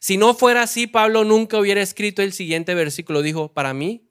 Si 0.00 0.16
no 0.16 0.34
fuera 0.34 0.62
así, 0.62 0.86
Pablo 0.86 1.24
nunca 1.24 1.58
hubiera 1.58 1.80
escrito 1.80 2.22
el 2.22 2.32
siguiente 2.32 2.74
versículo. 2.74 3.22
Dijo, 3.22 3.52
para 3.52 3.72
mí, 3.72 4.10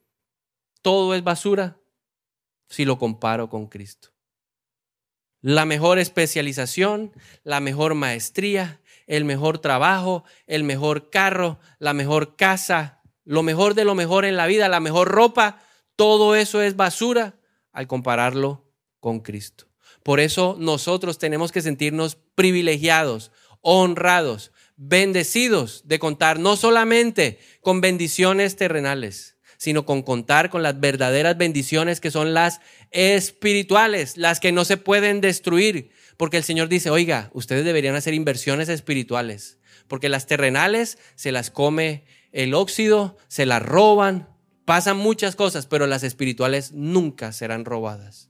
todo 0.82 1.14
es 1.16 1.24
basura 1.24 1.80
si 2.70 2.86
lo 2.86 2.98
comparo 2.98 3.50
con 3.50 3.68
Cristo. 3.68 4.10
La 5.42 5.66
mejor 5.66 6.00
especialización, 6.00 7.12
la 7.44 7.60
mejor 7.60 7.96
maestría, 7.96 8.80
el 9.08 9.26
mejor 9.26 9.60
trabajo, 9.60 10.24
el 10.48 10.64
mejor 10.64 11.10
carro, 11.10 11.60
la 11.80 11.94
mejor 11.94 12.38
casa, 12.38 13.01
lo 13.24 13.44
mejor 13.44 13.74
de 13.74 13.86
lo 13.86 13.96
mejor 13.96 14.26
en 14.26 14.38
la 14.38 14.48
vida, 14.48 14.70
la 14.70 14.80
mejor 14.80 15.10
ropa, 15.10 15.64
todo 15.96 16.36
eso 16.36 16.62
es 16.62 16.76
basura 16.76 17.40
al 17.72 17.88
compararlo 17.88 18.66
con 19.00 19.20
Cristo. 19.20 19.68
Por 20.04 20.20
eso 20.20 20.56
nosotros 20.60 21.20
tenemos 21.20 21.52
que 21.52 21.62
sentirnos 21.62 22.18
privilegiados, 22.36 23.32
honrados, 23.62 24.52
bendecidos 24.76 25.84
de 25.86 26.00
contar 26.00 26.40
no 26.40 26.56
solamente 26.56 27.40
con 27.62 27.82
bendiciones 27.82 28.56
terrenales, 28.56 29.38
sino 29.58 29.86
con 29.86 30.02
contar 30.02 30.50
con 30.50 30.64
las 30.64 30.80
verdaderas 30.80 31.38
bendiciones 31.38 32.02
que 32.02 32.10
son 32.10 32.34
las 32.34 32.62
espirituales, 32.90 34.18
las 34.18 34.40
que 34.40 34.52
no 34.52 34.66
se 34.66 34.78
pueden 34.78 35.22
destruir. 35.22 35.92
Porque 36.18 36.38
el 36.38 36.44
Señor 36.44 36.68
dice, 36.68 36.90
oiga, 36.90 37.30
ustedes 37.34 37.64
deberían 37.64 37.94
hacer 37.94 38.16
inversiones 38.16 38.70
espirituales, 38.70 39.60
porque 39.88 40.10
las 40.10 40.26
terrenales 40.26 40.98
se 41.14 41.32
las 41.32 41.52
come 41.52 42.06
el 42.32 42.54
óxido, 42.54 43.18
se 43.28 43.46
la 43.46 43.60
roban, 43.60 44.30
pasan 44.66 44.98
muchas 44.98 45.36
cosas, 45.36 45.66
pero 45.68 45.88
las 45.88 46.04
espirituales 46.04 46.72
nunca 46.72 47.32
serán 47.34 47.66
robadas. 47.66 48.30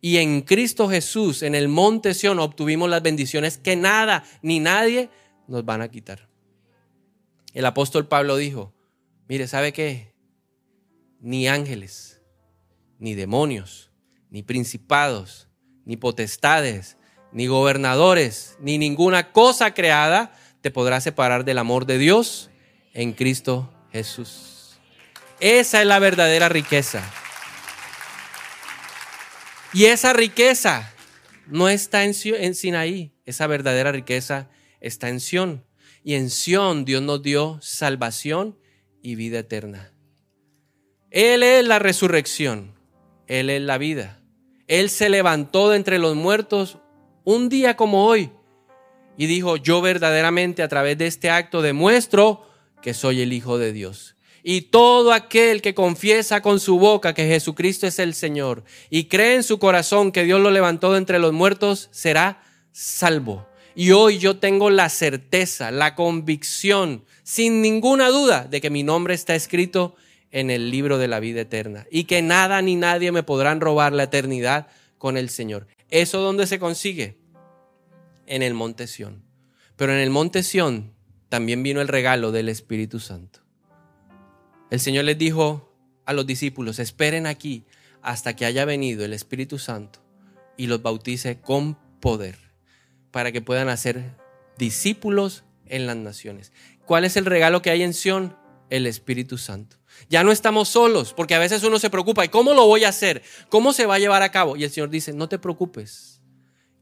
Y 0.00 0.18
en 0.18 0.42
Cristo 0.42 0.88
Jesús, 0.88 1.42
en 1.42 1.54
el 1.54 1.68
monte 1.68 2.14
Sión, 2.14 2.38
obtuvimos 2.38 2.88
las 2.88 3.02
bendiciones 3.02 3.58
que 3.58 3.76
nada 3.76 4.24
ni 4.42 4.60
nadie 4.60 5.10
nos 5.46 5.64
van 5.64 5.82
a 5.82 5.90
quitar. 5.90 6.28
El 7.52 7.66
apóstol 7.66 8.08
Pablo 8.08 8.36
dijo, 8.36 8.72
mire, 9.28 9.46
¿sabe 9.46 9.72
qué? 9.72 10.14
Ni 11.20 11.48
ángeles, 11.48 12.22
ni 12.98 13.14
demonios, 13.14 13.90
ni 14.30 14.42
principados, 14.42 15.48
ni 15.84 15.96
potestades, 15.96 16.96
ni 17.32 17.46
gobernadores, 17.46 18.56
ni 18.60 18.78
ninguna 18.78 19.32
cosa 19.32 19.74
creada 19.74 20.32
te 20.60 20.70
podrá 20.70 21.00
separar 21.00 21.44
del 21.44 21.58
amor 21.58 21.86
de 21.86 21.98
Dios 21.98 22.49
en 22.92 23.12
Cristo 23.12 23.72
Jesús. 23.92 24.78
Esa 25.40 25.80
es 25.80 25.86
la 25.86 25.98
verdadera 25.98 26.48
riqueza. 26.48 27.02
Y 29.72 29.86
esa 29.86 30.12
riqueza 30.12 30.92
no 31.46 31.68
está 31.68 32.04
en, 32.04 32.14
Sinaí, 32.14 33.12
esa 33.24 33.46
verdadera 33.46 33.92
riqueza 33.92 34.48
está 34.80 35.08
en 35.08 35.20
Sión. 35.20 35.64
Y 36.02 36.14
en 36.14 36.30
Sión 36.30 36.84
Dios 36.84 37.02
nos 37.02 37.22
dio 37.22 37.58
salvación 37.62 38.58
y 39.02 39.14
vida 39.14 39.40
eterna. 39.40 39.92
Él 41.10 41.42
es 41.42 41.64
la 41.64 41.78
resurrección, 41.78 42.74
Él 43.26 43.50
es 43.50 43.62
la 43.62 43.78
vida. 43.78 44.20
Él 44.66 44.90
se 44.90 45.08
levantó 45.08 45.70
de 45.70 45.76
entre 45.76 45.98
los 45.98 46.14
muertos 46.14 46.78
un 47.24 47.48
día 47.48 47.76
como 47.76 48.06
hoy 48.06 48.30
y 49.16 49.26
dijo, 49.26 49.56
yo 49.56 49.80
verdaderamente 49.80 50.62
a 50.62 50.68
través 50.68 50.96
de 50.96 51.06
este 51.06 51.30
acto 51.30 51.62
demuestro 51.62 52.49
que 52.82 52.94
soy 52.94 53.20
el 53.20 53.32
Hijo 53.32 53.58
de 53.58 53.72
Dios. 53.72 54.16
Y 54.42 54.62
todo 54.62 55.12
aquel 55.12 55.60
que 55.60 55.74
confiesa 55.74 56.40
con 56.40 56.60
su 56.60 56.78
boca 56.78 57.12
que 57.12 57.26
Jesucristo 57.26 57.86
es 57.86 57.98
el 57.98 58.14
Señor 58.14 58.64
y 58.88 59.04
cree 59.04 59.34
en 59.34 59.42
su 59.42 59.58
corazón 59.58 60.12
que 60.12 60.24
Dios 60.24 60.40
lo 60.40 60.50
levantó 60.50 60.92
de 60.92 60.98
entre 60.98 61.18
los 61.18 61.32
muertos, 61.32 61.88
será 61.92 62.42
salvo. 62.72 63.46
Y 63.74 63.92
hoy 63.92 64.18
yo 64.18 64.38
tengo 64.38 64.70
la 64.70 64.88
certeza, 64.88 65.70
la 65.70 65.94
convicción, 65.94 67.04
sin 67.22 67.62
ninguna 67.62 68.08
duda, 68.08 68.44
de 68.44 68.60
que 68.60 68.70
mi 68.70 68.82
nombre 68.82 69.14
está 69.14 69.34
escrito 69.34 69.94
en 70.30 70.50
el 70.50 70.70
libro 70.70 70.98
de 70.98 71.08
la 71.08 71.20
vida 71.20 71.42
eterna 71.42 71.86
y 71.90 72.04
que 72.04 72.22
nada 72.22 72.62
ni 72.62 72.76
nadie 72.76 73.12
me 73.12 73.22
podrán 73.22 73.60
robar 73.60 73.92
la 73.92 74.04
eternidad 74.04 74.68
con 74.98 75.16
el 75.16 75.28
Señor. 75.28 75.66
¿Eso 75.90 76.20
dónde 76.20 76.46
se 76.46 76.58
consigue? 76.58 77.18
En 78.26 78.42
el 78.42 78.54
monte 78.54 78.86
Sión. 78.86 79.22
Pero 79.76 79.92
en 79.92 79.98
el 79.98 80.10
monte 80.10 80.42
Sión 80.42 80.92
también 81.30 81.62
vino 81.62 81.80
el 81.80 81.88
regalo 81.88 82.32
del 82.32 82.50
Espíritu 82.50 83.00
Santo. 83.00 83.40
El 84.70 84.80
Señor 84.80 85.04
les 85.04 85.16
dijo 85.16 85.72
a 86.04 86.12
los 86.12 86.26
discípulos, 86.26 86.78
esperen 86.78 87.26
aquí 87.26 87.64
hasta 88.02 88.34
que 88.34 88.44
haya 88.44 88.64
venido 88.64 89.04
el 89.04 89.12
Espíritu 89.12 89.58
Santo 89.58 90.00
y 90.56 90.66
los 90.66 90.82
bautice 90.82 91.40
con 91.40 91.76
poder 92.00 92.36
para 93.12 93.32
que 93.32 93.40
puedan 93.40 93.68
hacer 93.68 94.16
discípulos 94.58 95.44
en 95.66 95.86
las 95.86 95.96
naciones. 95.96 96.52
¿Cuál 96.84 97.04
es 97.04 97.16
el 97.16 97.26
regalo 97.26 97.62
que 97.62 97.70
hay 97.70 97.82
en 97.82 97.94
Sión? 97.94 98.36
El 98.68 98.86
Espíritu 98.86 99.38
Santo. 99.38 99.76
Ya 100.08 100.24
no 100.24 100.32
estamos 100.32 100.68
solos, 100.68 101.12
porque 101.12 101.34
a 101.34 101.40
veces 101.40 101.62
uno 101.62 101.78
se 101.78 101.90
preocupa, 101.90 102.24
¿y 102.24 102.28
cómo 102.28 102.54
lo 102.54 102.66
voy 102.66 102.84
a 102.84 102.88
hacer? 102.88 103.22
¿Cómo 103.48 103.72
se 103.72 103.86
va 103.86 103.96
a 103.96 103.98
llevar 103.98 104.22
a 104.22 104.32
cabo? 104.32 104.56
Y 104.56 104.64
el 104.64 104.70
Señor 104.70 104.90
dice, 104.90 105.12
no 105.12 105.28
te 105.28 105.38
preocupes, 105.38 106.20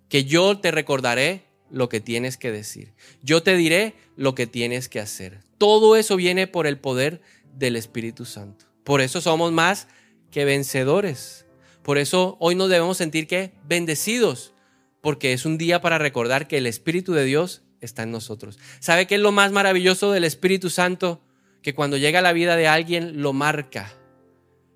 que 0.09 0.24
yo 0.24 0.59
te 0.59 0.70
recordaré 0.70 1.47
lo 1.71 1.89
que 1.89 2.01
tienes 2.01 2.37
que 2.37 2.51
decir. 2.51 2.93
Yo 3.23 3.43
te 3.43 3.57
diré 3.57 3.95
lo 4.16 4.35
que 4.35 4.47
tienes 4.47 4.89
que 4.89 5.01
hacer. 5.01 5.41
Todo 5.59 5.97
eso 5.97 6.16
viene 6.16 6.47
por 6.47 6.66
el 6.66 6.79
poder 6.79 7.21
del 7.55 7.77
Espíritu 7.77 8.25
Santo. 8.25 8.66
Por 8.85 9.01
eso 9.01 9.21
somos 9.21 9.53
más 9.53 9.89
que 10.31 10.45
vencedores. 10.45 11.47
Por 11.83 11.99
eso 11.99 12.37
hoy 12.41 12.55
nos 12.55 12.69
debemos 12.69 12.97
sentir 12.97 13.27
que 13.27 13.53
bendecidos, 13.64 14.55
porque 15.01 15.33
es 15.33 15.47
un 15.47 15.59
día 15.59 15.81
para 15.81 15.99
recordar 15.99 16.49
que 16.49 16.59
el 16.59 16.66
Espíritu 16.66 17.12
de 17.12 17.25
Dios 17.25 17.62
está 17.81 18.03
en 18.03 18.11
nosotros. 18.11 18.59
¿Sabe 18.81 19.07
qué 19.07 19.16
es 19.16 19.21
lo 19.21 19.33
más 19.33 19.53
maravilloso 19.53 20.12
del 20.12 20.25
Espíritu 20.25 20.71
Santo? 20.71 21.23
Que 21.62 21.75
cuando 21.75 21.97
llega 21.97 22.21
a 22.21 22.23
la 22.23 22.33
vida 22.33 22.57
de 22.57 22.69
alguien 22.69 23.23
lo 23.23 23.33
marca. 23.33 23.93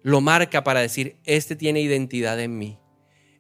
Lo 0.03 0.21
marca 0.21 0.65
para 0.65 0.81
decir, 0.81 1.17
este 1.25 1.55
tiene 1.55 1.81
identidad 1.81 2.41
en 2.41 2.59
mí. 2.59 2.79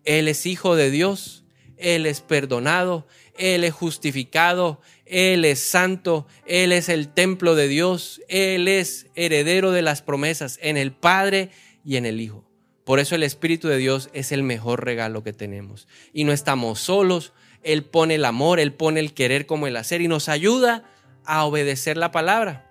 Él 0.05 0.29
es 0.29 0.47
hijo 0.47 0.77
de 0.77 0.91
Dios, 0.91 1.42
Él 1.83 2.07
es 2.07 2.21
perdonado, 2.21 3.07
él 3.39 3.65
es 3.65 3.73
justificado, 3.73 4.81
Él 5.07 5.45
es 5.45 5.61
santo, 5.61 6.27
Él 6.47 6.73
es 6.73 6.89
el 6.89 7.09
templo 7.09 7.55
de 7.55 7.69
Dios, 7.69 8.21
Él 8.29 8.69
es 8.69 9.07
heredero 9.15 9.73
de 9.73 9.83
las 9.83 10.03
promesas 10.03 10.59
en 10.63 10.77
el 10.77 10.93
Padre 10.93 11.51
y 11.85 11.97
en 11.97 12.07
el 12.07 12.21
Hijo. 12.21 12.45
Por 12.85 12.99
eso 12.99 13.15
el 13.15 13.23
Espíritu 13.23 13.69
de 13.69 13.79
Dios 13.79 14.11
es 14.13 14.33
el 14.33 14.43
mejor 14.43 14.85
regalo 14.85 15.23
que 15.23 15.33
tenemos. 15.33 15.89
Y 16.13 16.25
no 16.25 16.33
estamos 16.33 16.81
solos, 16.81 17.33
Él 17.63 17.85
pone 17.85 18.17
el 18.17 18.25
amor, 18.25 18.61
Él 18.61 18.75
pone 18.75 19.01
el 19.01 19.15
querer 19.15 19.47
como 19.47 19.67
el 19.67 19.77
hacer 19.77 20.03
y 20.03 20.09
nos 20.09 20.29
ayuda 20.29 20.85
a 21.25 21.45
obedecer 21.45 21.97
la 21.97 22.11
palabra. 22.11 22.71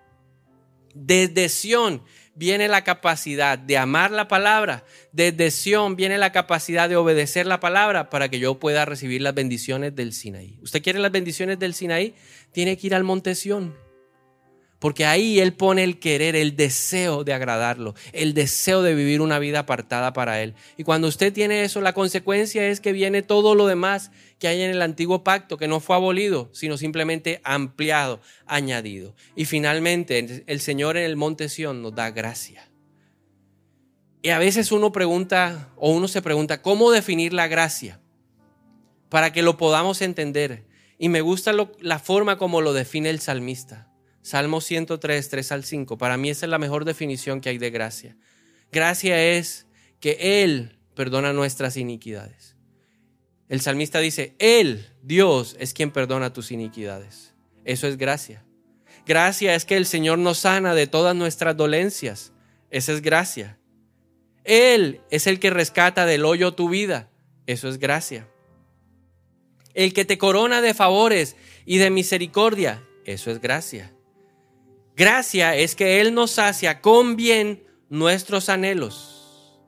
Desde 0.94 1.50
Sión 1.50 2.04
viene 2.36 2.68
la 2.68 2.84
capacidad 2.84 3.58
de 3.58 3.78
amar 3.78 4.12
la 4.12 4.28
palabra. 4.28 4.84
Desde 5.12 5.52
Sión 5.52 5.96
viene 5.96 6.18
la 6.18 6.32
capacidad 6.32 6.90
de 6.90 6.96
obedecer 6.96 7.46
la 7.46 7.60
palabra 7.60 8.10
para 8.10 8.30
que 8.30 8.40
yo 8.40 8.60
pueda 8.60 8.86
recibir 8.86 9.22
las 9.22 9.34
bendiciones 9.34 9.96
del 9.96 10.14
Sinaí. 10.14 10.58
¿Usted 10.62 10.82
quiere 10.82 11.00
las 11.00 11.12
bendiciones 11.12 11.60
del 11.60 11.74
Sinaí? 11.74 12.16
Tiene 12.52 12.78
que 12.78 12.88
ir 12.88 12.96
al 12.96 13.04
monte 13.04 13.36
Sión. 13.36 13.76
Porque 14.82 15.06
ahí 15.06 15.40
Él 15.40 15.54
pone 15.54 15.84
el 15.84 16.00
querer, 16.00 16.36
el 16.36 16.56
deseo 16.56 17.24
de 17.24 17.34
agradarlo, 17.34 17.94
el 18.14 18.34
deseo 18.34 18.82
de 18.82 18.96
vivir 18.96 19.22
una 19.22 19.38
vida 19.38 19.60
apartada 19.60 20.12
para 20.12 20.42
Él. 20.42 20.56
Y 20.76 20.84
cuando 20.84 21.08
usted 21.08 21.32
tiene 21.32 21.64
eso, 21.64 21.82
la 21.82 21.94
consecuencia 21.94 22.68
es 22.68 22.82
que 22.82 22.92
viene 22.92 23.22
todo 23.22 23.54
lo 23.54 23.68
demás 23.68 24.10
que 24.40 24.48
hay 24.48 24.60
en 24.64 24.72
el 24.72 24.82
antiguo 24.82 25.24
pacto, 25.24 25.58
que 25.58 25.68
no 25.68 25.82
fue 25.82 25.96
abolido, 25.96 26.50
sino 26.52 26.78
simplemente 26.78 27.42
ampliado, 27.44 28.22
añadido. 28.48 29.14
Y 29.36 29.46
finalmente, 29.46 30.44
el 30.48 30.60
Señor 30.60 30.98
en 30.98 31.04
el 31.04 31.16
monte 31.16 31.48
Sión 31.48 31.84
nos 31.84 31.94
da 31.94 32.10
gracia. 32.10 32.68
Y 34.24 34.30
a 34.30 34.40
veces 34.40 34.72
uno 34.72 34.92
pregunta, 34.92 35.70
o 35.76 35.92
uno 35.92 36.08
se 36.08 36.24
pregunta, 36.24 36.64
¿cómo 36.64 36.90
definir 36.90 37.34
la 37.34 37.48
gracia? 37.48 38.00
Para 39.10 39.32
que 39.32 39.44
lo 39.44 39.58
podamos 39.58 40.02
entender. 40.02 40.66
Y 40.98 41.10
me 41.10 41.22
gusta 41.22 41.54
la 41.82 42.00
forma 42.00 42.40
como 42.40 42.62
lo 42.62 42.74
define 42.74 43.12
el 43.12 43.20
salmista. 43.20 43.91
Salmo 44.22 44.62
103, 44.62 45.30
3 45.30 45.52
al 45.52 45.64
5. 45.64 45.98
Para 45.98 46.18
mí 46.18 46.30
esa 46.30 46.46
es 46.46 46.50
la 46.50 46.60
mejor 46.60 46.86
definición 46.86 47.42
que 47.42 47.50
hay 47.50 47.58
de 47.58 47.72
gracia. 47.72 48.18
Gracia 48.72 49.22
es 49.24 49.68
que 50.00 50.44
Él 50.44 50.78
perdona 50.96 51.34
nuestras 51.34 51.78
iniquidades. 51.78 52.56
El 53.50 53.62
salmista 53.62 54.00
dice, 54.00 54.36
Él, 54.40 54.88
Dios, 55.02 55.58
es 55.60 55.74
quien 55.74 55.92
perdona 55.92 56.34
tus 56.34 56.52
iniquidades. 56.52 57.34
Eso 57.66 57.88
es 57.88 57.98
gracia. 57.98 58.46
Gracia 59.06 59.56
es 59.56 59.66
que 59.66 59.78
el 59.78 59.86
Señor 59.86 60.20
nos 60.20 60.40
sana 60.40 60.74
de 60.76 60.88
todas 60.88 61.16
nuestras 61.16 61.58
dolencias. 61.58 62.32
Esa 62.70 62.94
es 62.94 63.02
gracia. 63.02 63.58
Él 64.44 65.02
es 65.10 65.28
el 65.28 65.40
que 65.40 65.50
rescata 65.50 66.06
del 66.06 66.26
hoyo 66.26 66.54
tu 66.54 66.70
vida. 66.70 67.10
Eso 67.46 67.68
es 67.68 67.78
gracia. 67.78 68.28
El 69.74 69.94
que 69.94 70.06
te 70.06 70.18
corona 70.18 70.62
de 70.62 70.74
favores 70.74 71.36
y 71.66 71.78
de 71.78 71.90
misericordia. 71.90 72.84
Eso 73.06 73.32
es 73.32 73.42
gracia. 73.42 73.94
Gracia 75.02 75.56
es 75.56 75.74
que 75.74 76.00
Él 76.00 76.14
nos 76.14 76.30
sacia 76.30 76.80
con 76.80 77.16
bien 77.16 77.64
nuestros 77.90 78.50
anhelos. 78.50 79.60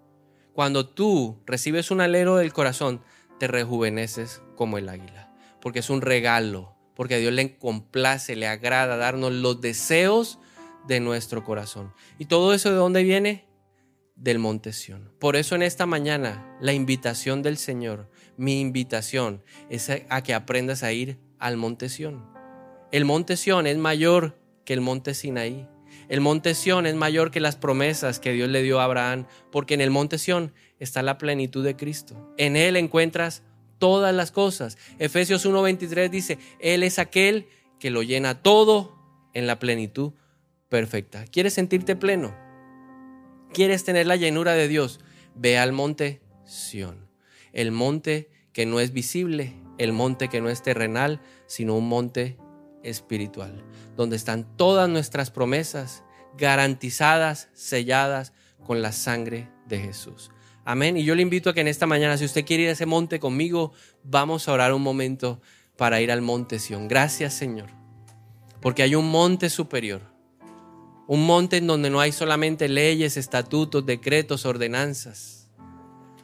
Cuando 0.54 0.88
tú 0.88 1.42
recibes 1.48 1.90
un 1.90 2.02
anhelo 2.02 2.36
del 2.36 2.54
corazón, 2.54 3.02
te 3.40 3.48
rejuveneces 3.48 4.44
como 4.56 4.78
el 4.78 4.88
águila, 4.90 5.34
porque 5.60 5.80
es 5.80 5.90
un 5.90 6.02
regalo, 6.02 6.76
porque 6.96 7.16
a 7.16 7.18
Dios 7.18 7.34
le 7.34 7.58
complace, 7.58 8.36
le 8.36 8.46
agrada 8.46 8.96
darnos 8.96 9.32
los 9.32 9.60
deseos 9.60 10.38
de 10.88 11.00
nuestro 11.00 11.44
corazón. 11.44 11.96
¿Y 12.20 12.26
todo 12.26 12.54
eso 12.54 12.70
de 12.70 12.76
dónde 12.76 13.02
viene? 13.02 13.48
Del 14.16 14.38
monte 14.38 14.70
Por 15.18 15.36
eso 15.36 15.56
en 15.56 15.64
esta 15.64 15.88
mañana 15.88 16.56
la 16.62 16.74
invitación 16.74 17.42
del 17.42 17.58
Señor, 17.58 18.08
mi 18.38 18.62
invitación 18.62 19.42
es 19.72 19.90
a 19.90 20.22
que 20.22 20.36
aprendas 20.36 20.84
a 20.84 20.92
ir 20.92 21.18
al 21.40 21.58
monte 21.58 21.88
El 22.92 23.06
monte 23.06 23.34
es 23.34 23.78
mayor 23.80 24.43
que 24.66 24.74
el 24.74 24.82
monte 24.82 25.14
Sinaí. 25.14 25.68
El 26.10 26.22
monte 26.22 26.54
Sión 26.56 26.86
es 26.86 26.96
mayor 26.96 27.32
que 27.32 27.40
las 27.40 27.56
promesas 27.56 28.20
que 28.20 28.34
Dios 28.34 28.50
le 28.50 28.62
dio 28.62 28.80
a 28.80 28.86
Abraham, 28.86 29.26
porque 29.52 29.74
en 29.74 29.82
el 29.82 29.92
monte 29.92 30.18
Sión 30.18 30.54
está 30.80 31.02
la 31.02 31.18
plenitud 31.18 31.64
de 31.64 31.76
Cristo. 31.76 32.34
En 32.38 32.56
Él 32.56 32.76
encuentras 32.76 33.44
todas 33.80 34.14
las 34.14 34.32
cosas. 34.32 34.78
Efesios 35.00 35.46
1:23 35.46 36.10
dice, 36.10 36.40
Él 36.60 36.84
es 36.84 37.00
aquel 37.00 37.48
que 37.80 37.90
lo 37.90 38.04
llena 38.04 38.42
todo 38.42 38.98
en 39.34 39.48
la 39.48 39.60
plenitud 39.60 40.14
perfecta. 40.70 41.26
¿Quieres 41.26 41.54
sentirte 41.54 41.96
pleno? 41.96 42.36
¿Quieres 43.54 43.84
tener 43.84 44.08
la 44.08 44.16
llenura 44.16 44.54
de 44.54 44.68
Dios? 44.68 45.00
Ve 45.36 45.58
al 45.58 45.72
monte 45.72 46.22
Sión, 46.46 47.08
el 47.52 47.72
monte 47.72 48.30
que 48.52 48.66
no 48.66 48.80
es 48.80 48.94
visible, 48.94 49.54
el 49.78 49.94
monte 49.94 50.30
que 50.30 50.42
no 50.42 50.50
es 50.50 50.62
terrenal, 50.62 51.22
sino 51.46 51.76
un 51.76 51.88
monte 51.88 52.38
espiritual, 52.84 53.64
donde 53.96 54.16
están 54.16 54.58
todas 54.58 54.90
nuestras 54.90 55.32
promesas 55.32 56.04
garantizadas, 56.38 57.50
selladas 57.54 58.34
con 58.66 58.82
la 58.82 58.92
sangre 58.92 59.50
de 59.68 59.80
Jesús. 59.80 60.32
Amén. 60.66 60.96
Y 60.96 61.04
yo 61.04 61.16
le 61.16 61.22
invito 61.22 61.50
a 61.50 61.54
que 61.54 61.62
en 61.62 61.68
esta 61.68 61.88
mañana, 61.88 62.18
si 62.18 62.26
usted 62.26 62.46
quiere 62.46 62.64
ir 62.64 62.70
a 62.70 62.74
ese 62.74 62.86
monte 62.86 63.20
conmigo, 63.20 63.74
vamos 64.04 64.48
a 64.48 64.54
orar 64.54 64.74
un 64.74 64.82
momento 64.82 65.42
para 65.78 66.00
ir 66.02 66.12
al 66.12 66.22
monte 66.22 66.60
Sión. 66.60 66.88
Gracias, 66.88 67.34
Señor. 67.34 67.70
Porque 68.62 68.84
hay 68.84 68.96
un 68.96 69.10
monte 69.10 69.50
superior. 69.50 70.02
Un 71.06 71.26
monte 71.26 71.58
en 71.58 71.68
donde 71.68 71.90
no 71.90 72.00
hay 72.00 72.14
solamente 72.14 72.70
leyes, 72.70 73.18
estatutos, 73.18 73.86
decretos, 73.86 74.46
ordenanzas. 74.46 75.50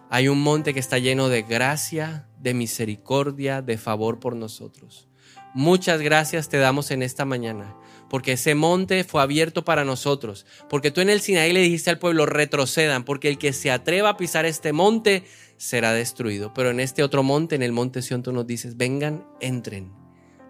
Hay 0.09 0.29
un 0.29 0.41
monte 0.41 0.73
que 0.73 0.79
está 0.79 0.97
lleno 0.99 1.27
de 1.27 1.41
gracia, 1.41 2.29
de 2.39 2.53
misericordia, 2.53 3.61
de 3.61 3.77
favor 3.77 4.19
por 4.19 4.37
nosotros. 4.37 5.08
Muchas 5.53 6.01
gracias 6.01 6.47
te 6.49 6.57
damos 6.57 6.91
en 6.91 7.01
esta 7.01 7.25
mañana, 7.25 7.75
porque 8.09 8.33
ese 8.33 8.53
monte 8.53 9.03
fue 9.03 9.21
abierto 9.21 9.65
para 9.65 9.83
nosotros, 9.83 10.45
porque 10.69 10.91
tú 10.91 11.01
en 11.01 11.09
el 11.09 11.21
Sinaí 11.21 11.53
le 11.53 11.61
dijiste 11.61 11.89
al 11.89 11.99
pueblo, 11.99 12.25
retrocedan, 12.25 13.03
porque 13.03 13.29
el 13.29 13.37
que 13.37 13.51
se 13.51 13.71
atreva 13.71 14.09
a 14.09 14.17
pisar 14.17 14.45
este 14.45 14.73
monte 14.73 15.23
será 15.57 15.91
destruido. 15.93 16.53
Pero 16.53 16.69
en 16.69 16.79
este 16.79 17.03
otro 17.03 17.23
monte, 17.23 17.55
en 17.55 17.63
el 17.63 17.71
monte 17.71 18.01
Sion, 18.01 18.21
tú 18.21 18.31
nos 18.31 18.45
dices, 18.45 18.77
vengan, 18.77 19.25
entren 19.41 19.91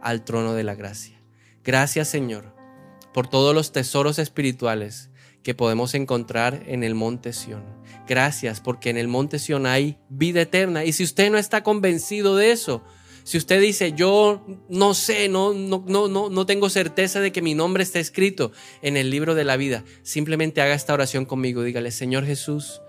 al 0.01 0.25
trono 0.25 0.53
de 0.53 0.63
la 0.63 0.75
gracia. 0.75 1.21
Gracias 1.63 2.09
Señor 2.09 2.55
por 3.13 3.27
todos 3.27 3.55
los 3.55 3.71
tesoros 3.71 4.19
espirituales 4.19 5.09
que 5.43 5.55
podemos 5.55 5.93
encontrar 5.93 6.63
en 6.67 6.83
el 6.83 6.95
monte 6.95 7.33
Sión. 7.33 7.63
Gracias 8.07 8.59
porque 8.59 8.89
en 8.89 8.97
el 8.97 9.07
monte 9.07 9.39
Sión 9.39 9.65
hay 9.65 9.97
vida 10.09 10.41
eterna. 10.41 10.83
Y 10.83 10.93
si 10.93 11.03
usted 11.03 11.31
no 11.31 11.37
está 11.37 11.63
convencido 11.63 12.35
de 12.35 12.51
eso, 12.51 12.83
si 13.23 13.37
usted 13.37 13.61
dice, 13.61 13.93
yo 13.93 14.45
no 14.69 14.93
sé, 14.93 15.29
no, 15.29 15.53
no, 15.53 15.83
no, 15.87 16.29
no 16.29 16.45
tengo 16.45 16.69
certeza 16.69 17.19
de 17.19 17.31
que 17.31 17.41
mi 17.41 17.55
nombre 17.55 17.83
está 17.83 17.99
escrito 17.99 18.51
en 18.81 18.97
el 18.97 19.09
libro 19.09 19.35
de 19.35 19.43
la 19.43 19.57
vida, 19.57 19.83
simplemente 20.03 20.61
haga 20.61 20.73
esta 20.73 20.93
oración 20.93 21.25
conmigo. 21.25 21.63
Dígale, 21.63 21.91
Señor 21.91 22.25
Jesús, 22.25 22.81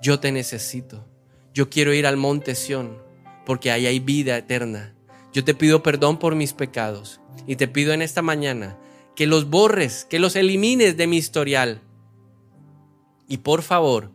yo 0.00 0.20
te 0.20 0.32
necesito. 0.32 1.06
Yo 1.54 1.68
quiero 1.68 1.92
ir 1.92 2.06
al 2.06 2.16
monte 2.16 2.54
Sión 2.54 2.98
porque 3.44 3.70
ahí 3.70 3.86
hay 3.86 4.00
vida 4.00 4.36
eterna. 4.36 4.94
Yo 5.32 5.44
te 5.44 5.54
pido 5.54 5.82
perdón 5.82 6.18
por 6.18 6.34
mis 6.34 6.52
pecados 6.52 7.20
y 7.46 7.56
te 7.56 7.68
pido 7.68 7.92
en 7.92 8.02
esta 8.02 8.22
mañana 8.22 8.78
que 9.16 9.26
los 9.26 9.48
borres, 9.48 10.06
que 10.08 10.18
los 10.18 10.36
elimines 10.36 10.96
de 10.96 11.06
mi 11.06 11.16
historial. 11.16 11.80
Y 13.28 13.38
por 13.38 13.62
favor, 13.62 14.12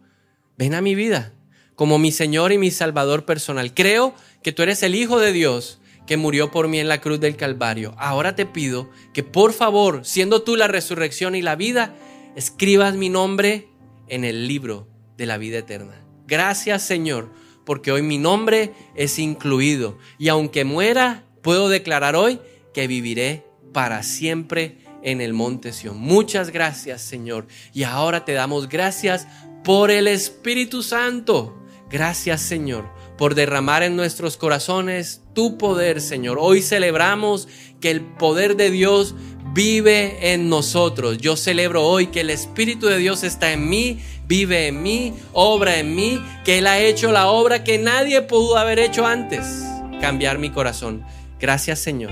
ven 0.57 0.73
a 0.73 0.81
mi 0.81 0.95
vida 0.95 1.33
como 1.75 1.99
mi 1.99 2.11
Señor 2.11 2.51
y 2.51 2.57
mi 2.57 2.71
Salvador 2.71 3.23
personal. 3.23 3.73
Creo 3.73 4.15
que 4.43 4.51
tú 4.51 4.63
eres 4.63 4.83
el 4.83 4.95
Hijo 4.95 5.19
de 5.19 5.33
Dios 5.33 5.79
que 6.07 6.17
murió 6.17 6.49
por 6.49 6.67
mí 6.69 6.79
en 6.79 6.87
la 6.87 7.01
cruz 7.01 7.19
del 7.19 7.35
Calvario. 7.35 7.93
Ahora 7.97 8.33
te 8.33 8.45
pido 8.45 8.89
que 9.13 9.23
por 9.23 9.53
favor, 9.53 10.05
siendo 10.05 10.41
tú 10.41 10.55
la 10.55 10.67
resurrección 10.67 11.35
y 11.35 11.41
la 11.41 11.55
vida, 11.55 11.95
escribas 12.35 12.95
mi 12.95 13.09
nombre 13.09 13.67
en 14.07 14.23
el 14.23 14.47
libro 14.47 14.87
de 15.17 15.25
la 15.25 15.37
vida 15.37 15.59
eterna. 15.59 16.01
Gracias 16.25 16.81
Señor, 16.81 17.29
porque 17.65 17.91
hoy 17.91 18.01
mi 18.01 18.17
nombre 18.17 18.71
es 18.95 19.19
incluido 19.19 19.97
y 20.17 20.29
aunque 20.29 20.63
muera, 20.63 21.25
puedo 21.43 21.67
declarar 21.67 22.15
hoy 22.15 22.39
que 22.73 22.87
viviré 22.87 23.43
para 23.73 24.01
siempre 24.01 24.77
en 25.03 25.19
el 25.19 25.33
monte 25.33 25.73
Sion. 25.73 25.97
Muchas 25.97 26.51
gracias 26.51 27.01
Señor. 27.01 27.47
Y 27.73 27.83
ahora 27.83 28.23
te 28.23 28.31
damos 28.31 28.69
gracias 28.69 29.27
por 29.63 29.91
el 29.91 30.07
Espíritu 30.07 30.83
Santo. 30.83 31.61
Gracias 31.89 32.41
Señor 32.41 32.96
por 33.17 33.35
derramar 33.35 33.83
en 33.83 33.95
nuestros 33.95 34.37
corazones 34.37 35.21
tu 35.33 35.57
poder, 35.57 36.01
Señor. 36.01 36.37
Hoy 36.39 36.61
celebramos 36.61 37.47
que 37.81 37.91
el 37.91 38.01
poder 38.01 38.55
de 38.55 38.71
Dios 38.71 39.15
vive 39.53 40.33
en 40.33 40.49
nosotros. 40.49 41.17
Yo 41.17 41.35
celebro 41.35 41.83
hoy 41.83 42.07
que 42.07 42.21
el 42.21 42.29
Espíritu 42.29 42.87
de 42.87 42.97
Dios 42.97 43.23
está 43.23 43.51
en 43.51 43.69
mí, 43.69 43.99
vive 44.27 44.67
en 44.67 44.83
mí, 44.83 45.13
obra 45.33 45.79
en 45.79 45.95
mí, 45.95 46.21
que 46.45 46.59
Él 46.59 46.67
ha 46.67 46.79
hecho 46.79 47.11
la 47.11 47.27
obra 47.27 47.63
que 47.63 47.79
nadie 47.79 48.21
pudo 48.21 48.57
haber 48.57 48.77
hecho 48.79 49.05
antes, 49.05 49.63
cambiar 49.99 50.37
mi 50.37 50.51
corazón. 50.51 51.03
Gracias 51.39 51.79
Señor. 51.79 52.11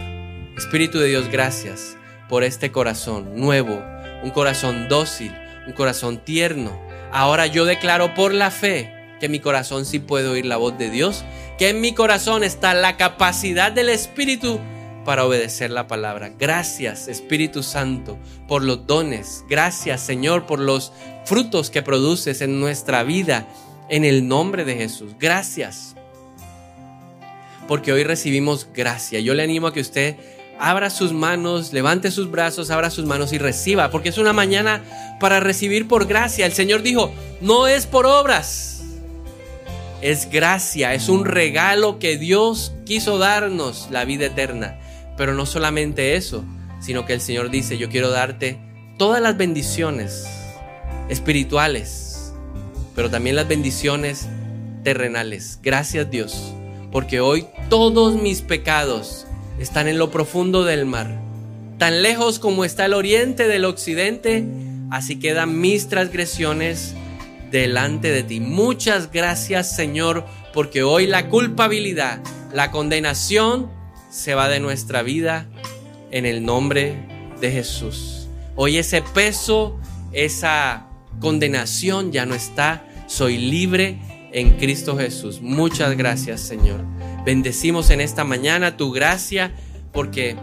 Espíritu 0.58 1.00
de 1.00 1.10
Dios, 1.10 1.30
gracias 1.30 1.98
por 2.30 2.44
este 2.44 2.72
corazón 2.72 3.36
nuevo, 3.36 3.84
un 4.24 4.32
corazón 4.32 4.88
dócil, 4.88 5.36
un 5.68 5.74
corazón 5.74 6.18
tierno. 6.18 6.80
Ahora 7.12 7.46
yo 7.46 7.66
declaro 7.66 8.14
por 8.14 8.34
la 8.34 8.50
fe 8.52 8.95
que 9.20 9.28
en 9.28 9.32
mi 9.32 9.40
corazón 9.40 9.86
sí 9.86 10.00
puedo 10.00 10.32
oír 10.32 10.46
la 10.46 10.58
voz 10.58 10.78
de 10.78 10.90
Dios, 10.90 11.24
que 11.58 11.70
en 11.70 11.82
mi 11.82 11.94
corazón 11.94 12.44
está 12.44 12.74
la 12.74 12.98
capacidad 12.98 13.72
del 13.72 13.90
Espíritu 13.90 14.60
para 15.06 15.26
obedecer 15.26 15.72
la 15.72 15.88
palabra. 15.88 16.32
Gracias 16.38 17.08
Espíritu 17.08 17.64
Santo 17.64 18.18
por 18.48 18.64
los 18.64 18.88
dones. 18.88 19.44
Gracias 19.48 20.02
Señor 20.02 20.46
por 20.46 20.60
los 20.60 20.92
frutos 21.26 21.70
que 21.70 21.84
produces 21.84 22.42
en 22.42 22.60
nuestra 22.60 23.04
vida 23.04 23.48
en 23.90 24.04
el 24.04 24.28
nombre 24.28 24.66
de 24.66 24.76
Jesús. 24.76 25.14
Gracias 25.20 25.96
porque 27.68 27.94
hoy 27.94 28.04
recibimos 28.04 28.68
gracia. 28.74 29.20
Yo 29.20 29.34
le 29.34 29.44
animo 29.44 29.68
a 29.68 29.74
que 29.74 29.82
usted 29.82 30.16
abra 30.60 30.90
sus 30.90 31.14
manos, 31.14 31.74
levante 31.74 32.12
sus 32.12 32.30
brazos, 32.32 32.70
abra 32.70 32.90
sus 32.90 33.06
manos 33.06 33.34
y 33.34 33.38
reciba, 33.38 33.90
porque 33.92 34.10
es 34.10 34.18
una 34.18 34.34
mañana 34.34 34.84
para 35.20 35.40
recibir 35.40 35.88
por 35.88 36.08
gracia. 36.08 36.46
El 36.46 36.54
Señor 36.54 36.82
dijo, 36.82 37.12
no 37.42 37.68
es 37.68 37.88
por 37.88 38.06
obras, 38.06 38.75
es 40.06 40.30
gracia, 40.30 40.94
es 40.94 41.10
un 41.10 41.26
regalo 41.26 41.98
que 41.98 42.16
Dios 42.16 42.74
quiso 42.86 43.18
darnos, 43.18 43.88
la 43.90 44.06
vida 44.06 44.28
eterna. 44.28 44.78
Pero 45.18 45.34
no 45.34 45.48
solamente 45.48 46.16
eso, 46.16 46.46
sino 46.80 47.08
que 47.08 47.14
el 47.14 47.22
Señor 47.22 47.50
dice, 47.50 47.80
yo 47.80 47.90
quiero 47.90 48.12
darte 48.12 48.60
todas 49.00 49.20
las 49.20 49.36
bendiciones 49.36 50.28
espirituales, 51.10 52.36
pero 52.94 53.10
también 53.10 53.36
las 53.36 53.48
bendiciones 53.48 54.28
terrenales. 54.84 55.58
Gracias 55.64 56.12
Dios, 56.12 56.54
porque 56.92 57.20
hoy 57.20 57.48
todos 57.72 58.14
mis 58.14 58.44
pecados 58.44 59.26
están 59.58 59.88
en 59.88 59.98
lo 59.98 60.12
profundo 60.12 60.66
del 60.66 60.86
mar. 60.86 61.20
Tan 61.80 62.04
lejos 62.04 62.38
como 62.38 62.64
está 62.64 62.86
el 62.86 62.94
oriente 62.94 63.48
del 63.48 63.66
occidente, 63.66 64.46
así 64.92 65.18
quedan 65.18 65.60
mis 65.60 65.88
transgresiones 65.88 66.94
delante 67.60 68.12
de 68.12 68.24
ti. 68.24 68.42
Muchas 68.42 69.12
gracias 69.12 69.76
Señor, 69.76 70.26
porque 70.54 70.84
hoy 70.84 71.08
la 71.08 71.30
culpabilidad, 71.30 72.22
la 72.54 72.70
condenación 72.70 73.72
se 74.10 74.36
va 74.36 74.50
de 74.50 74.60
nuestra 74.60 75.04
vida 75.04 75.48
en 76.12 76.26
el 76.26 76.44
nombre 76.44 76.98
de 77.40 77.52
Jesús. 77.52 78.28
Hoy 78.58 78.78
ese 78.78 79.02
peso, 79.02 79.80
esa 80.12 80.88
condenación 81.22 82.12
ya 82.12 82.26
no 82.26 82.36
está. 82.36 82.86
Soy 83.08 83.38
libre 83.38 84.00
en 84.34 84.58
Cristo 84.58 84.98
Jesús. 84.98 85.42
Muchas 85.42 85.96
gracias 85.96 86.42
Señor. 86.42 86.82
Bendecimos 87.26 87.90
en 87.90 88.02
esta 88.02 88.26
mañana 88.26 88.76
tu 88.76 88.92
gracia 88.92 89.54
porque 89.94 90.36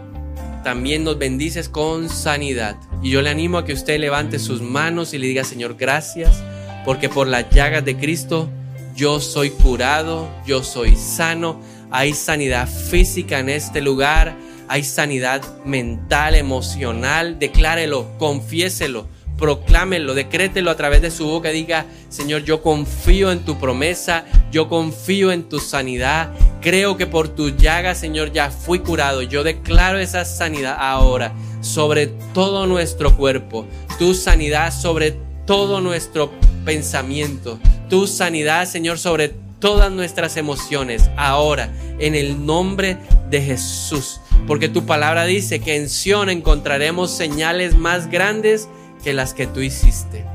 también 0.63 1.03
nos 1.03 1.19
bendices 1.19 1.69
con 1.69 2.09
sanidad. 2.09 2.75
Y 3.03 3.11
yo 3.11 3.21
le 3.21 3.29
animo 3.29 3.59
a 3.59 3.65
que 3.65 3.73
usted 3.73 3.99
levante 3.99 4.39
sus 4.39 4.61
manos 4.61 5.13
y 5.13 5.19
le 5.19 5.27
diga, 5.27 5.43
Señor, 5.43 5.75
gracias, 5.77 6.41
porque 6.85 7.09
por 7.09 7.27
las 7.27 7.49
llagas 7.49 7.85
de 7.85 7.97
Cristo 7.97 8.49
yo 8.95 9.19
soy 9.19 9.49
curado, 9.49 10.29
yo 10.45 10.63
soy 10.63 10.95
sano. 10.95 11.59
Hay 11.89 12.13
sanidad 12.13 12.67
física 12.67 13.39
en 13.39 13.49
este 13.49 13.81
lugar, 13.81 14.35
hay 14.67 14.83
sanidad 14.83 15.41
mental, 15.65 16.35
emocional. 16.35 17.39
Declárelo, 17.39 18.17
confiéselo 18.17 19.07
proclámelo, 19.37 20.13
decrételo 20.13 20.71
a 20.71 20.77
través 20.77 21.01
de 21.01 21.11
su 21.11 21.25
boca, 21.25 21.49
diga, 21.49 21.85
Señor, 22.09 22.43
yo 22.43 22.61
confío 22.61 23.31
en 23.31 23.39
tu 23.43 23.59
promesa, 23.59 24.25
yo 24.51 24.69
confío 24.69 25.31
en 25.31 25.49
tu 25.49 25.59
sanidad, 25.59 26.31
creo 26.61 26.97
que 26.97 27.07
por 27.07 27.29
tu 27.29 27.49
llaga, 27.49 27.95
Señor, 27.95 28.31
ya 28.31 28.49
fui 28.51 28.79
curado, 28.79 29.21
yo 29.21 29.43
declaro 29.43 29.99
esa 29.99 30.23
sanidad 30.23 30.77
ahora 30.79 31.33
sobre 31.59 32.07
todo 32.33 32.67
nuestro 32.67 33.15
cuerpo, 33.15 33.65
tu 33.97 34.13
sanidad 34.13 34.71
sobre 34.73 35.17
todo 35.45 35.81
nuestro 35.81 36.31
pensamiento, 36.63 37.59
tu 37.89 38.07
sanidad, 38.07 38.67
Señor, 38.67 38.99
sobre 38.99 39.33
todas 39.59 39.91
nuestras 39.91 40.35
emociones, 40.37 41.09
ahora, 41.15 41.69
en 41.99 42.15
el 42.15 42.45
nombre 42.45 42.97
de 43.29 43.41
Jesús. 43.41 44.19
Porque 44.47 44.67
tu 44.67 44.85
palabra 44.85 45.25
dice 45.25 45.59
que 45.59 45.77
en 45.77 45.89
Sion 45.89 46.29
encontraremos 46.29 47.11
señales 47.11 47.77
más 47.77 48.09
grandes 48.09 48.67
que 49.03 49.13
las 49.13 49.33
que 49.33 49.47
tú 49.47 49.61
hiciste. 49.61 50.25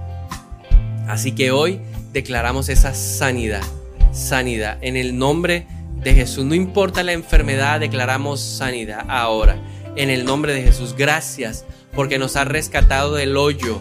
Así 1.06 1.32
que 1.32 1.50
hoy 1.50 1.80
declaramos 2.12 2.68
esa 2.68 2.94
sanidad, 2.94 3.62
sanidad 4.12 4.78
en 4.80 4.96
el 4.96 5.18
nombre 5.18 5.66
de 6.02 6.14
Jesús. 6.14 6.44
No 6.44 6.54
importa 6.54 7.02
la 7.02 7.12
enfermedad, 7.12 7.80
declaramos 7.80 8.40
sanidad 8.40 9.04
ahora. 9.08 9.56
En 9.96 10.10
el 10.10 10.24
nombre 10.24 10.52
de 10.52 10.62
Jesús, 10.62 10.94
gracias 10.96 11.64
porque 11.94 12.18
nos 12.18 12.36
has 12.36 12.46
rescatado 12.46 13.14
del 13.14 13.36
hoyo. 13.36 13.80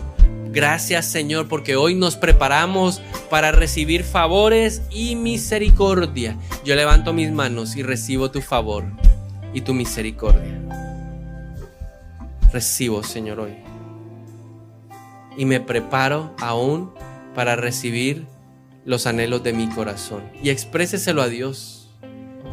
Gracias 0.58 1.06
Señor 1.06 1.48
porque 1.48 1.76
hoy 1.76 1.94
nos 1.94 2.16
preparamos 2.16 3.00
para 3.30 3.52
recibir 3.52 4.04
favores 4.04 4.82
y 4.90 5.16
misericordia. 5.16 6.36
Yo 6.66 6.74
levanto 6.74 7.14
mis 7.14 7.32
manos 7.32 7.76
y 7.76 7.84
recibo 7.84 8.32
tu 8.32 8.42
favor 8.42 8.86
y 9.54 9.62
tu 9.62 9.76
misericordia. 9.76 10.60
Recibo 12.52 13.04
Señor 13.04 13.40
hoy 13.42 13.54
y 15.38 15.46
me 15.46 15.60
preparo 15.60 16.34
aún 16.40 16.92
para 17.36 17.56
recibir 17.56 18.26
los 18.84 19.06
anhelos 19.06 19.44
de 19.44 19.54
mi 19.54 19.70
corazón. 19.70 20.24
Y 20.42 20.50
expréseselo 20.50 21.22
a 21.22 21.28
Dios. 21.28 21.92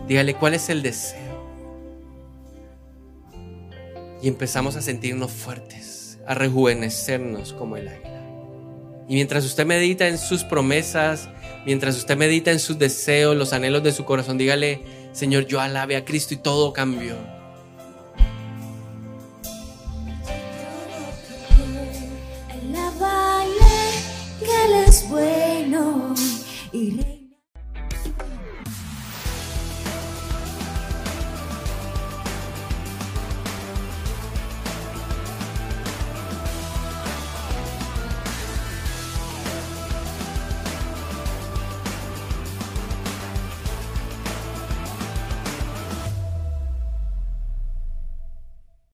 Dígale 0.06 0.34
cuál 0.34 0.52
es 0.52 0.68
el 0.68 0.82
deseo. 0.82 1.42
Y 4.22 4.28
empezamos 4.28 4.76
a 4.76 4.82
sentirnos 4.82 5.32
fuertes, 5.32 5.93
a 6.26 6.34
rejuvenecernos 6.34 7.52
como 7.52 7.76
el 7.76 7.88
águila. 7.88 8.22
Y 9.08 9.14
mientras 9.14 9.44
usted 9.44 9.66
medita 9.66 10.08
en 10.08 10.18
sus 10.18 10.44
promesas, 10.44 11.28
mientras 11.66 11.96
usted 11.96 12.16
medita 12.16 12.50
en 12.50 12.58
sus 12.58 12.78
deseos, 12.78 13.36
los 13.36 13.52
anhelos 13.52 13.82
de 13.82 13.92
su 13.92 14.04
corazón, 14.04 14.38
dígale, 14.38 14.80
Señor, 15.12 15.46
yo 15.46 15.60
alabe 15.60 15.96
a 15.96 16.04
Cristo 16.04 16.34
y 16.34 16.38
todo 16.38 16.72
cambió. 16.72 17.16
bueno 25.08 26.14
y 26.72 27.13